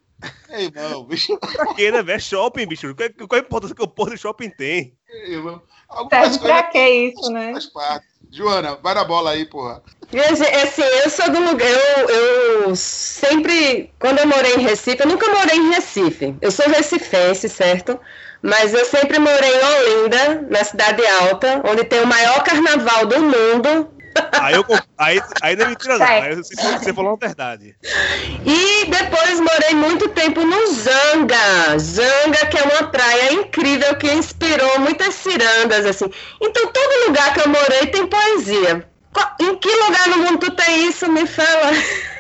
Ei, 0.51 0.67
irmão, 0.67 1.05
bicho. 1.05 1.37
Pra 1.39 1.75
quê, 1.75 1.91
né, 1.91 2.03
velho? 2.03 2.17
É 2.17 2.19
shopping, 2.19 2.67
bicho. 2.67 2.95
Qual, 2.95 3.29
qual 3.29 3.41
a 3.41 3.45
importância 3.45 3.75
que 3.75 3.83
o 3.83 3.89
porto 3.89 4.13
do 4.13 4.19
shopping 4.19 4.51
tem? 4.51 4.95
Ei, 5.09 5.35
irmão. 5.35 5.63
Serve 6.09 6.39
pra 6.39 6.63
que 6.65 6.89
isso, 6.89 7.31
né? 7.31 7.53
Faz 7.53 7.67
parte. 7.67 8.07
Joana, 8.31 8.77
vai 8.77 8.95
na 8.95 9.05
bola 9.05 9.33
aí, 9.33 9.45
porra. 9.45 9.83
Assim, 10.63 10.83
eu 10.83 11.11
sou 11.11 11.31
do 11.31 11.41
lugar. 11.41 11.69
Eu, 11.69 12.09
eu 12.09 12.77
sempre. 12.77 13.93
Quando 13.99 14.21
eu 14.21 14.27
morei 14.27 14.55
em 14.55 14.61
Recife, 14.61 15.03
eu 15.03 15.09
nunca 15.09 15.31
morei 15.31 15.57
em 15.57 15.71
Recife. 15.71 16.35
Eu 16.41 16.51
sou 16.51 16.67
recifense, 16.67 17.49
certo? 17.49 17.99
Mas 18.41 18.73
eu 18.75 18.85
sempre 18.85 19.19
morei 19.19 19.51
em 19.51 19.65
Olinda, 19.65 20.47
na 20.51 20.65
Cidade 20.65 21.03
Alta, 21.07 21.63
onde 21.65 21.85
tem 21.85 22.03
o 22.03 22.07
maior 22.07 22.43
carnaval 22.43 23.07
do 23.07 23.21
mundo. 23.21 24.02
Aí, 24.33 24.55
eu, 24.55 24.65
aí, 24.99 25.23
aí 25.41 25.57
não 25.57 25.67
é 25.67 25.69
mentira, 25.69 25.99
não. 25.99 26.07
Aí 26.07 26.35
você, 26.35 26.55
você 26.55 26.93
falou 26.93 27.13
a 27.13 27.27
verdade. 27.27 27.77
E 28.45 28.87
depois 28.87 29.41
morei 29.41 29.75
muito 29.75 30.09
tempo 30.11 30.45
no 30.45 30.73
Zanga. 30.73 31.79
Zanga, 31.79 32.47
que 32.47 32.59
é 32.59 32.63
uma 32.63 32.89
praia 32.89 33.33
incrível 33.35 33.95
que 33.97 34.11
inspirou 34.13 34.81
muitas 34.81 35.15
cirandas, 35.15 35.87
assim. 35.87 36.11
Então, 36.41 36.67
todo 36.67 37.07
lugar 37.07 37.33
que 37.35 37.41
eu 37.41 37.49
morei 37.49 37.87
tem 37.87 38.07
poesia. 38.07 38.89
Em 39.41 39.57
que 39.57 39.69
lugar 39.69 40.09
no 40.09 40.19
mundo 40.19 40.39
tu 40.39 40.51
tem 40.53 40.89
isso? 40.89 41.11
Me 41.11 41.27
fala. 41.27 41.71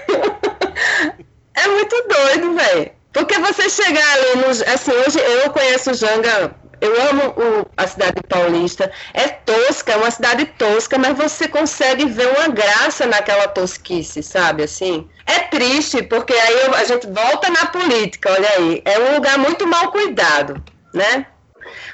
é 1.54 1.68
muito 1.68 2.08
doido, 2.08 2.54
velho. 2.54 2.92
Porque 3.12 3.38
você 3.38 3.68
chegar 3.68 4.12
ali 4.12 4.36
no. 4.36 4.48
Assim, 4.48 4.92
hoje 4.92 5.18
eu 5.18 5.50
conheço 5.50 5.90
o 5.90 5.94
Janga. 5.94 6.61
Eu 6.82 7.00
amo 7.10 7.28
o, 7.36 7.66
a 7.76 7.86
cidade 7.86 8.20
paulista. 8.28 8.90
É 9.14 9.28
tosca, 9.28 9.92
é 9.92 9.96
uma 9.96 10.10
cidade 10.10 10.44
tosca, 10.46 10.98
mas 10.98 11.16
você 11.16 11.46
consegue 11.46 12.06
ver 12.06 12.26
uma 12.36 12.48
graça 12.48 13.06
naquela 13.06 13.46
tosquice, 13.46 14.20
sabe? 14.20 14.64
Assim. 14.64 15.08
É 15.24 15.38
triste, 15.38 16.02
porque 16.02 16.32
aí 16.32 16.60
eu, 16.62 16.74
a 16.74 16.82
gente 16.82 17.06
volta 17.06 17.48
na 17.50 17.66
política, 17.66 18.32
olha 18.32 18.50
aí. 18.56 18.82
É 18.84 18.98
um 18.98 19.14
lugar 19.14 19.38
muito 19.38 19.64
mal 19.64 19.92
cuidado, 19.92 20.60
né? 20.92 21.24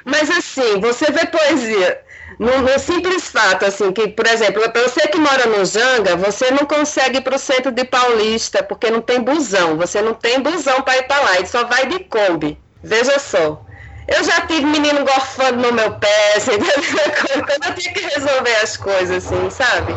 Mas 0.03 0.27
assim, 0.31 0.79
você 0.79 1.11
vê 1.11 1.23
poesia 1.27 2.01
no, 2.39 2.61
no, 2.63 2.79
simples 2.79 3.29
fato, 3.29 3.65
assim, 3.65 3.91
que, 3.91 4.07
por 4.07 4.25
exemplo, 4.25 4.63
você 4.73 5.07
que 5.07 5.19
mora 5.19 5.45
no 5.45 5.63
Janga, 5.65 6.15
você 6.15 6.49
não 6.49 6.65
consegue 6.65 7.19
ir 7.19 7.21
para 7.21 7.35
o 7.35 7.39
centro 7.39 7.71
de 7.71 7.85
Paulista, 7.85 8.63
porque 8.63 8.89
não 8.89 9.01
tem 9.01 9.21
busão. 9.21 9.77
Você 9.77 10.01
não 10.01 10.15
tem 10.15 10.39
busão 10.39 10.81
para 10.81 10.97
ir 10.97 11.03
para 11.03 11.21
lá, 11.21 11.39
e 11.39 11.45
só 11.45 11.63
vai 11.65 11.85
de 11.85 11.99
Kombi. 12.05 12.57
Veja 12.81 13.19
só. 13.19 13.68
Eu 14.15 14.23
já 14.23 14.41
tive 14.47 14.65
menino 14.65 15.05
gorfando 15.05 15.61
no 15.61 15.73
meu 15.73 15.91
pé, 15.95 16.33
assim, 16.37 16.51
quando 16.57 17.65
eu 17.65 17.75
tinha 17.75 17.93
que 17.93 18.01
resolver 18.01 18.55
as 18.57 18.75
coisas, 18.77 19.25
assim, 19.25 19.49
sabe? 19.49 19.95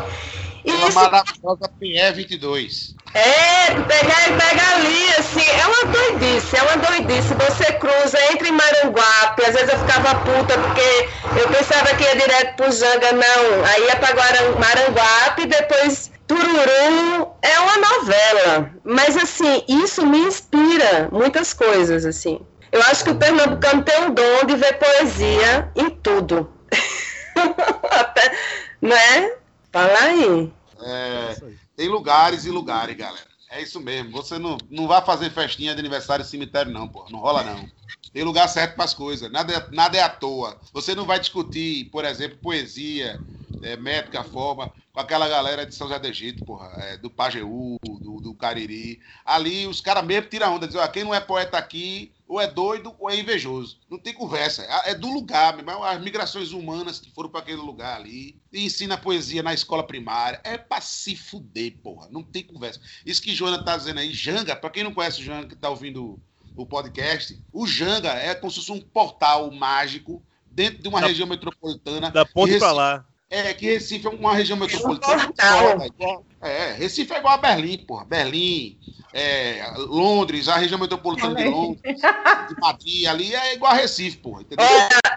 E 0.64 0.70
uma 0.70 0.88
isso... 0.88 0.94
maravilhosa 0.94 1.68
PE 1.78 2.12
22. 2.12 2.94
É, 3.14 3.74
pegar, 3.74 4.38
pega 4.38 4.74
ali, 4.74 5.06
assim, 5.18 5.44
é 5.44 5.66
uma 5.66 5.92
doidice, 5.92 6.56
é 6.56 6.62
uma 6.62 6.76
doidice. 6.78 7.34
Você 7.34 7.72
cruza, 7.74 8.18
entra 8.32 8.48
em 8.48 8.52
Maranguape, 8.52 9.44
às 9.44 9.54
vezes 9.54 9.68
eu 9.68 9.78
ficava 9.80 10.14
puta 10.20 10.58
porque 10.58 11.08
eu 11.38 11.48
pensava 11.48 11.94
que 11.94 12.04
ia 12.04 12.16
direto 12.16 12.56
pro 12.56 12.72
Janga, 12.72 13.12
não. 13.12 13.64
Aí 13.66 13.84
ia 13.86 13.96
pra 13.96 14.14
Maranguape 14.58 15.42
e 15.42 15.46
depois 15.46 16.10
Tururu 16.26 17.34
é 17.42 17.60
uma 17.60 17.76
novela, 17.76 18.70
mas 18.82 19.16
assim, 19.16 19.62
isso 19.68 20.06
me 20.06 20.18
inspira 20.18 21.08
muitas 21.12 21.52
coisas, 21.52 22.06
assim. 22.06 22.40
Eu 22.72 22.80
acho 22.84 23.04
que 23.04 23.10
o 23.10 23.18
pernambucano 23.18 23.82
tem 23.84 24.06
o 24.06 24.14
dom 24.14 24.46
de 24.46 24.56
ver 24.56 24.78
poesia 24.78 25.70
em 25.76 25.90
tudo. 25.90 26.50
Até, 27.90 28.32
né? 28.80 29.36
Fala 29.70 29.98
aí. 30.00 30.52
É, 30.80 31.36
tem 31.76 31.88
lugares 31.88 32.46
e 32.46 32.50
lugares, 32.50 32.96
galera. 32.96 33.30
É 33.50 33.60
isso 33.60 33.78
mesmo. 33.78 34.10
Você 34.12 34.38
não, 34.38 34.56
não 34.70 34.88
vai 34.88 35.04
fazer 35.04 35.30
festinha 35.30 35.74
de 35.74 35.80
aniversário 35.80 36.22
em 36.22 36.26
cemitério, 36.26 36.72
não, 36.72 36.88
pô. 36.88 37.06
Não 37.10 37.18
rola, 37.18 37.42
não. 37.42 37.68
Tem 38.10 38.24
lugar 38.24 38.48
certo 38.48 38.74
para 38.74 38.86
as 38.86 38.94
coisas. 38.94 39.30
Nada, 39.30 39.52
é- 39.52 39.66
nada 39.70 39.98
é 39.98 40.00
à 40.00 40.08
toa. 40.08 40.58
Você 40.72 40.94
não 40.94 41.04
vai 41.04 41.20
discutir, 41.20 41.90
por 41.90 42.06
exemplo, 42.06 42.38
poesia, 42.38 43.20
é, 43.62 43.76
métrica, 43.76 44.22
forma, 44.24 44.70
com 44.92 45.00
aquela 45.00 45.28
galera 45.28 45.64
de 45.66 45.74
São 45.74 45.86
José 45.88 45.98
do 45.98 46.06
Egito, 46.06 46.44
porra, 46.44 46.68
é, 46.78 46.96
do 46.96 47.10
Pajeú, 47.10 47.78
do, 47.82 48.20
do 48.20 48.34
Cariri. 48.34 49.00
Ali 49.24 49.66
os 49.66 49.80
caras 49.80 50.04
mesmo 50.04 50.28
tiram 50.28 50.54
onda, 50.54 50.66
dizem, 50.66 50.80
ó, 50.82 50.86
quem 50.88 51.04
não 51.04 51.14
é 51.14 51.20
poeta 51.20 51.56
aqui, 51.58 52.12
ou 52.26 52.40
é 52.40 52.46
doido 52.46 52.94
ou 52.98 53.10
é 53.10 53.18
invejoso. 53.18 53.78
Não 53.90 53.98
tem 53.98 54.14
conversa. 54.14 54.62
É 54.62 54.92
é 54.92 54.94
do 54.94 55.08
lugar, 55.12 55.52
meu 55.52 55.60
irmão. 55.60 55.82
As 55.84 56.00
migrações 56.00 56.52
humanas 56.52 56.98
que 56.98 57.10
foram 57.10 57.28
para 57.28 57.40
aquele 57.40 57.60
lugar 57.60 57.96
ali. 58.00 58.40
E 58.52 58.64
ensina 58.64 58.96
poesia 58.96 59.42
na 59.42 59.52
escola 59.52 59.86
primária. 59.86 60.40
É 60.42 60.56
pra 60.56 60.80
se 60.80 61.14
fuder, 61.14 61.76
porra. 61.82 62.08
Não 62.10 62.22
tem 62.22 62.42
conversa. 62.42 62.80
Isso 63.04 63.20
que 63.20 63.34
Joana 63.34 63.62
tá 63.62 63.76
dizendo 63.76 64.00
aí, 64.00 64.12
Janga, 64.14 64.56
para 64.56 64.70
quem 64.70 64.82
não 64.82 64.94
conhece 64.94 65.20
o 65.20 65.24
Janga 65.24 65.46
que 65.48 65.56
tá 65.56 65.68
ouvindo 65.68 66.18
o 66.56 66.64
podcast, 66.66 67.38
o 67.52 67.66
Janga 67.66 68.10
é 68.12 68.34
como 68.34 68.50
se 68.50 68.58
fosse 68.58 68.72
um 68.72 68.80
portal 68.80 69.50
mágico 69.50 70.22
dentro 70.50 70.82
de 70.82 70.88
uma 70.88 71.00
Da- 71.00 71.06
região 71.06 71.26
metropolitana. 71.26 72.10
Da 72.10 72.24
ponte 72.24 72.52
Recife- 72.52 72.72
lá. 72.72 73.04
É, 73.34 73.54
que 73.54 73.64
Recife 73.64 74.06
é 74.06 74.10
uma 74.10 74.34
região 74.34 74.58
metropolitana. 74.58 75.24
portal. 75.24 75.70
foda, 75.70 75.86
igual- 75.86 76.24
É, 76.42 76.72
Recife 76.72 77.14
é 77.14 77.18
igual 77.18 77.32
a 77.32 77.38
Berlim, 77.38 77.78
porra. 77.78 78.04
Berlim, 78.04 78.76
é, 79.14 79.64
Londres, 79.78 80.48
a 80.48 80.56
região 80.56 80.78
metropolitana 80.78 81.36
de 81.36 81.44
Londres, 81.48 81.80
de 81.82 82.60
Madrid, 82.60 83.06
ali 83.06 83.34
é 83.34 83.54
igual 83.54 83.72
a 83.72 83.76
Recife, 83.76 84.18
porra. 84.18 84.42
Entendeu? 84.42 84.66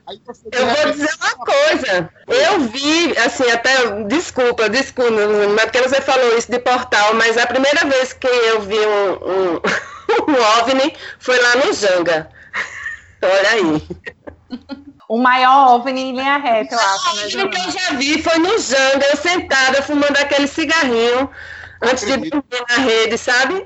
Aí 0.08 0.22
você, 0.26 0.50
de 0.50 0.58
Eu 0.58 0.66
vou 0.66 0.92
dizer 0.94 1.10
uma 1.20 1.36
coisa. 1.46 2.10
Eu 2.28 2.60
vi, 2.62 3.18
assim, 3.18 3.52
até. 3.52 4.04
Desculpa, 4.04 4.70
desculpa, 4.70 5.12
é 5.12 5.66
porque 5.66 5.82
você 5.82 6.00
falou 6.00 6.38
isso 6.38 6.50
de 6.50 6.60
portal, 6.60 7.16
mas 7.16 7.38
a 7.38 7.46
primeira 7.48 7.84
vez 7.86 8.14
que 8.14 8.28
eu 8.28 8.62
vi 8.62 8.80
um, 8.80 9.12
um, 9.12 9.62
um 10.32 10.60
OVNI 10.62 10.96
foi 11.20 11.38
lá 11.42 11.56
no 11.58 11.74
Janga. 11.74 12.30
Olha 13.22 13.50
aí. 13.50 14.85
O 15.16 15.18
maior 15.18 15.76
OVNI 15.76 16.02
em 16.02 16.12
linha 16.12 16.36
reta, 16.36 16.76
eu 16.76 16.80
acho, 16.80 17.40
O 17.40 17.50
que 17.50 17.58
eu 17.58 17.72
já 17.72 17.94
vi 17.96 18.22
foi 18.22 18.38
no 18.38 18.60
Janga, 18.60 19.06
eu 19.14 19.16
sentada 19.16 19.82
fumando 19.82 20.18
aquele 20.18 20.46
cigarrinho 20.46 21.30
antes 21.82 22.06
de 22.06 22.18
dormir 22.18 22.66
na 22.70 22.76
rede, 22.84 23.18
sabe? 23.18 23.66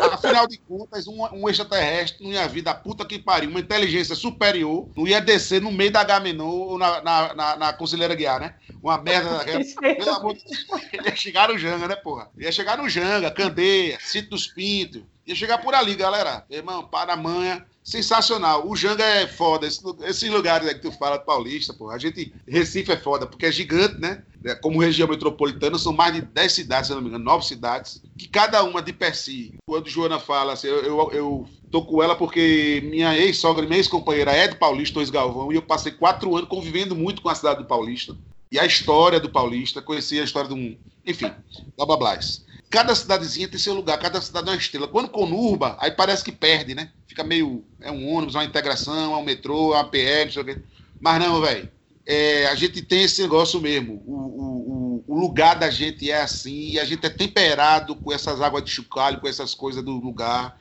Afinal 0.00 0.46
de 0.46 0.58
contas, 0.58 1.06
um, 1.06 1.22
um 1.32 1.48
extraterrestre 1.48 2.24
não 2.24 2.32
ia 2.32 2.48
vir 2.48 2.62
da 2.62 2.74
puta 2.74 3.04
que 3.04 3.18
pariu, 3.18 3.50
uma 3.50 3.60
inteligência 3.60 4.14
superior, 4.14 4.88
não 4.96 5.06
ia 5.06 5.20
descer 5.20 5.60
no 5.60 5.70
meio 5.70 5.92
da 5.92 6.02
Gamenon 6.02 6.48
ou 6.48 6.78
na, 6.78 7.02
na, 7.02 7.34
na, 7.34 7.56
na 7.56 7.72
Conselheira 7.72 8.14
Guiar, 8.14 8.40
né? 8.40 8.54
Uma 8.82 8.98
merda 8.98 9.36
daquela. 9.38 9.64
Pelo 9.80 10.10
amor 10.10 10.34
de 10.34 10.44
Deus, 10.44 10.66
ele 10.92 11.08
ia 11.08 11.16
chegar 11.16 11.48
no 11.48 11.58
Janga, 11.58 11.88
né, 11.88 11.96
porra? 11.96 12.30
Ia 12.38 12.52
chegar 12.52 12.78
no 12.78 12.88
Janga, 12.88 13.30
Candeia, 13.30 13.98
Sítio 14.00 14.30
dos 14.30 14.46
Pintos. 14.46 15.02
Ia 15.26 15.34
chegar 15.34 15.58
por 15.58 15.74
ali, 15.74 15.94
galera. 15.94 16.44
Irmão, 16.50 16.84
para 16.84 17.16
manha. 17.16 17.64
Sensacional. 17.84 18.68
O 18.68 18.76
Janga 18.76 19.04
é 19.04 19.26
foda. 19.26 19.66
Esses 19.66 20.30
lugares 20.30 20.68
aí 20.68 20.74
que 20.74 20.80
tu 20.80 20.92
fala, 20.92 21.18
paulista, 21.18 21.74
porra. 21.74 21.96
A 21.96 21.98
gente. 21.98 22.32
Recife 22.46 22.92
é 22.92 22.96
foda, 22.96 23.26
porque 23.26 23.46
é 23.46 23.52
gigante, 23.52 24.00
né? 24.00 24.22
É, 24.44 24.54
Como 24.54 24.80
região 24.80 25.08
metropolitana, 25.08 25.78
são 25.78 25.92
mais 25.92 26.14
de 26.14 26.22
10 26.22 26.52
cidades, 26.52 26.88
se 26.88 26.94
não 26.94 27.00
me 27.00 27.08
engano, 27.08 27.24
9 27.24 27.46
cidades, 27.46 28.02
que 28.18 28.28
cada 28.28 28.62
uma 28.64 28.82
de 28.82 28.92
per 28.92 29.14
si. 29.14 29.54
Quando 29.66 29.88
Joana 29.88 30.18
fala 30.18 30.52
assim, 30.54 30.66
eu, 30.66 30.84
eu, 30.84 31.10
eu 31.12 31.48
tô 31.70 31.82
com 31.84 32.02
ela 32.02 32.16
porque 32.16 32.82
minha 32.84 33.16
ex-sogra, 33.16 33.64
minha 33.66 33.78
ex-companheira 33.78 34.32
é 34.32 34.48
de 34.48 34.56
Paulista, 34.56 34.94
Torres 34.94 35.10
Galvão, 35.10 35.52
e 35.52 35.56
eu 35.56 35.62
passei 35.62 35.92
quatro 35.92 36.36
anos 36.36 36.48
convivendo 36.48 36.94
muito 36.94 37.22
com 37.22 37.28
a 37.28 37.34
cidade 37.34 37.60
do 37.60 37.66
Paulista. 37.66 38.16
E 38.50 38.58
a 38.58 38.66
história 38.66 39.18
do 39.18 39.30
Paulista, 39.30 39.80
conheci 39.80 40.20
a 40.20 40.24
história 40.24 40.48
de 40.48 40.54
um. 40.54 40.76
Enfim, 41.06 41.32
blá 41.74 41.86
blá 41.86 41.96
blá. 41.96 42.18
Cada 42.68 42.94
cidadezinha 42.94 43.48
tem 43.48 43.58
seu 43.58 43.72
lugar, 43.74 43.98
cada 43.98 44.20
cidade 44.20 44.48
é 44.48 44.52
uma 44.52 44.58
estrela. 44.58 44.88
Quando 44.88 45.08
conurba, 45.08 45.76
aí 45.80 45.90
parece 45.90 46.22
que 46.22 46.32
perde, 46.32 46.74
né? 46.74 46.90
Fica 47.06 47.24
meio. 47.24 47.64
É 47.80 47.90
um 47.90 48.08
ônibus, 48.08 48.34
uma 48.34 48.44
integração, 48.44 49.14
é 49.14 49.16
um 49.16 49.22
metrô, 49.22 49.74
é 49.74 49.78
uma 49.78 49.84
PL, 49.84 50.26
não 50.26 50.32
sei 50.32 50.42
o 50.42 50.44
quê. 50.44 50.58
Mas 51.00 51.18
não, 51.18 51.40
velho. 51.40 51.70
É, 52.04 52.46
a 52.46 52.54
gente 52.54 52.82
tem 52.82 53.04
esse 53.04 53.22
negócio 53.22 53.60
mesmo. 53.60 54.02
O, 54.06 54.14
o, 54.14 55.04
o- 55.06 55.20
lugar 55.22 55.54
da 55.56 55.70
gente 55.70 56.10
é 56.10 56.20
assim, 56.20 56.70
e 56.72 56.80
a 56.80 56.84
gente 56.84 57.06
é 57.06 57.10
temperado 57.10 57.94
com 57.94 58.12
essas 58.12 58.40
águas 58.40 58.64
de 58.64 58.70
chocalho, 58.70 59.20
com 59.20 59.28
essas 59.28 59.54
coisas 59.54 59.84
do 59.84 59.92
lugar. 59.92 60.58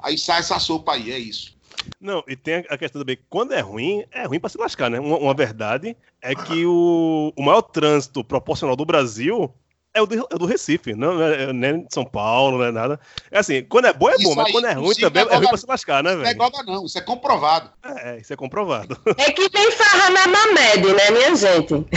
Aí 0.00 0.16
sai 0.16 0.40
essa 0.40 0.58
sopa 0.58 0.92
aí, 0.94 1.12
é 1.12 1.18
isso. 1.18 1.56
Não, 2.00 2.22
e 2.26 2.34
tem 2.36 2.64
a 2.70 2.78
questão 2.78 3.00
também, 3.02 3.18
quando 3.28 3.52
é 3.52 3.60
ruim, 3.60 4.04
é 4.10 4.24
ruim 4.24 4.38
pra 4.40 4.48
se 4.48 4.56
lascar, 4.56 4.88
né? 4.88 4.98
Uma, 5.00 5.18
uma 5.18 5.34
verdade 5.34 5.96
é 6.22 6.34
que 6.34 6.64
o, 6.64 7.32
o 7.36 7.42
maior 7.42 7.60
trânsito 7.60 8.24
proporcional 8.24 8.74
do 8.76 8.86
Brasil 8.86 9.52
é 9.98 10.02
o 10.02 10.06
do, 10.06 10.28
é 10.32 10.38
do 10.38 10.46
Recife, 10.46 10.94
não 10.94 11.20
é, 11.22 11.52
não 11.52 11.68
é 11.68 11.72
de 11.74 11.86
São 11.92 12.04
Paulo, 12.04 12.58
não 12.58 12.64
é 12.64 12.72
nada. 12.72 12.98
É 13.30 13.38
assim, 13.38 13.62
quando 13.64 13.86
é 13.86 13.92
bom 13.92 14.08
é 14.08 14.14
Isso 14.14 14.24
bom, 14.24 14.34
mas 14.34 14.46
aí, 14.46 14.52
quando 14.52 14.64
é 14.66 14.72
ruim 14.72 14.94
também 14.94 15.20
é 15.22 15.24
agora- 15.24 15.38
ruim 15.38 15.48
pra 15.48 15.56
se 15.58 15.66
lascar, 15.66 16.02
né, 16.02 16.14
Não 16.14 16.20
é 16.20 16.24
velho? 16.24 16.34
igual 16.34 16.50
não, 16.66 16.84
isso 16.86 16.96
é 16.98 17.00
comprovado. 17.00 17.70
É, 17.84 18.18
isso 18.18 18.32
é 18.32 18.36
comprovado. 18.36 18.96
É 19.18 19.30
que 19.32 19.48
nem 19.52 19.70
farra 19.72 20.10
na 20.10 20.26
Mamed, 20.26 20.92
né, 20.94 21.10
minha 21.10 21.34
gente? 21.36 21.74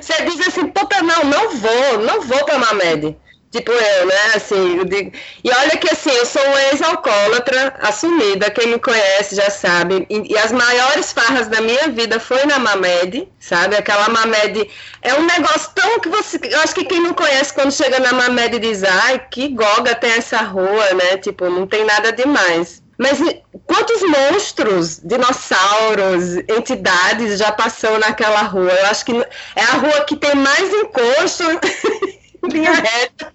Você 0.00 0.24
diz 0.24 0.46
assim, 0.48 0.66
puta, 0.68 1.02
não, 1.02 1.24
não 1.24 1.50
vou, 1.56 1.98
não 2.02 2.20
vou 2.22 2.44
pra 2.44 2.58
Mamed. 2.58 3.16
Tipo 3.54 3.70
eu, 3.70 4.06
né? 4.06 4.32
Assim, 4.34 4.78
eu 4.78 4.84
digo... 4.84 5.12
E 5.44 5.48
olha 5.48 5.76
que 5.76 5.88
assim, 5.88 6.10
eu 6.10 6.26
sou 6.26 6.42
uma 6.44 6.60
ex-alcoólatra 6.72 7.74
assumida, 7.82 8.50
quem 8.50 8.66
me 8.66 8.80
conhece 8.80 9.36
já 9.36 9.48
sabe. 9.48 10.04
E, 10.10 10.32
e 10.32 10.36
as 10.36 10.50
maiores 10.50 11.12
farras 11.12 11.46
da 11.46 11.60
minha 11.60 11.86
vida 11.86 12.18
foi 12.18 12.44
na 12.46 12.58
Mamed, 12.58 13.28
sabe? 13.38 13.76
Aquela 13.76 14.08
Mamed 14.08 14.68
é 15.02 15.14
um 15.14 15.24
negócio 15.24 15.70
tão 15.72 16.00
que 16.00 16.08
você. 16.08 16.40
Eu 16.42 16.62
acho 16.62 16.74
que 16.74 16.84
quem 16.84 17.00
não 17.00 17.14
conhece 17.14 17.54
quando 17.54 17.70
chega 17.70 18.00
na 18.00 18.12
Mamed 18.12 18.58
diz, 18.58 18.82
ai, 18.82 19.24
que 19.30 19.46
goga 19.50 19.94
tem 19.94 20.10
essa 20.14 20.38
rua, 20.38 20.92
né? 20.94 21.16
Tipo, 21.18 21.48
não 21.48 21.64
tem 21.64 21.84
nada 21.84 22.12
demais. 22.12 22.82
Mas 22.98 23.20
quantos 23.66 24.02
monstros, 24.02 24.98
dinossauros, 24.98 26.38
entidades 26.48 27.38
já 27.38 27.52
passou 27.52 28.00
naquela 28.00 28.42
rua? 28.42 28.72
Eu 28.72 28.86
acho 28.86 29.04
que 29.04 29.12
é 29.12 29.62
a 29.62 29.76
rua 29.76 30.00
que 30.06 30.16
tem 30.16 30.34
mais 30.34 30.72
encosto 30.72 31.44
linha 32.46 32.72
reta. 32.74 33.32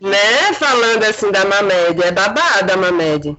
né? 0.00 0.52
Falando 0.54 1.04
assim 1.04 1.30
da 1.30 1.44
Mamed, 1.44 2.02
é 2.02 2.12
babada 2.12 2.74
a 2.74 2.76
Mamed. 2.76 3.36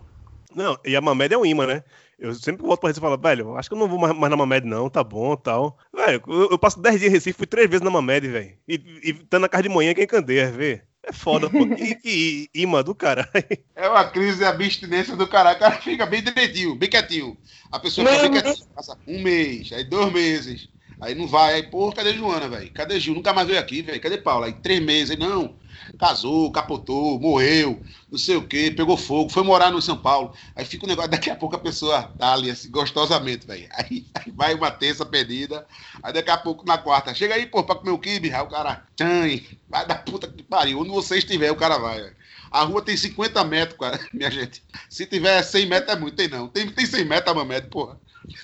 Não, 0.56 0.78
e 0.86 0.96
a 0.96 1.02
Mamed 1.02 1.34
é 1.34 1.38
um 1.38 1.46
imã, 1.46 1.66
né? 1.68 1.84
Eu 2.18 2.34
sempre 2.36 2.66
volto 2.66 2.82
pra 2.82 2.90
Recife 2.90 3.00
e 3.06 3.08
falo, 3.08 3.18
velho, 3.18 3.56
acho 3.56 3.70
que 3.70 3.76
eu 3.76 3.80
não 3.80 3.88
vou 3.88 3.98
mais, 3.98 4.14
mais 4.14 4.30
na 4.30 4.36
Mamed, 4.36 4.68
não, 4.68 4.90
tá 4.90 5.02
bom 5.04 5.36
tal. 5.38 5.78
Velho, 5.94 6.22
eu, 6.28 6.50
eu 6.52 6.60
passo 6.60 6.82
10 6.82 7.00
dias 7.00 7.12
em 7.12 7.14
Recife, 7.16 7.38
fui 7.38 7.48
três 7.48 7.70
vezes 7.70 7.84
na 7.84 7.90
Mamed, 7.90 8.28
velho. 8.28 8.58
E, 8.68 8.74
e 9.04 9.14
tá 9.14 9.40
na 9.40 9.48
casa 9.48 9.64
de 9.64 9.70
manhã 9.70 9.94
quem 9.94 10.06
candeia, 10.06 10.52
vê. 10.52 10.82
É 11.02 11.14
foda, 11.14 11.50
pô. 11.50 11.66
Que, 11.76 11.96
que 11.96 12.50
imã 12.54 12.84
do 12.84 12.94
caralho. 12.94 13.30
É 13.74 13.88
uma 13.88 14.04
crise 14.10 14.40
de 14.40 14.44
abstinência 14.46 15.16
do 15.16 15.28
caralho. 15.28 15.56
O 15.56 15.60
cara 15.60 15.78
fica 15.80 16.06
bem 16.06 16.22
direitinho, 16.22 16.76
bem 16.76 16.90
quietinho. 16.90 17.38
A 17.72 17.80
pessoa 17.80 18.06
fica 18.06 18.22
bem 18.22 18.32
Não, 18.32 18.42
quietinha. 18.42 18.68
Passa 18.76 18.98
um 19.08 19.22
mês, 19.24 19.72
aí 19.72 19.86
dois 19.86 20.12
meses. 20.12 20.68
Aí 21.02 21.16
não 21.16 21.28
vai. 21.28 21.56
Aí, 21.56 21.64
pô, 21.64 21.92
cadê 21.92 22.14
Joana, 22.14 22.48
velho? 22.50 22.72
Cadê 22.72 23.00
Gil? 23.00 23.16
Nunca 23.16 23.34
mais 23.34 23.48
veio 23.48 23.60
aqui, 23.60 23.82
velho. 23.82 24.02
Cadê 24.02 24.18
Paula? 24.18 24.48
Aí 24.48 24.54
três 24.54 24.82
meses. 24.82 25.12
Aí, 25.12 25.18
não. 25.18 25.56
Casou, 25.98 26.52
capotou, 26.52 27.20
morreu, 27.20 27.82
não 28.12 28.18
sei 28.18 28.36
o 28.36 28.46
quê, 28.46 28.70
pegou 28.70 28.98
fogo, 28.98 29.30
foi 29.30 29.44
morar 29.44 29.72
no 29.72 29.82
São 29.82 29.98
Paulo. 29.98 30.34
Aí 30.56 30.64
fica 30.66 30.86
o 30.86 30.88
negócio, 30.88 31.10
daqui 31.10 31.30
a 31.30 31.36
pouco 31.36 31.56
a 31.56 31.60
pessoa 31.60 32.04
tá 32.18 32.34
ali, 32.34 32.52
assim, 32.52 32.70
gostosamente, 32.70 33.48
velho. 33.48 33.68
Aí, 33.74 34.06
aí 34.14 34.32
vai 34.32 34.54
uma 34.54 34.70
terça 34.70 35.06
perdida, 35.06 35.66
aí 36.04 36.14
daqui 36.14 36.30
a 36.30 36.38
pouco 36.38 36.66
na 36.66 36.78
quarta, 36.78 37.14
chega 37.14 37.36
aí, 37.36 37.46
pô, 37.46 37.64
pra 37.64 37.76
comer 37.76 37.92
o 37.92 37.98
quibe, 37.98 38.32
aí 38.32 38.42
o 38.42 38.48
cara, 38.48 38.86
tchan, 38.96 39.42
vai 39.68 39.86
da 39.88 39.96
puta 39.96 40.28
que 40.28 40.44
pariu, 40.44 40.80
onde 40.80 40.90
você 40.90 41.18
estiver, 41.18 41.52
o 41.52 41.56
cara 41.56 41.78
vai, 41.78 42.02
velho. 42.02 42.16
A 42.52 42.64
rua 42.64 42.82
tem 42.82 42.98
50 42.98 43.44
metros, 43.44 43.80
cara, 43.80 44.00
minha 44.14 44.30
gente. 44.32 44.64
Se 44.90 45.06
tiver 45.06 45.42
100 45.42 45.66
metros 45.68 45.96
é 45.96 46.00
muito, 46.00 46.16
tem 46.16 46.28
não. 46.28 46.48
Tem, 46.48 46.70
tem 46.70 46.86
100 46.86 47.06
metros, 47.06 47.32
a 47.32 47.36
Mamed, 47.36 47.68
porra. 47.68 48.00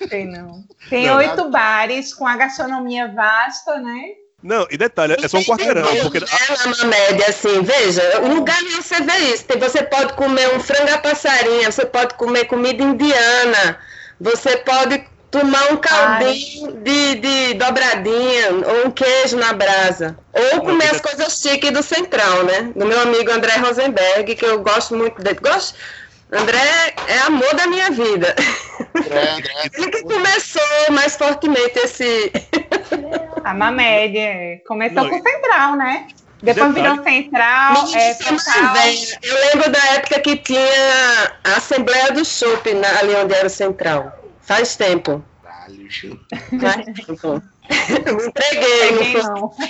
Tem 0.08 0.26
não. 0.26 0.64
Tem 0.88 1.06
Não, 1.06 1.16
oito 1.16 1.50
bares 1.50 2.14
com 2.14 2.26
a 2.26 2.36
gastronomia 2.36 3.08
vasta, 3.08 3.78
né? 3.78 4.02
Não, 4.42 4.66
e 4.70 4.76
detalhe, 4.76 5.16
é 5.20 5.28
só 5.28 5.38
um 5.38 5.44
quarteirão, 5.44 5.84
porque 6.02 6.18
É 6.18 6.68
na 6.68 6.84
média, 6.84 7.26
assim, 7.28 7.62
veja, 7.62 8.20
o 8.20 8.34
lugar 8.34 8.56
onde 8.62 8.76
você 8.76 9.00
vê 9.00 9.18
isso. 9.32 9.44
Você 9.58 9.82
pode 9.82 10.12
comer 10.12 10.54
um 10.54 10.60
frango 10.60 10.92
à 10.92 10.98
passarinha, 10.98 11.70
você 11.70 11.86
pode 11.86 12.14
comer 12.14 12.44
comida 12.44 12.82
indiana, 12.82 13.78
você 14.20 14.58
pode 14.58 15.04
tomar 15.30 15.72
um 15.72 15.76
caldinho 15.76 16.72
de, 16.72 17.14
de 17.16 17.54
dobradinha, 17.54 18.50
ou 18.52 18.86
um 18.86 18.90
queijo 18.90 19.36
na 19.36 19.52
brasa. 19.52 20.16
Ou 20.32 20.60
comer 20.60 20.94
as 20.94 21.00
coisas 21.00 21.40
chiques 21.40 21.72
do 21.72 21.82
Central, 21.82 22.44
né? 22.44 22.72
Do 22.74 22.86
meu 22.86 23.00
amigo 23.00 23.30
André 23.30 23.56
Rosenberg, 23.56 24.34
que 24.34 24.44
eu 24.44 24.60
gosto 24.60 24.94
muito 24.94 25.20
dele. 25.22 25.38
Gosto, 25.42 25.76
André 26.32 26.94
é 27.08 27.18
amor 27.26 27.54
da 27.54 27.66
minha 27.68 27.90
vida. 27.90 28.34
André, 28.94 29.30
André. 29.30 29.52
Ele 29.74 29.90
que 29.90 30.02
começou 30.02 30.62
mais 30.90 31.16
fortemente 31.16 31.78
esse. 31.78 32.32
A 33.44 33.54
Mamed, 33.54 34.18
é. 34.18 34.56
começou 34.66 35.04
Não, 35.04 35.10
com 35.10 35.22
Central, 35.22 35.76
né? 35.76 36.08
Depois 36.42 36.74
Detalhe. 36.74 36.90
virou 36.94 37.04
Central, 37.04 37.72
é, 37.76 37.82
Menina, 37.82 38.14
Central. 38.14 38.76
Eu 39.22 39.34
lembro 39.46 39.70
da 39.70 39.78
época 39.94 40.20
que 40.20 40.36
tinha 40.36 41.32
a 41.44 41.56
Assembleia 41.56 42.12
do 42.12 42.24
na- 42.74 42.98
ali 42.98 43.14
onde 43.14 43.32
era 43.34 43.46
o 43.46 43.50
Central. 43.50 44.12
Faz 44.42 44.76
tempo. 44.76 45.24
Caralho, 45.42 45.88
Faz 46.60 46.84
tempo. 47.06 47.42
Me 47.68 48.26
entreguei, 48.26 49.14
não 49.24 49.50
foi? 49.50 49.66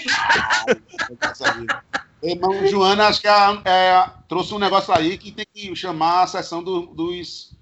Irmão 2.31 2.67
Joana, 2.67 3.09
acho 3.09 3.21
que 3.21 3.29
a- 3.29 3.61
é, 3.65 4.05
trouxe 4.29 4.53
um 4.55 4.59
negócio 4.59 4.93
aí 4.95 5.17
que 5.19 5.31
tem 5.33 5.47
que 5.53 5.75
chamar 5.77 6.23
a 6.23 6.27
sessão 6.27 6.63
do- 6.63 6.87
dos, 6.87 7.55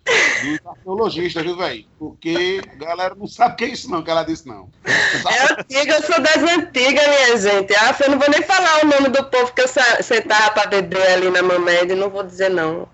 dos 0.43 0.67
arqueologistas, 0.67 1.43
viu, 1.43 1.57
velho? 1.57 1.85
Porque 1.99 2.61
a 2.73 2.75
galera 2.85 3.15
não 3.15 3.27
sabe 3.27 3.55
o 3.55 3.57
que 3.57 3.65
é 3.65 3.69
isso, 3.69 3.91
não, 3.91 4.03
que 4.03 4.11
ela 4.11 4.23
disse, 4.23 4.47
não. 4.47 4.69
É 4.85 5.53
antiga, 5.53 5.95
eu 5.95 6.03
sou 6.03 6.21
das 6.21 6.37
antigas, 6.37 7.07
minha 7.07 7.37
gente. 7.37 7.75
Ah, 7.77 7.95
eu 8.01 8.11
não 8.11 8.19
vou 8.19 8.31
nem 8.31 8.43
falar 8.43 8.85
o 8.85 8.87
nome 8.89 9.09
do 9.09 9.25
povo 9.25 9.53
que 9.53 9.63
eu 9.63 9.69
sentava 10.03 10.51
pra 10.53 10.67
beber 10.67 11.07
ali 11.11 11.31
na 11.31 11.43
Mamed, 11.43 11.95
não 11.95 12.09
vou 12.11 12.23
dizer 12.23 12.51
não. 12.51 12.89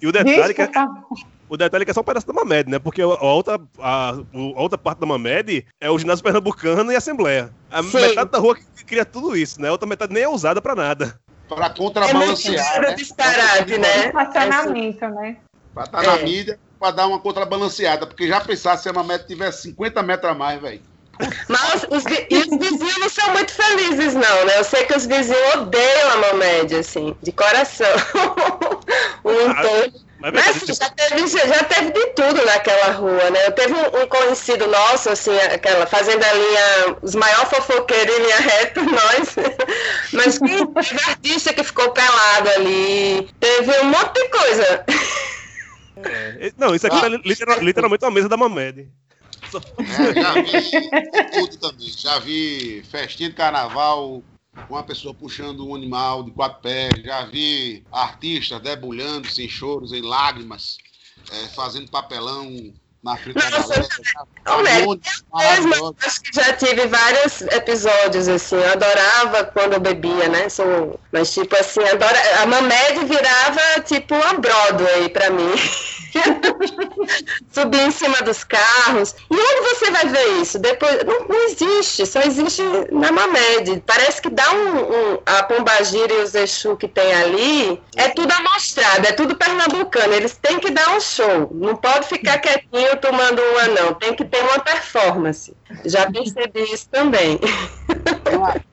E 0.00 0.06
o 0.06 0.12
detalhe, 0.12 0.52
que 0.54 0.62
é, 0.62 0.66
por 0.66 0.74
favor. 0.74 1.18
O 1.48 1.56
detalhe 1.56 1.82
é 1.82 1.84
que 1.84 1.90
é 1.90 1.94
só 1.94 2.00
um 2.00 2.04
pedaço 2.04 2.26
da 2.26 2.32
Mamed, 2.32 2.70
né? 2.70 2.78
Porque 2.78 3.00
a 3.02 3.06
outra, 3.06 3.60
a, 3.78 4.10
a 4.10 4.60
outra 4.60 4.76
parte 4.78 4.98
da 4.98 5.06
Mamed 5.06 5.66
é 5.80 5.90
o 5.90 5.98
ginásio 5.98 6.24
pernambucano 6.24 6.90
e 6.90 6.94
a 6.94 6.98
Assembleia. 6.98 7.50
A 7.70 7.82
Sim. 7.82 8.00
metade 8.00 8.30
da 8.30 8.38
rua 8.38 8.56
que 8.56 8.84
cria 8.84 9.04
tudo 9.04 9.36
isso, 9.36 9.60
né? 9.60 9.68
A 9.68 9.72
outra 9.72 9.88
metade 9.88 10.12
nem 10.12 10.22
é 10.22 10.28
usada 10.28 10.60
pra 10.60 10.74
nada. 10.74 11.18
Para 11.48 11.66
É 11.66 11.68
muito 11.68 11.76
contrabalancear, 11.76 12.80
né? 12.82 12.94
disparate, 12.94 13.78
né? 13.78 14.06
Estacionamento, 14.06 15.08
né? 15.08 15.36
Pra 15.72 15.84
estar 15.84 16.02
na 16.02 16.14
É. 16.14 16.22
mídia, 16.24 16.58
pra 16.80 16.90
dar 16.90 17.06
uma 17.06 17.20
contrabalanceada. 17.20 18.06
Porque 18.06 18.26
já 18.26 18.40
pensar 18.40 18.76
se 18.76 18.88
a 18.88 18.92
Mamete 18.92 19.26
tivesse 19.26 19.62
50 19.62 20.02
metros 20.02 20.32
a 20.32 20.34
mais, 20.34 20.60
velho. 20.60 20.80
Mas 21.48 21.86
os, 21.90 22.04
e 22.30 22.36
os 22.36 22.58
vizinhos 22.58 22.98
não 22.98 23.08
são 23.08 23.32
muito 23.32 23.52
felizes, 23.52 24.14
não, 24.14 24.44
né? 24.44 24.58
Eu 24.58 24.64
sei 24.64 24.84
que 24.84 24.94
os 24.96 25.06
vizinhos 25.06 25.54
odeiam 25.56 26.10
a 26.10 26.16
Mamed, 26.16 26.76
assim, 26.76 27.16
de 27.22 27.32
coração. 27.32 27.86
o 29.24 29.30
entorno. 29.30 30.05
Mas 30.18 30.32
Mas 30.32 30.60
tipo, 30.60 30.72
já, 30.74 30.88
teve, 30.90 31.26
já 31.28 31.64
teve 31.64 31.90
de 31.92 32.06
tudo 32.14 32.44
naquela 32.46 32.90
rua, 32.92 33.30
né? 33.30 33.46
Eu 33.46 33.52
teve 33.52 33.74
um, 33.74 34.02
um 34.02 34.06
conhecido 34.06 34.66
nosso, 34.66 35.10
assim, 35.10 35.36
aquela 35.38 35.86
fazendo 35.86 36.24
a 36.24 36.32
linha, 36.32 36.96
os 37.02 37.14
maiores 37.14 37.50
fofoqueiros 37.50 38.16
em 38.16 38.22
linha 38.22 38.38
reta, 38.38 38.80
nós. 38.82 39.36
Mas 40.12 40.38
quem 40.38 40.66
teve 40.72 41.00
artista 41.06 41.52
que 41.52 41.62
ficou 41.62 41.90
pelado 41.90 42.48
ali, 42.50 43.28
teve 43.38 43.78
um 43.80 43.84
monte 43.84 44.14
de 44.14 44.28
coisa. 44.30 44.84
é, 45.96 46.52
não, 46.56 46.74
isso 46.74 46.86
aqui 46.86 47.00
tá 47.00 47.08
li- 47.08 47.20
literal- 47.24 47.60
literalmente 47.60 48.04
uma 48.04 48.10
mesa 48.10 48.28
da 48.28 48.36
Mamed. 48.38 48.88
É, 49.78 50.20
já 50.20 50.32
vi 50.32 51.30
tudo 51.32 51.56
também. 51.58 51.88
Já 51.96 52.18
vi 52.18 52.82
festinha 52.90 53.28
de 53.28 53.36
carnaval 53.36 54.22
uma 54.68 54.82
pessoa 54.82 55.14
puxando 55.14 55.66
um 55.66 55.74
animal 55.74 56.22
de 56.22 56.30
quatro 56.32 56.60
pés. 56.60 57.04
Já 57.04 57.24
vi 57.26 57.86
artistas 57.90 58.60
debulhando 58.60 59.28
sem 59.28 59.48
choros, 59.48 59.92
em 59.92 60.02
lágrimas, 60.02 60.78
é, 61.30 61.48
fazendo 61.48 61.90
papelão 61.90 62.74
na 63.06 63.16
frente 63.16 63.34
da 63.38 63.50
galera. 63.50 63.88
Eu 64.44 65.00
maravilhoso. 65.32 65.96
acho 66.04 66.22
que 66.22 66.30
já 66.34 66.52
tive 66.54 66.86
vários 66.86 67.40
episódios, 67.42 68.28
assim, 68.28 68.56
eu 68.56 68.72
adorava 68.72 69.44
quando 69.44 69.74
eu 69.74 69.80
bebia, 69.80 70.28
né? 70.28 70.48
Sou, 70.48 70.98
mas, 71.12 71.32
tipo 71.32 71.56
assim, 71.56 71.82
adora, 71.84 72.18
a 72.42 72.46
Mamed 72.46 73.04
virava, 73.06 73.80
tipo, 73.84 74.14
uma 74.14 74.34
Broadway 74.34 75.08
pra 75.08 75.30
mim. 75.30 75.54
Subir 77.52 77.80
em 77.80 77.90
cima 77.90 78.18
dos 78.22 78.42
carros. 78.44 79.14
E 79.30 79.34
onde 79.34 79.68
você 79.74 79.90
vai 79.90 80.06
ver 80.06 80.26
isso? 80.40 80.58
Depois, 80.58 81.04
não, 81.04 81.26
não 81.28 81.44
existe, 81.48 82.06
só 82.06 82.20
existe 82.20 82.62
na 82.90 83.12
Mamed. 83.12 83.82
Parece 83.86 84.20
que 84.22 84.30
dá 84.30 84.50
um, 84.52 84.78
um- 85.14 85.18
a 85.26 85.42
Pombagira 85.42 86.12
e 86.14 86.22
os 86.22 86.34
Exu 86.34 86.76
que 86.76 86.88
tem 86.88 87.12
ali, 87.14 87.82
é 87.96 88.08
tudo 88.08 88.32
amostrado, 88.32 89.06
é 89.06 89.12
tudo 89.12 89.36
pernambucano. 89.36 90.14
Eles 90.14 90.36
têm 90.40 90.58
que 90.58 90.70
dar 90.70 90.90
um 90.96 91.00
show. 91.00 91.50
Não 91.52 91.76
pode 91.76 92.06
ficar 92.08 92.38
quietinho 92.38 92.95
tomando 92.96 93.40
uma, 93.40 93.68
não. 93.68 93.94
Tem 93.94 94.14
que 94.14 94.24
ter 94.24 94.42
uma 94.42 94.58
performance. 94.58 95.56
Já 95.84 96.10
percebi 96.10 96.62
isso 96.72 96.88
também. 96.90 97.38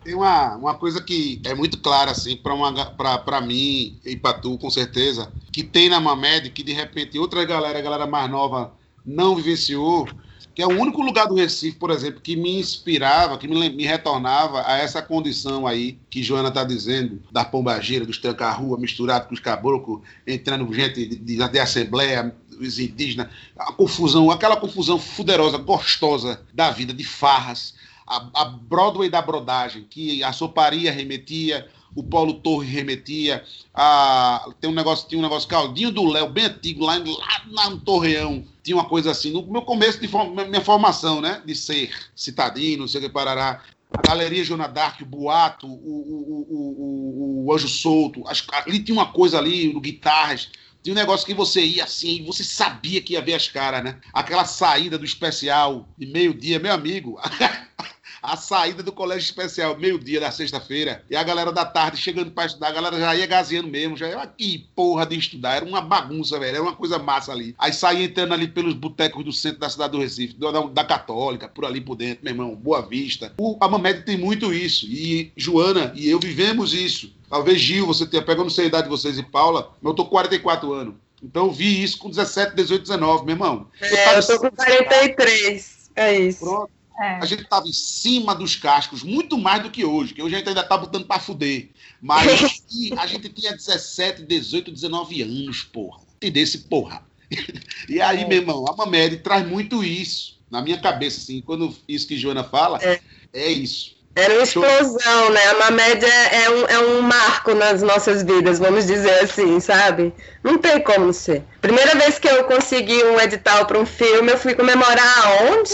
Tem, 0.03 0.13
uma, 0.13 0.55
uma, 0.55 0.75
coisa 0.75 1.01
que 1.01 1.41
é 1.45 1.53
muito 1.53 1.79
clara, 1.79 2.11
assim, 2.11 2.37
pra 2.37 3.41
mim 3.41 3.99
e 4.05 4.15
pra 4.15 4.33
tu, 4.33 4.57
com 4.57 4.69
certeza, 4.69 5.31
que 5.51 5.63
tem 5.63 5.89
na 5.89 5.99
Mamed, 5.99 6.49
que 6.49 6.63
de 6.63 6.73
repente 6.73 7.17
outra 7.19 7.45
galera, 7.45 7.79
a 7.79 7.81
galera 7.81 8.07
mais 8.07 8.29
nova, 8.29 8.73
não 9.05 9.35
vivenciou, 9.35 10.07
que 10.55 10.61
é 10.61 10.67
o 10.67 10.79
único 10.79 11.01
lugar 11.01 11.27
do 11.27 11.35
Recife, 11.35 11.77
por 11.77 11.89
exemplo, 11.89 12.21
que 12.21 12.35
me 12.35 12.59
inspirava, 12.59 13.37
que 13.37 13.47
me, 13.47 13.69
me 13.69 13.85
retornava 13.85 14.63
a 14.67 14.77
essa 14.77 15.01
condição 15.01 15.65
aí 15.65 15.97
que 16.09 16.21
Joana 16.21 16.51
tá 16.51 16.63
dizendo, 16.63 17.21
da 17.31 17.43
pombageira, 17.43 18.05
dos 18.05 18.19
tranca-rua, 18.19 18.77
misturado 18.77 19.27
com 19.27 19.33
os 19.33 19.39
caboclos, 19.39 20.01
entrando 20.27 20.71
gente 20.73 21.07
de, 21.07 21.15
de, 21.15 21.49
de 21.49 21.59
assembleia, 21.59 22.35
os 22.59 22.79
indígenas, 22.79 23.29
a 23.57 23.71
confusão, 23.73 24.31
aquela 24.31 24.55
confusão 24.55 24.99
fuderosa, 24.99 25.57
gostosa 25.57 26.41
da 26.53 26.71
vida, 26.71 26.93
de 26.93 27.03
farras, 27.03 27.73
a, 28.07 28.27
a 28.33 28.45
Broadway 28.45 29.09
da 29.09 29.21
brodagem, 29.21 29.85
que 29.89 30.23
a 30.23 30.31
soparia 30.31 30.91
remetia, 30.91 31.67
o 31.95 32.03
Paulo 32.03 32.35
Torre 32.35 32.67
remetia, 32.67 33.43
a, 33.73 34.49
tem 34.59 34.69
um 34.69 34.73
negócio, 34.73 35.07
tinha 35.07 35.19
um 35.19 35.23
negócio, 35.23 35.47
Caldinho 35.47 35.91
do 35.91 36.05
Léo, 36.05 36.29
bem 36.29 36.45
antigo, 36.45 36.85
lá, 36.85 37.01
lá 37.49 37.69
no 37.69 37.79
Torreão, 37.79 38.43
tinha 38.63 38.75
uma 38.75 38.85
coisa 38.85 39.11
assim, 39.11 39.31
no 39.31 39.45
meu 39.45 39.61
começo 39.61 39.99
de 39.99 40.07
minha 40.07 40.61
formação, 40.61 41.21
né, 41.21 41.41
de 41.45 41.55
ser 41.55 41.91
citadino, 42.15 42.81
não 42.81 42.87
sei 42.87 42.99
o 42.99 43.03
que, 43.03 43.09
parará, 43.09 43.61
a 43.91 44.07
Galeria 44.07 44.43
Joana 44.43 44.67
Dark, 44.67 45.01
o 45.01 45.05
Boato, 45.05 45.67
o, 45.67 45.69
o, 45.69 46.47
o, 46.49 47.45
o, 47.45 47.53
Anjo 47.53 47.67
Solto, 47.67 48.23
ali 48.65 48.79
tinha 48.79 48.97
uma 48.97 49.11
coisa 49.11 49.37
ali, 49.37 49.71
no 49.71 49.79
Guitarras, 49.79 50.49
tinha 50.83 50.93
um 50.93 50.97
negócio 50.97 51.25
que 51.25 51.33
você 51.33 51.61
ia 51.61 51.85
assim, 51.85 52.25
você 52.25 52.43
sabia 52.43 53.01
que 53.01 53.13
ia 53.13 53.21
ver 53.21 53.35
as 53.35 53.47
caras, 53.47 53.81
né? 53.83 53.97
Aquela 54.11 54.43
saída 54.43 54.97
do 54.97 55.05
especial 55.05 55.87
de 55.97 56.05
meio-dia, 56.05 56.59
meu 56.59 56.73
amigo. 56.73 57.17
A 58.23 58.37
saída 58.37 58.81
do 58.81 58.93
colégio 58.93 59.25
especial, 59.25 59.77
meio-dia 59.77 60.21
da 60.21 60.31
sexta-feira, 60.31 61.03
e 61.09 61.15
a 61.15 61.21
galera 61.21 61.51
da 61.51 61.65
tarde 61.65 61.97
chegando 61.97 62.31
para 62.31 62.45
estudar, 62.45 62.69
a 62.69 62.71
galera 62.71 62.97
já 62.97 63.13
ia 63.13 63.25
gazeando 63.25 63.67
mesmo, 63.67 63.97
já 63.97 64.07
ia 64.07 64.25
que 64.25 64.65
porra 64.73 65.05
de 65.05 65.17
estudar, 65.17 65.57
era 65.57 65.65
uma 65.65 65.81
bagunça, 65.81 66.39
velho, 66.39 66.55
era 66.55 66.63
uma 66.63 66.73
coisa 66.73 66.97
massa 66.97 67.33
ali. 67.33 67.53
Aí 67.59 67.73
saía 67.73 68.05
entrando 68.05 68.33
ali 68.33 68.47
pelos 68.47 68.73
botecos 68.75 69.25
do 69.25 69.33
centro 69.33 69.59
da 69.59 69.69
cidade 69.69 69.91
do 69.91 69.99
Recife, 69.99 70.35
da, 70.35 70.51
da 70.51 70.85
Católica, 70.85 71.49
por 71.49 71.65
ali 71.65 71.81
por 71.81 71.95
dentro, 71.95 72.23
meu 72.23 72.31
irmão, 72.31 72.55
Boa 72.55 72.81
Vista. 72.81 73.33
O, 73.37 73.57
a 73.59 73.67
Mamed 73.67 74.03
tem 74.03 74.17
muito 74.17 74.53
isso, 74.53 74.85
e 74.85 75.33
Joana 75.35 75.91
e 75.93 76.09
eu 76.09 76.17
vivemos 76.17 76.73
isso. 76.73 77.13
Talvez 77.29 77.59
Gil, 77.59 77.85
você 77.85 78.05
tenha, 78.05 78.23
pegando 78.23 78.49
sei 78.49 78.65
a 78.65 78.67
idade 78.69 78.83
de 78.83 78.89
vocês 78.89 79.17
e 79.17 79.23
Paula, 79.23 79.73
mas 79.81 79.91
eu 79.91 79.95
tô 79.95 80.05
com 80.05 80.11
44 80.11 80.71
anos. 80.71 80.95
Então 81.21 81.47
eu 81.47 81.51
vi 81.51 81.83
isso 81.83 81.97
com 81.97 82.09
17, 82.09 82.55
18, 82.55 82.83
19, 82.83 83.25
meu 83.25 83.33
irmão. 83.33 83.67
É, 83.81 84.17
eu 84.17 84.25
tô 84.25 84.39
com 84.39 84.51
43. 84.51 85.89
É 85.95 86.19
isso. 86.19 86.39
Pronto. 86.39 86.82
É. 86.99 87.15
A 87.15 87.25
gente 87.25 87.43
tava 87.45 87.67
em 87.67 87.73
cima 87.73 88.35
dos 88.35 88.55
cascos, 88.55 89.03
muito 89.03 89.37
mais 89.37 89.63
do 89.63 89.71
que 89.71 89.83
hoje, 89.83 90.13
que 90.13 90.21
hoje 90.21 90.35
a 90.35 90.37
gente 90.37 90.49
ainda 90.49 90.63
tá 90.63 90.77
botando 90.77 91.05
pra 91.05 91.19
fuder. 91.19 91.69
Mas 92.01 92.63
e 92.71 92.93
a 92.97 93.07
gente 93.07 93.29
tinha 93.29 93.51
17, 93.51 94.23
18, 94.23 94.71
19 94.71 95.21
anos, 95.21 95.63
porra. 95.63 96.01
Entendesse, 96.17 96.59
porra. 96.59 97.03
E 97.89 97.99
aí, 97.99 98.25
meu 98.25 98.37
irmão, 98.37 98.65
a 98.67 98.75
Mamed 98.75 99.17
traz 99.17 99.45
muito 99.45 99.83
isso 99.83 100.39
na 100.49 100.61
minha 100.61 100.79
cabeça, 100.79 101.19
assim, 101.19 101.41
quando 101.41 101.75
isso 101.87 102.07
que 102.07 102.15
Joana 102.15 102.43
fala, 102.43 102.79
É. 102.81 102.99
é, 103.33 103.47
isso. 103.51 103.95
Era 104.15 104.35
uma 104.35 104.43
explosão, 104.43 105.31
né? 105.31 105.43
A 105.47 105.53
Mamed 105.55 106.05
é, 106.05 106.43
é 106.43 106.49
um, 106.51 106.65
é 106.67 106.79
um 106.79 107.01
marco 107.01 107.55
nas 107.55 107.81
nossas 107.81 108.21
vidas, 108.21 108.59
vamos 108.59 108.85
dizer 108.85 109.19
assim, 109.21 109.59
sabe? 109.59 110.13
Não 110.43 110.59
tem 110.59 110.79
como 110.81 111.11
ser. 111.11 111.43
Primeira 111.59 111.95
vez 111.95 112.19
que 112.19 112.27
eu 112.27 112.43
consegui 112.43 113.03
um 113.03 113.19
edital 113.19 113.65
para 113.65 113.79
um 113.79 113.85
filme, 113.85 114.31
eu 114.31 114.37
fui 114.37 114.53
comemorar 114.53 115.25
aonde? 115.25 115.73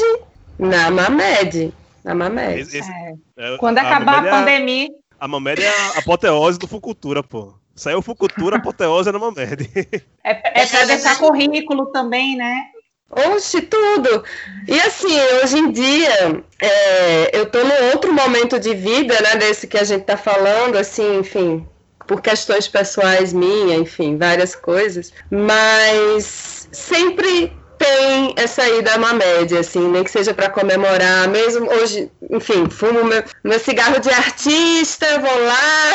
Na 0.59 0.91
Mamed. 0.91 1.73
Na 2.03 2.13
Mamed. 2.13 2.59
Esse- 2.61 2.77
esse- 2.77 2.91
É. 2.91 3.53
é, 3.53 3.57
Quando 3.57 3.77
acabar 3.79 4.17
Mamed 4.17 4.27
é 4.27 4.29
a 4.29 4.33
pandemia, 4.39 4.87
A 5.19 5.27
Mamed 5.27 5.61
é 5.63 5.69
a 5.69 5.99
apoteose 5.99 6.59
do 6.59 6.67
Fucultura, 6.67 7.23
pô. 7.23 7.53
Saiu 7.75 8.01
Fucultura, 8.01 8.57
apoteose 8.57 9.09
é 9.09 9.11
na 9.11 9.19
Mamed. 9.19 9.69
é, 10.23 10.61
é 10.61 10.65
para 10.65 10.85
deixar 10.85 11.17
currículo 11.17 11.87
também, 11.87 12.35
né? 12.35 12.65
Oxe, 13.11 13.61
tudo. 13.61 14.23
E 14.67 14.79
assim, 14.81 15.17
hoje 15.41 15.57
em 15.57 15.71
dia, 15.71 16.43
é, 16.61 17.37
eu 17.37 17.45
tô 17.49 17.63
num 17.63 17.89
outro 17.91 18.13
momento 18.13 18.59
de 18.59 18.75
vida, 18.75 19.19
né, 19.21 19.35
desse 19.37 19.65
que 19.65 19.77
a 19.79 19.83
gente 19.83 20.03
tá 20.03 20.15
falando, 20.15 20.75
assim, 20.77 21.17
enfim, 21.19 21.67
por 22.05 22.21
questões 22.21 22.67
pessoais 22.67 23.33
minhas, 23.33 23.79
enfim, 23.81 24.15
várias 24.17 24.55
coisas, 24.55 25.11
mas 25.31 26.67
sempre 26.71 27.51
tem 27.79 28.33
essa 28.35 28.67
ida 28.67 28.93
a 28.93 28.97
uma 28.97 29.13
média, 29.13 29.61
assim, 29.61 29.87
nem 29.87 30.03
que 30.03 30.11
seja 30.11 30.33
para 30.33 30.49
comemorar, 30.49 31.27
mesmo 31.29 31.71
hoje, 31.71 32.11
enfim, 32.29 32.69
fumo 32.69 33.03
meu, 33.05 33.23
meu 33.43 33.59
cigarro 33.59 33.99
de 33.99 34.09
artista, 34.09 35.07
vou 35.19 35.45
lá, 35.45 35.93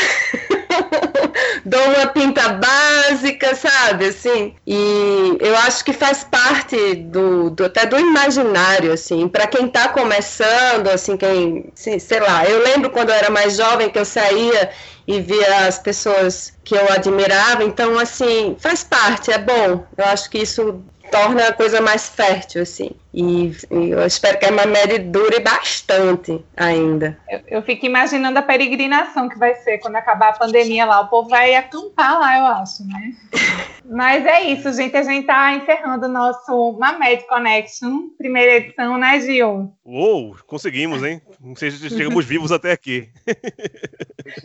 dou 1.65 1.83
uma 1.83 2.07
pinta 2.07 2.49
base, 2.49 3.35
música, 3.35 3.55
sabe? 3.55 4.07
Assim, 4.07 4.55
e 4.67 5.37
eu 5.41 5.57
acho 5.59 5.85
que 5.85 5.93
faz 5.93 6.25
parte 6.25 6.95
do, 6.95 7.51
do 7.51 7.65
até 7.65 7.87
do 7.87 7.99
imaginário, 7.99 8.93
assim, 8.93 9.29
para 9.29 9.47
quem 9.47 9.69
tá 9.69 9.89
começando, 9.89 10.89
assim, 10.89 11.17
quem, 11.17 11.73
assim, 11.77 11.99
sei 11.99 12.21
lá, 12.21 12.45
eu 12.45 12.63
lembro 12.63 12.91
quando 12.91 13.11
eu 13.11 13.15
era 13.15 13.31
mais 13.31 13.57
jovem 13.57 13.89
que 13.89 13.99
eu 13.99 14.05
saía 14.05 14.71
e 15.07 15.21
via 15.21 15.67
as 15.67 15.79
pessoas 15.79 16.53
que 16.65 16.75
eu 16.75 16.93
admirava, 16.93 17.63
então, 17.65 17.99
assim, 17.99 18.57
faz 18.59 18.85
parte, 18.85 19.31
é 19.31 19.39
bom. 19.39 19.85
Eu 19.97 20.05
acho 20.07 20.31
que 20.31 20.39
isso 20.39 20.83
torna 21.11 21.49
a 21.49 21.53
coisa 21.53 21.81
mais 21.81 22.09
fértil, 22.09 22.63
assim. 22.63 22.91
E, 23.13 23.53
e 23.71 23.91
eu 23.91 24.05
espero 24.05 24.39
que 24.39 24.47
a 24.47 24.51
Mamed 24.51 24.99
dure 25.11 25.41
bastante 25.41 26.45
ainda. 26.57 27.17
Eu, 27.29 27.41
eu 27.47 27.63
fico 27.63 27.87
imaginando 27.87 28.39
a 28.39 28.43
peregrinação 28.43 29.29
que 29.29 29.39
vai 29.39 29.55
ser 29.57 29.79
quando 29.79 29.97
acabar 29.97 30.31
a 30.31 30.39
pandemia 30.39 30.85
lá. 30.85 31.01
O 31.01 31.09
povo 31.09 31.29
vai 31.29 31.55
acampar 31.55 32.19
lá, 32.19 32.39
eu 32.39 32.47
acho, 32.47 32.85
né? 32.87 33.15
Mas 33.85 34.25
é 34.27 34.43
isso, 34.45 34.73
gente. 34.73 34.97
A 34.97 35.03
gente 35.03 35.27
tá 35.27 35.55
encerrando 35.55 36.07
o 36.07 36.11
nosso 36.11 36.73
Mamed 36.79 37.27
Connection, 37.29 38.09
primeira 38.19 38.57
edição, 38.57 38.99
né, 38.99 39.21
Gil? 39.21 39.73
Uou, 39.85 40.37
conseguimos, 40.47 41.03
hein? 41.03 41.21
Não 41.41 41.55
sei 41.55 41.71
se 41.71 41.89
chegamos 41.91 42.25
vivos 42.27 42.51
até 42.51 42.73
aqui. 42.73 43.11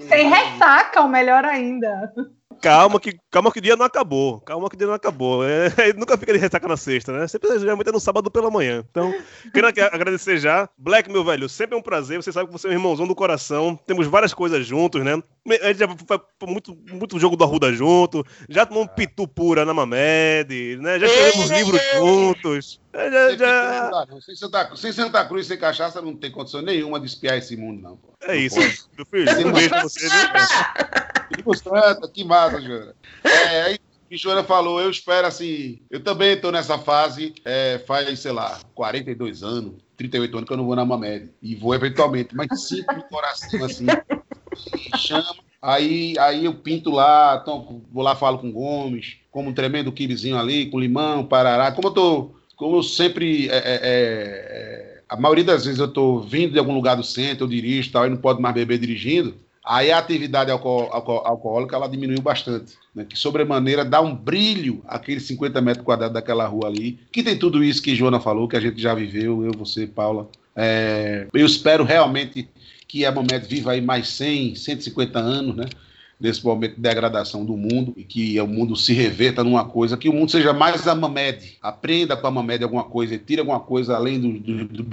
Sem 0.07 0.29
ressaca, 0.29 1.01
o 1.01 1.07
melhor 1.07 1.45
ainda. 1.45 2.13
Calma 2.61 2.99
que, 2.99 3.17
calma 3.31 3.51
que 3.51 3.59
o 3.59 3.61
dia 3.61 3.75
não 3.75 3.85
acabou. 3.85 4.39
Calma 4.41 4.69
que 4.69 4.75
o 4.75 4.77
dia 4.77 4.87
não 4.87 4.93
acabou. 4.93 5.43
É, 5.43 5.69
nunca 5.97 6.17
fica 6.17 6.33
de 6.33 6.39
ressaca 6.39 6.67
na 6.67 6.77
sexta, 6.77 7.11
né? 7.11 7.27
Sempre 7.27 7.57
geralmente 7.59 7.89
é 7.89 7.91
no 7.91 7.99
sábado 7.99 8.29
pela 8.29 8.51
manhã. 8.51 8.83
Então, 8.89 9.13
quero 9.53 9.67
agradecer 9.67 10.37
já. 10.37 10.69
Black, 10.77 11.11
meu 11.11 11.23
velho, 11.23 11.47
sempre 11.47 11.75
é 11.75 11.79
um 11.79 11.81
prazer. 11.81 12.21
Você 12.21 12.31
sabe 12.31 12.47
que 12.47 12.53
você 12.53 12.67
é 12.67 12.71
um 12.71 12.73
irmãozão 12.73 13.07
do 13.07 13.15
coração. 13.15 13.79
Temos 13.87 14.07
várias 14.07 14.33
coisas 14.33 14.65
juntos, 14.65 15.03
né? 15.03 15.21
A 15.61 15.67
gente 15.67 15.79
já 15.79 15.87
foi 15.87 16.47
muito, 16.47 16.77
muito 16.91 17.19
jogo 17.19 17.35
do 17.35 17.43
Arruda 17.43 17.73
junto. 17.73 18.25
Já 18.47 18.65
tomamos 18.65 18.91
pitu 18.95 19.27
pura 19.27 19.65
na 19.65 19.73
Mamed, 19.73 20.77
né? 20.77 20.99
Já 20.99 21.07
escrevemos 21.07 21.49
livros 21.49 21.81
juntos. 21.97 22.79
É, 22.91 23.37
Já, 23.37 23.91
já... 23.91 24.07
Sem, 24.21 24.35
Santa, 24.35 24.75
sem 24.75 24.91
Santa 24.91 25.23
Cruz, 25.25 25.45
sem 25.45 25.57
cachaça, 25.57 26.01
não 26.01 26.15
tem 26.15 26.31
condição 26.31 26.61
nenhuma 26.61 26.99
de 26.99 27.05
espiar 27.05 27.37
esse 27.37 27.55
mundo, 27.55 27.81
não. 27.81 27.97
Pô. 27.97 28.13
É 28.23 28.35
isso, 28.35 28.57
meu 28.97 29.05
filho. 29.05 29.47
Um 29.47 29.51
beijo 29.51 29.69
pra 29.69 29.83
você, 29.83 30.07
viu? 30.09 31.43
Que 31.43 31.57
Santa, 31.57 32.07
que 32.07 32.23
massa, 32.23 32.59
Joana. 32.59 32.95
É, 33.23 33.61
aí, 33.61 33.75
o 33.75 34.09
que 34.09 34.17
Joana 34.17 34.43
falou, 34.43 34.81
eu 34.81 34.89
espero 34.89 35.27
assim. 35.27 35.79
Eu 35.89 36.03
também 36.03 36.33
estou 36.33 36.51
nessa 36.51 36.79
fase, 36.79 37.35
é, 37.45 37.79
faz, 37.85 38.19
sei 38.19 38.31
lá, 38.31 38.59
42 38.73 39.43
anos, 39.43 39.73
38 39.95 40.37
anos 40.37 40.47
que 40.47 40.53
eu 40.53 40.57
não 40.57 40.65
vou 40.65 40.75
na 40.75 40.83
Mamed. 40.83 41.29
E 41.41 41.55
vou 41.55 41.75
eventualmente, 41.75 42.35
mas 42.35 42.47
sinto 42.67 42.91
no 42.93 43.03
coração 43.03 43.63
assim. 43.63 43.85
Chama. 44.97 45.35
Aí, 45.61 46.15
aí 46.17 46.45
eu 46.45 46.55
pinto 46.55 46.89
lá, 46.89 47.37
então, 47.41 47.83
vou 47.91 48.01
lá, 48.01 48.15
falo 48.15 48.39
com 48.39 48.49
o 48.49 48.53
Gomes, 48.53 49.17
como 49.29 49.49
um 49.49 49.53
tremendo 49.53 49.91
quibezinho 49.91 50.39
ali, 50.39 50.69
com 50.69 50.79
limão, 50.79 51.25
parará. 51.25 51.71
Como 51.71 51.89
eu 51.89 51.91
tô, 51.91 52.31
como 52.59 52.75
eu 52.75 52.83
sempre. 52.83 53.47
é, 53.49 53.55
é, 53.55 53.79
é, 53.83 54.99
a 55.07 55.15
maioria 55.15 55.45
das 55.45 55.65
vezes 55.65 55.79
eu 55.79 55.87
tô 55.87 56.19
vindo 56.19 56.53
de 56.53 56.59
algum 56.59 56.73
lugar 56.75 56.95
do 56.95 57.03
centro, 57.03 57.45
eu 57.45 57.49
dirijo 57.49 57.91
tal, 57.91 58.05
e 58.05 58.09
não 58.09 58.17
pode 58.17 58.41
mais 58.41 58.53
beber 58.53 58.77
dirigindo. 58.77 59.33
Aí 59.65 59.91
a 59.91 59.97
atividade 59.97 60.51
alco- 60.51 60.89
alco- 60.91 61.23
alcoólica 61.25 61.75
ela 61.75 61.87
diminuiu 61.87 62.21
bastante, 62.21 62.73
né? 62.93 63.05
que 63.07 63.17
sobremaneira 63.17 63.83
dá 63.85 64.01
um 64.01 64.15
brilho 64.15 64.81
àqueles 64.87 65.23
50 65.23 65.61
metros 65.61 65.85
quadrados 65.85 66.13
daquela 66.13 66.45
rua 66.47 66.67
ali, 66.67 66.99
que 67.11 67.23
tem 67.23 67.37
tudo 67.37 67.63
isso 67.63 67.81
que 67.81 67.95
Joana 67.95 68.19
falou, 68.19 68.47
que 68.47 68.55
a 68.57 68.59
gente 68.59 68.79
já 68.81 68.93
viveu, 68.93 69.43
eu, 69.45 69.51
você, 69.51 69.87
Paula. 69.87 70.29
É, 70.55 71.27
eu 71.33 71.45
espero 71.45 71.83
realmente 71.83 72.47
que 72.87 73.05
a 73.05 73.11
Mamed 73.11 73.47
viva 73.47 73.71
aí 73.71 73.81
mais 73.81 74.09
100, 74.09 74.55
150 74.55 75.19
anos, 75.19 75.55
né? 75.55 75.65
Nesse 76.19 76.43
momento 76.43 76.75
de 76.75 76.81
degradação 76.81 77.45
do 77.45 77.55
mundo 77.55 77.93
e 77.95 78.03
que 78.03 78.39
o 78.41 78.47
mundo 78.47 78.75
se 78.75 78.93
reverta 78.93 79.41
numa 79.41 79.63
coisa, 79.63 79.95
que 79.95 80.09
o 80.09 80.13
mundo 80.13 80.29
seja 80.29 80.51
mais 80.51 80.85
a 80.85 80.93
Mamed. 80.93 81.57
Aprenda 81.61 82.17
com 82.17 82.27
a 82.27 82.31
Mamed 82.31 82.61
alguma 82.61 82.83
coisa, 82.83 83.17
tire 83.17 83.39
alguma 83.39 83.61
coisa 83.61 83.95
além 83.95 84.19
do, 84.19 84.33
do, 84.37 84.65
do 84.65 84.85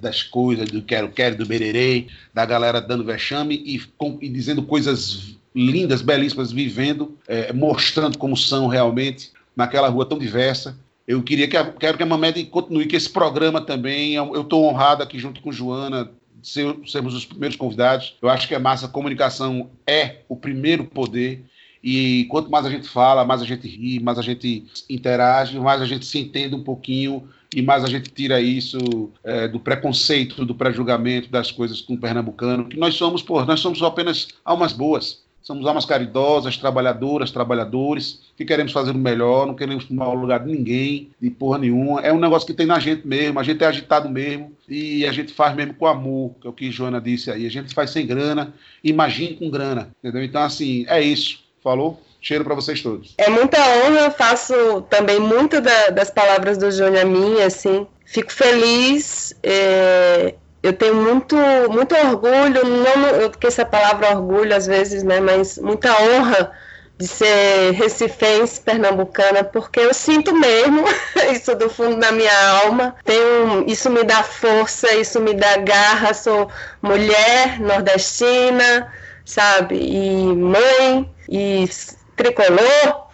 das 0.00 0.22
coisas, 0.24 0.68
do 0.68 0.82
quero-quero, 0.82 1.36
do 1.36 1.46
bererê, 1.46 2.06
da 2.34 2.44
galera 2.44 2.80
dando 2.80 3.04
vexame 3.04 3.54
e, 3.54 3.78
com- 3.96 4.18
e 4.20 4.28
dizendo 4.28 4.62
coisas 4.62 5.36
lindas, 5.54 6.02
belíssimas, 6.02 6.50
vivendo, 6.50 7.16
eh, 7.26 7.52
mostrando 7.52 8.18
como 8.18 8.36
são 8.36 8.66
realmente 8.66 9.30
naquela 9.56 9.88
rua 9.88 10.06
tão 10.06 10.18
diversa. 10.18 10.76
Eu 11.06 11.22
queria 11.22 11.48
que 11.48 11.56
a, 11.56 11.64
quero 11.64 11.96
que 11.96 12.02
a 12.02 12.06
Mamed 12.06 12.44
continue, 12.46 12.86
que 12.86 12.94
esse 12.94 13.08
programa 13.08 13.60
também, 13.60 14.14
eu 14.14 14.42
estou 14.42 14.64
honrado 14.64 15.02
aqui 15.02 15.18
junto 15.18 15.40
com 15.40 15.50
Joana, 15.50 16.10
ser, 16.42 16.76
sermos 16.86 17.14
os 17.14 17.24
primeiros 17.24 17.56
convidados. 17.56 18.16
Eu 18.20 18.28
acho 18.28 18.46
que 18.48 18.54
a 18.54 18.60
massa 18.60 18.88
comunicação 18.88 19.70
é 19.86 20.22
o 20.28 20.36
primeiro 20.36 20.84
poder. 20.84 21.44
E 21.82 22.26
quanto 22.30 22.50
mais 22.50 22.66
a 22.66 22.70
gente 22.70 22.88
fala, 22.88 23.24
mais 23.24 23.40
a 23.40 23.44
gente 23.44 23.68
ri, 23.68 24.00
mais 24.00 24.18
a 24.18 24.22
gente 24.22 24.64
interage, 24.90 25.58
mais 25.58 25.80
a 25.80 25.86
gente 25.86 26.04
se 26.04 26.18
entende 26.18 26.54
um 26.54 26.62
pouquinho 26.62 27.28
e 27.54 27.62
mais 27.62 27.84
a 27.84 27.88
gente 27.88 28.10
tira 28.10 28.40
isso 28.40 29.10
é, 29.24 29.48
do 29.48 29.58
preconceito, 29.58 30.44
do 30.44 30.54
pré-julgamento 30.54 31.30
das 31.30 31.50
coisas 31.50 31.80
com 31.80 31.94
o 31.94 31.98
pernambucano, 31.98 32.68
que 32.68 32.76
nós 32.76 32.94
somos, 32.94 33.22
pô, 33.22 33.44
nós 33.44 33.60
somos 33.60 33.82
apenas 33.82 34.28
almas 34.44 34.72
boas. 34.72 35.22
Somos 35.48 35.64
almas 35.66 35.86
caridosas, 35.86 36.58
trabalhadoras, 36.58 37.30
trabalhadores, 37.30 38.20
que 38.36 38.44
queremos 38.44 38.70
fazer 38.70 38.90
o 38.90 38.94
melhor, 38.98 39.46
não 39.46 39.54
queremos 39.54 39.86
tomar 39.86 40.10
o 40.10 40.14
lugar 40.14 40.40
de 40.40 40.52
ninguém, 40.52 41.08
de 41.18 41.30
porra 41.30 41.56
nenhuma. 41.56 42.02
É 42.02 42.12
um 42.12 42.18
negócio 42.20 42.46
que 42.46 42.52
tem 42.52 42.66
na 42.66 42.78
gente 42.78 43.06
mesmo, 43.08 43.40
a 43.40 43.42
gente 43.42 43.64
é 43.64 43.66
agitado 43.66 44.10
mesmo 44.10 44.52
e 44.68 45.06
a 45.06 45.10
gente 45.10 45.32
faz 45.32 45.56
mesmo 45.56 45.72
com 45.72 45.86
amor, 45.86 46.34
que 46.38 46.46
é 46.46 46.50
o 46.50 46.52
que 46.52 46.70
Joana 46.70 47.00
disse 47.00 47.30
aí. 47.30 47.46
A 47.46 47.50
gente 47.50 47.72
faz 47.72 47.88
sem 47.88 48.06
grana, 48.06 48.52
imagine 48.84 49.36
com 49.38 49.48
grana, 49.48 49.88
entendeu? 50.04 50.22
Então, 50.22 50.42
assim, 50.42 50.84
é 50.86 51.00
isso. 51.00 51.38
Falou? 51.64 51.98
Cheiro 52.20 52.44
para 52.44 52.54
vocês 52.54 52.82
todos. 52.82 53.14
É 53.16 53.30
muita 53.30 53.56
honra, 53.58 54.00
eu 54.00 54.10
faço 54.10 54.82
também 54.90 55.18
muito 55.18 55.62
da- 55.62 55.88
das 55.88 56.10
palavras 56.10 56.58
do 56.58 56.70
Júnior 56.70 56.98
a 56.98 57.04
mim, 57.06 57.40
assim. 57.40 57.86
Fico 58.04 58.30
feliz, 58.30 59.34
é, 59.42 60.34
eu 60.62 60.72
tenho 60.72 60.94
muito, 60.94 61.36
muito 61.70 61.94
orgulho, 61.94 62.64
não, 62.64 63.06
eu 63.20 63.30
esqueço 63.30 63.62
a 63.62 63.66
palavra 63.66 64.16
orgulho 64.16 64.54
às 64.54 64.66
vezes, 64.66 65.02
né, 65.02 65.20
mas 65.20 65.58
muita 65.58 65.90
honra 66.02 66.52
de 66.98 67.06
ser 67.06 67.72
recifense, 67.74 68.60
pernambucana, 68.60 69.44
porque 69.44 69.78
eu 69.78 69.94
sinto 69.94 70.34
mesmo 70.34 70.84
isso 71.32 71.54
do 71.54 71.70
fundo 71.70 71.96
da 71.96 72.10
minha 72.10 72.60
alma. 72.64 72.96
Tenho, 73.04 73.64
isso 73.68 73.88
me 73.88 74.02
dá 74.02 74.24
força, 74.24 74.92
isso 74.96 75.20
me 75.20 75.32
dá 75.32 75.58
garra. 75.58 76.12
Sou 76.12 76.50
mulher 76.82 77.60
nordestina, 77.60 78.92
sabe? 79.24 79.76
E 79.76 80.34
mãe, 80.34 81.08
e 81.28 81.68
tricolor. 82.16 83.06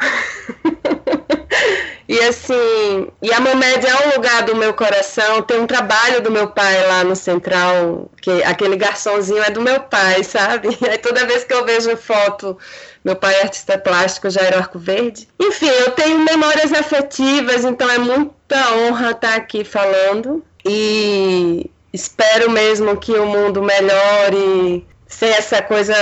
E 2.07 2.21
assim, 2.21 3.09
e 3.23 3.33
a 3.33 3.41
Mamed 3.41 3.87
é 3.87 4.07
um 4.07 4.15
lugar 4.15 4.43
do 4.43 4.55
meu 4.55 4.75
coração. 4.75 5.41
Tem 5.43 5.59
um 5.59 5.67
trabalho 5.67 6.21
do 6.21 6.31
meu 6.31 6.49
pai 6.49 6.87
lá 6.87 7.03
no 7.03 7.17
Central, 7.17 8.11
que 8.21 8.43
aquele 8.43 8.77
garçomzinho 8.77 9.43
é 9.43 9.51
do 9.51 9.63
meu 9.63 9.81
pai, 9.81 10.23
sabe? 10.23 10.69
Aí 10.89 10.99
toda 10.99 11.27
vez 11.27 11.45
que 11.45 11.55
eu 11.55 11.65
vejo 11.65 11.97
foto, 11.97 12.59
meu 13.03 13.17
pai 13.17 13.35
é 13.37 13.43
artista 13.43 13.79
plástico, 13.79 14.29
Jairo 14.29 14.59
Arco 14.59 14.79
Verde. 14.79 15.29
Enfim, 15.41 15.69
eu 15.69 15.93
tenho 15.93 16.19
memórias 16.19 16.73
afetivas, 16.73 17.65
então 17.65 17.89
é 17.89 17.99
muita 17.99 18.75
honra 18.75 19.13
estar 19.13 19.35
aqui 19.35 19.65
falando. 19.65 20.45
E 20.67 21.71
espero 21.93 22.51
mesmo 22.51 22.97
que 22.99 23.13
o 23.13 23.27
mundo 23.27 23.63
melhore 23.63 24.87
sem 25.07 25.31
essa 25.31 25.63
coisa 25.63 25.95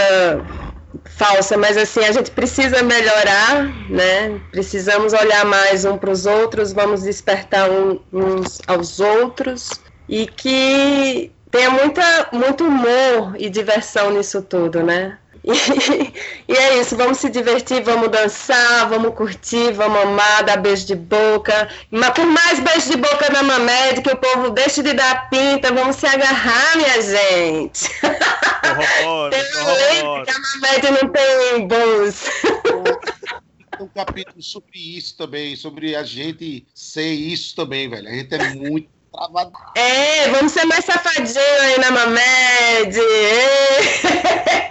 falsa, 1.08 1.56
mas 1.56 1.76
assim, 1.76 2.00
a 2.04 2.12
gente 2.12 2.30
precisa 2.30 2.82
melhorar, 2.82 3.74
né? 3.88 4.40
Precisamos 4.50 5.12
olhar 5.12 5.44
mais 5.44 5.84
um 5.84 5.98
para 5.98 6.10
os 6.10 6.26
outros, 6.26 6.72
vamos 6.72 7.02
despertar 7.02 7.70
um- 7.70 8.00
uns 8.12 8.60
aos 8.66 9.00
outros 9.00 9.82
e 10.08 10.26
que 10.26 11.34
tenha 11.50 11.70
muita, 11.70 12.02
muito 12.32 12.64
humor 12.64 13.34
e 13.38 13.50
diversão 13.50 14.10
nisso 14.12 14.42
tudo, 14.42 14.82
né? 14.82 15.18
E, 15.44 15.50
e 16.52 16.56
é 16.56 16.78
isso, 16.80 16.96
vamos 16.96 17.18
se 17.18 17.28
divertir, 17.28 17.82
vamos 17.82 18.08
dançar, 18.08 18.88
vamos 18.88 19.14
curtir, 19.14 19.72
vamos 19.72 20.00
amar, 20.00 20.44
dar 20.44 20.56
beijo 20.56 20.86
de 20.86 20.94
boca. 20.94 21.68
Mas 21.90 22.10
por 22.10 22.24
mais 22.26 22.60
beijo 22.60 22.90
de 22.90 22.96
boca 22.96 23.28
na 23.30 23.42
Mamed, 23.42 24.02
que 24.02 24.10
o 24.10 24.16
povo 24.16 24.50
deixe 24.50 24.82
de 24.82 24.92
dar 24.92 25.28
pinta, 25.28 25.72
vamos 25.72 25.96
se 25.96 26.06
agarrar, 26.06 26.76
minha 26.76 27.02
gente. 27.02 27.88
Tem 28.62 29.62
uma 29.62 29.72
lei 29.72 30.24
que 30.24 30.30
a 30.30 30.38
Mamed 30.38 31.02
não 31.02 31.08
tem 31.10 31.66
bons. 31.66 32.24
Tem 33.76 33.86
um 33.86 33.88
capítulo 33.88 34.42
sobre 34.42 34.78
isso 34.78 35.16
também, 35.16 35.56
sobre 35.56 35.96
a 35.96 36.04
gente 36.04 36.64
ser 36.74 37.10
isso 37.10 37.56
também, 37.56 37.88
velho. 37.88 38.08
A 38.08 38.12
gente 38.12 38.34
é 38.34 38.54
muito 38.54 38.88
travado. 39.12 39.52
É, 39.74 40.28
vamos 40.30 40.52
ser 40.52 40.64
mais 40.64 40.84
safadinho 40.84 41.60
aí 41.60 41.78
na 41.78 41.90
Mamed. 41.90 42.98
é. 42.98 44.62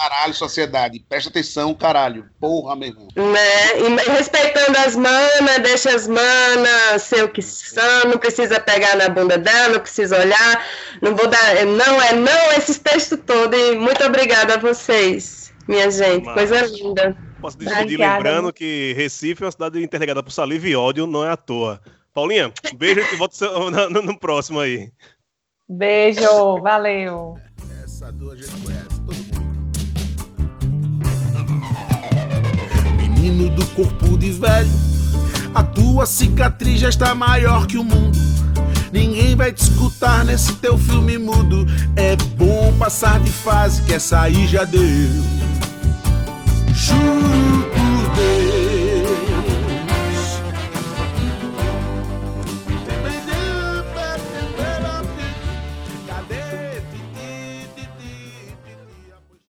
Caralho, 0.00 0.32
sociedade. 0.32 1.04
Presta 1.06 1.28
atenção, 1.28 1.74
caralho. 1.74 2.24
Porra, 2.40 2.74
meu 2.74 2.88
irmão. 2.88 3.08
né? 3.16 3.80
E 3.80 4.10
respeitando 4.12 4.78
as 4.78 4.96
manas, 4.96 5.58
deixa 5.62 5.94
as 5.94 6.08
manas 6.08 7.02
ser 7.02 7.24
o 7.24 7.28
que 7.28 7.42
são, 7.42 8.04
não 8.06 8.16
precisa 8.16 8.58
pegar 8.58 8.96
na 8.96 9.10
bunda 9.10 9.36
dela, 9.36 9.74
não 9.74 9.80
precisa 9.80 10.18
olhar, 10.18 10.66
não 11.02 11.14
vou 11.14 11.28
dar, 11.28 11.66
não 11.66 12.00
é 12.00 12.14
não, 12.14 12.52
esses 12.56 12.78
textos 12.78 13.18
todos. 13.26 13.58
E 13.58 13.74
muito 13.74 14.02
obrigada 14.02 14.54
a 14.54 14.58
vocês, 14.58 15.52
minha 15.68 15.90
gente, 15.90 16.24
Massa. 16.24 16.38
coisa 16.38 16.66
linda. 16.66 17.16
Posso 17.40 17.58
despedir 17.58 17.98
lembrando 17.98 18.52
que 18.52 18.94
Recife 18.96 19.42
é 19.42 19.46
uma 19.46 19.52
cidade 19.52 19.82
interligada 19.82 20.22
por 20.22 20.30
saliva 20.30 20.66
e 20.66 20.76
ódio, 20.76 21.06
não 21.06 21.26
é 21.26 21.30
à 21.30 21.36
toa. 21.36 21.80
Paulinha, 22.12 22.52
beijo 22.76 23.00
e 23.00 23.16
volta 23.16 23.46
no, 23.88 24.02
no 24.02 24.18
próximo 24.18 24.58
aí. 24.58 24.90
Beijo, 25.68 26.60
valeu. 26.60 27.38
Essa 27.84 28.10
dor 28.10 28.32
a 28.32 28.36
gente 28.36 28.50
conhece, 28.62 29.00
todo 29.06 29.14
mundo. 29.14 29.40
Menino 32.96 33.48
do 33.50 33.64
corpo 33.76 34.18
de 34.18 34.32
velho, 34.32 34.70
a 35.54 35.62
tua 35.62 36.04
cicatriz 36.04 36.80
já 36.80 36.88
está 36.88 37.14
maior 37.14 37.68
que 37.68 37.78
o 37.78 37.84
mundo. 37.84 38.18
Ninguém 38.92 39.36
vai 39.36 39.52
te 39.52 39.62
escutar 39.62 40.24
nesse 40.24 40.56
teu 40.56 40.76
filme 40.76 41.16
mudo. 41.16 41.64
É 41.94 42.16
bom 42.36 42.76
passar 42.76 43.20
de 43.20 43.30
fase, 43.30 43.82
que 43.82 43.94
essa 43.94 44.22
aí 44.22 44.48
já 44.48 44.64
deu. 44.64 44.82
Juro 46.74 47.70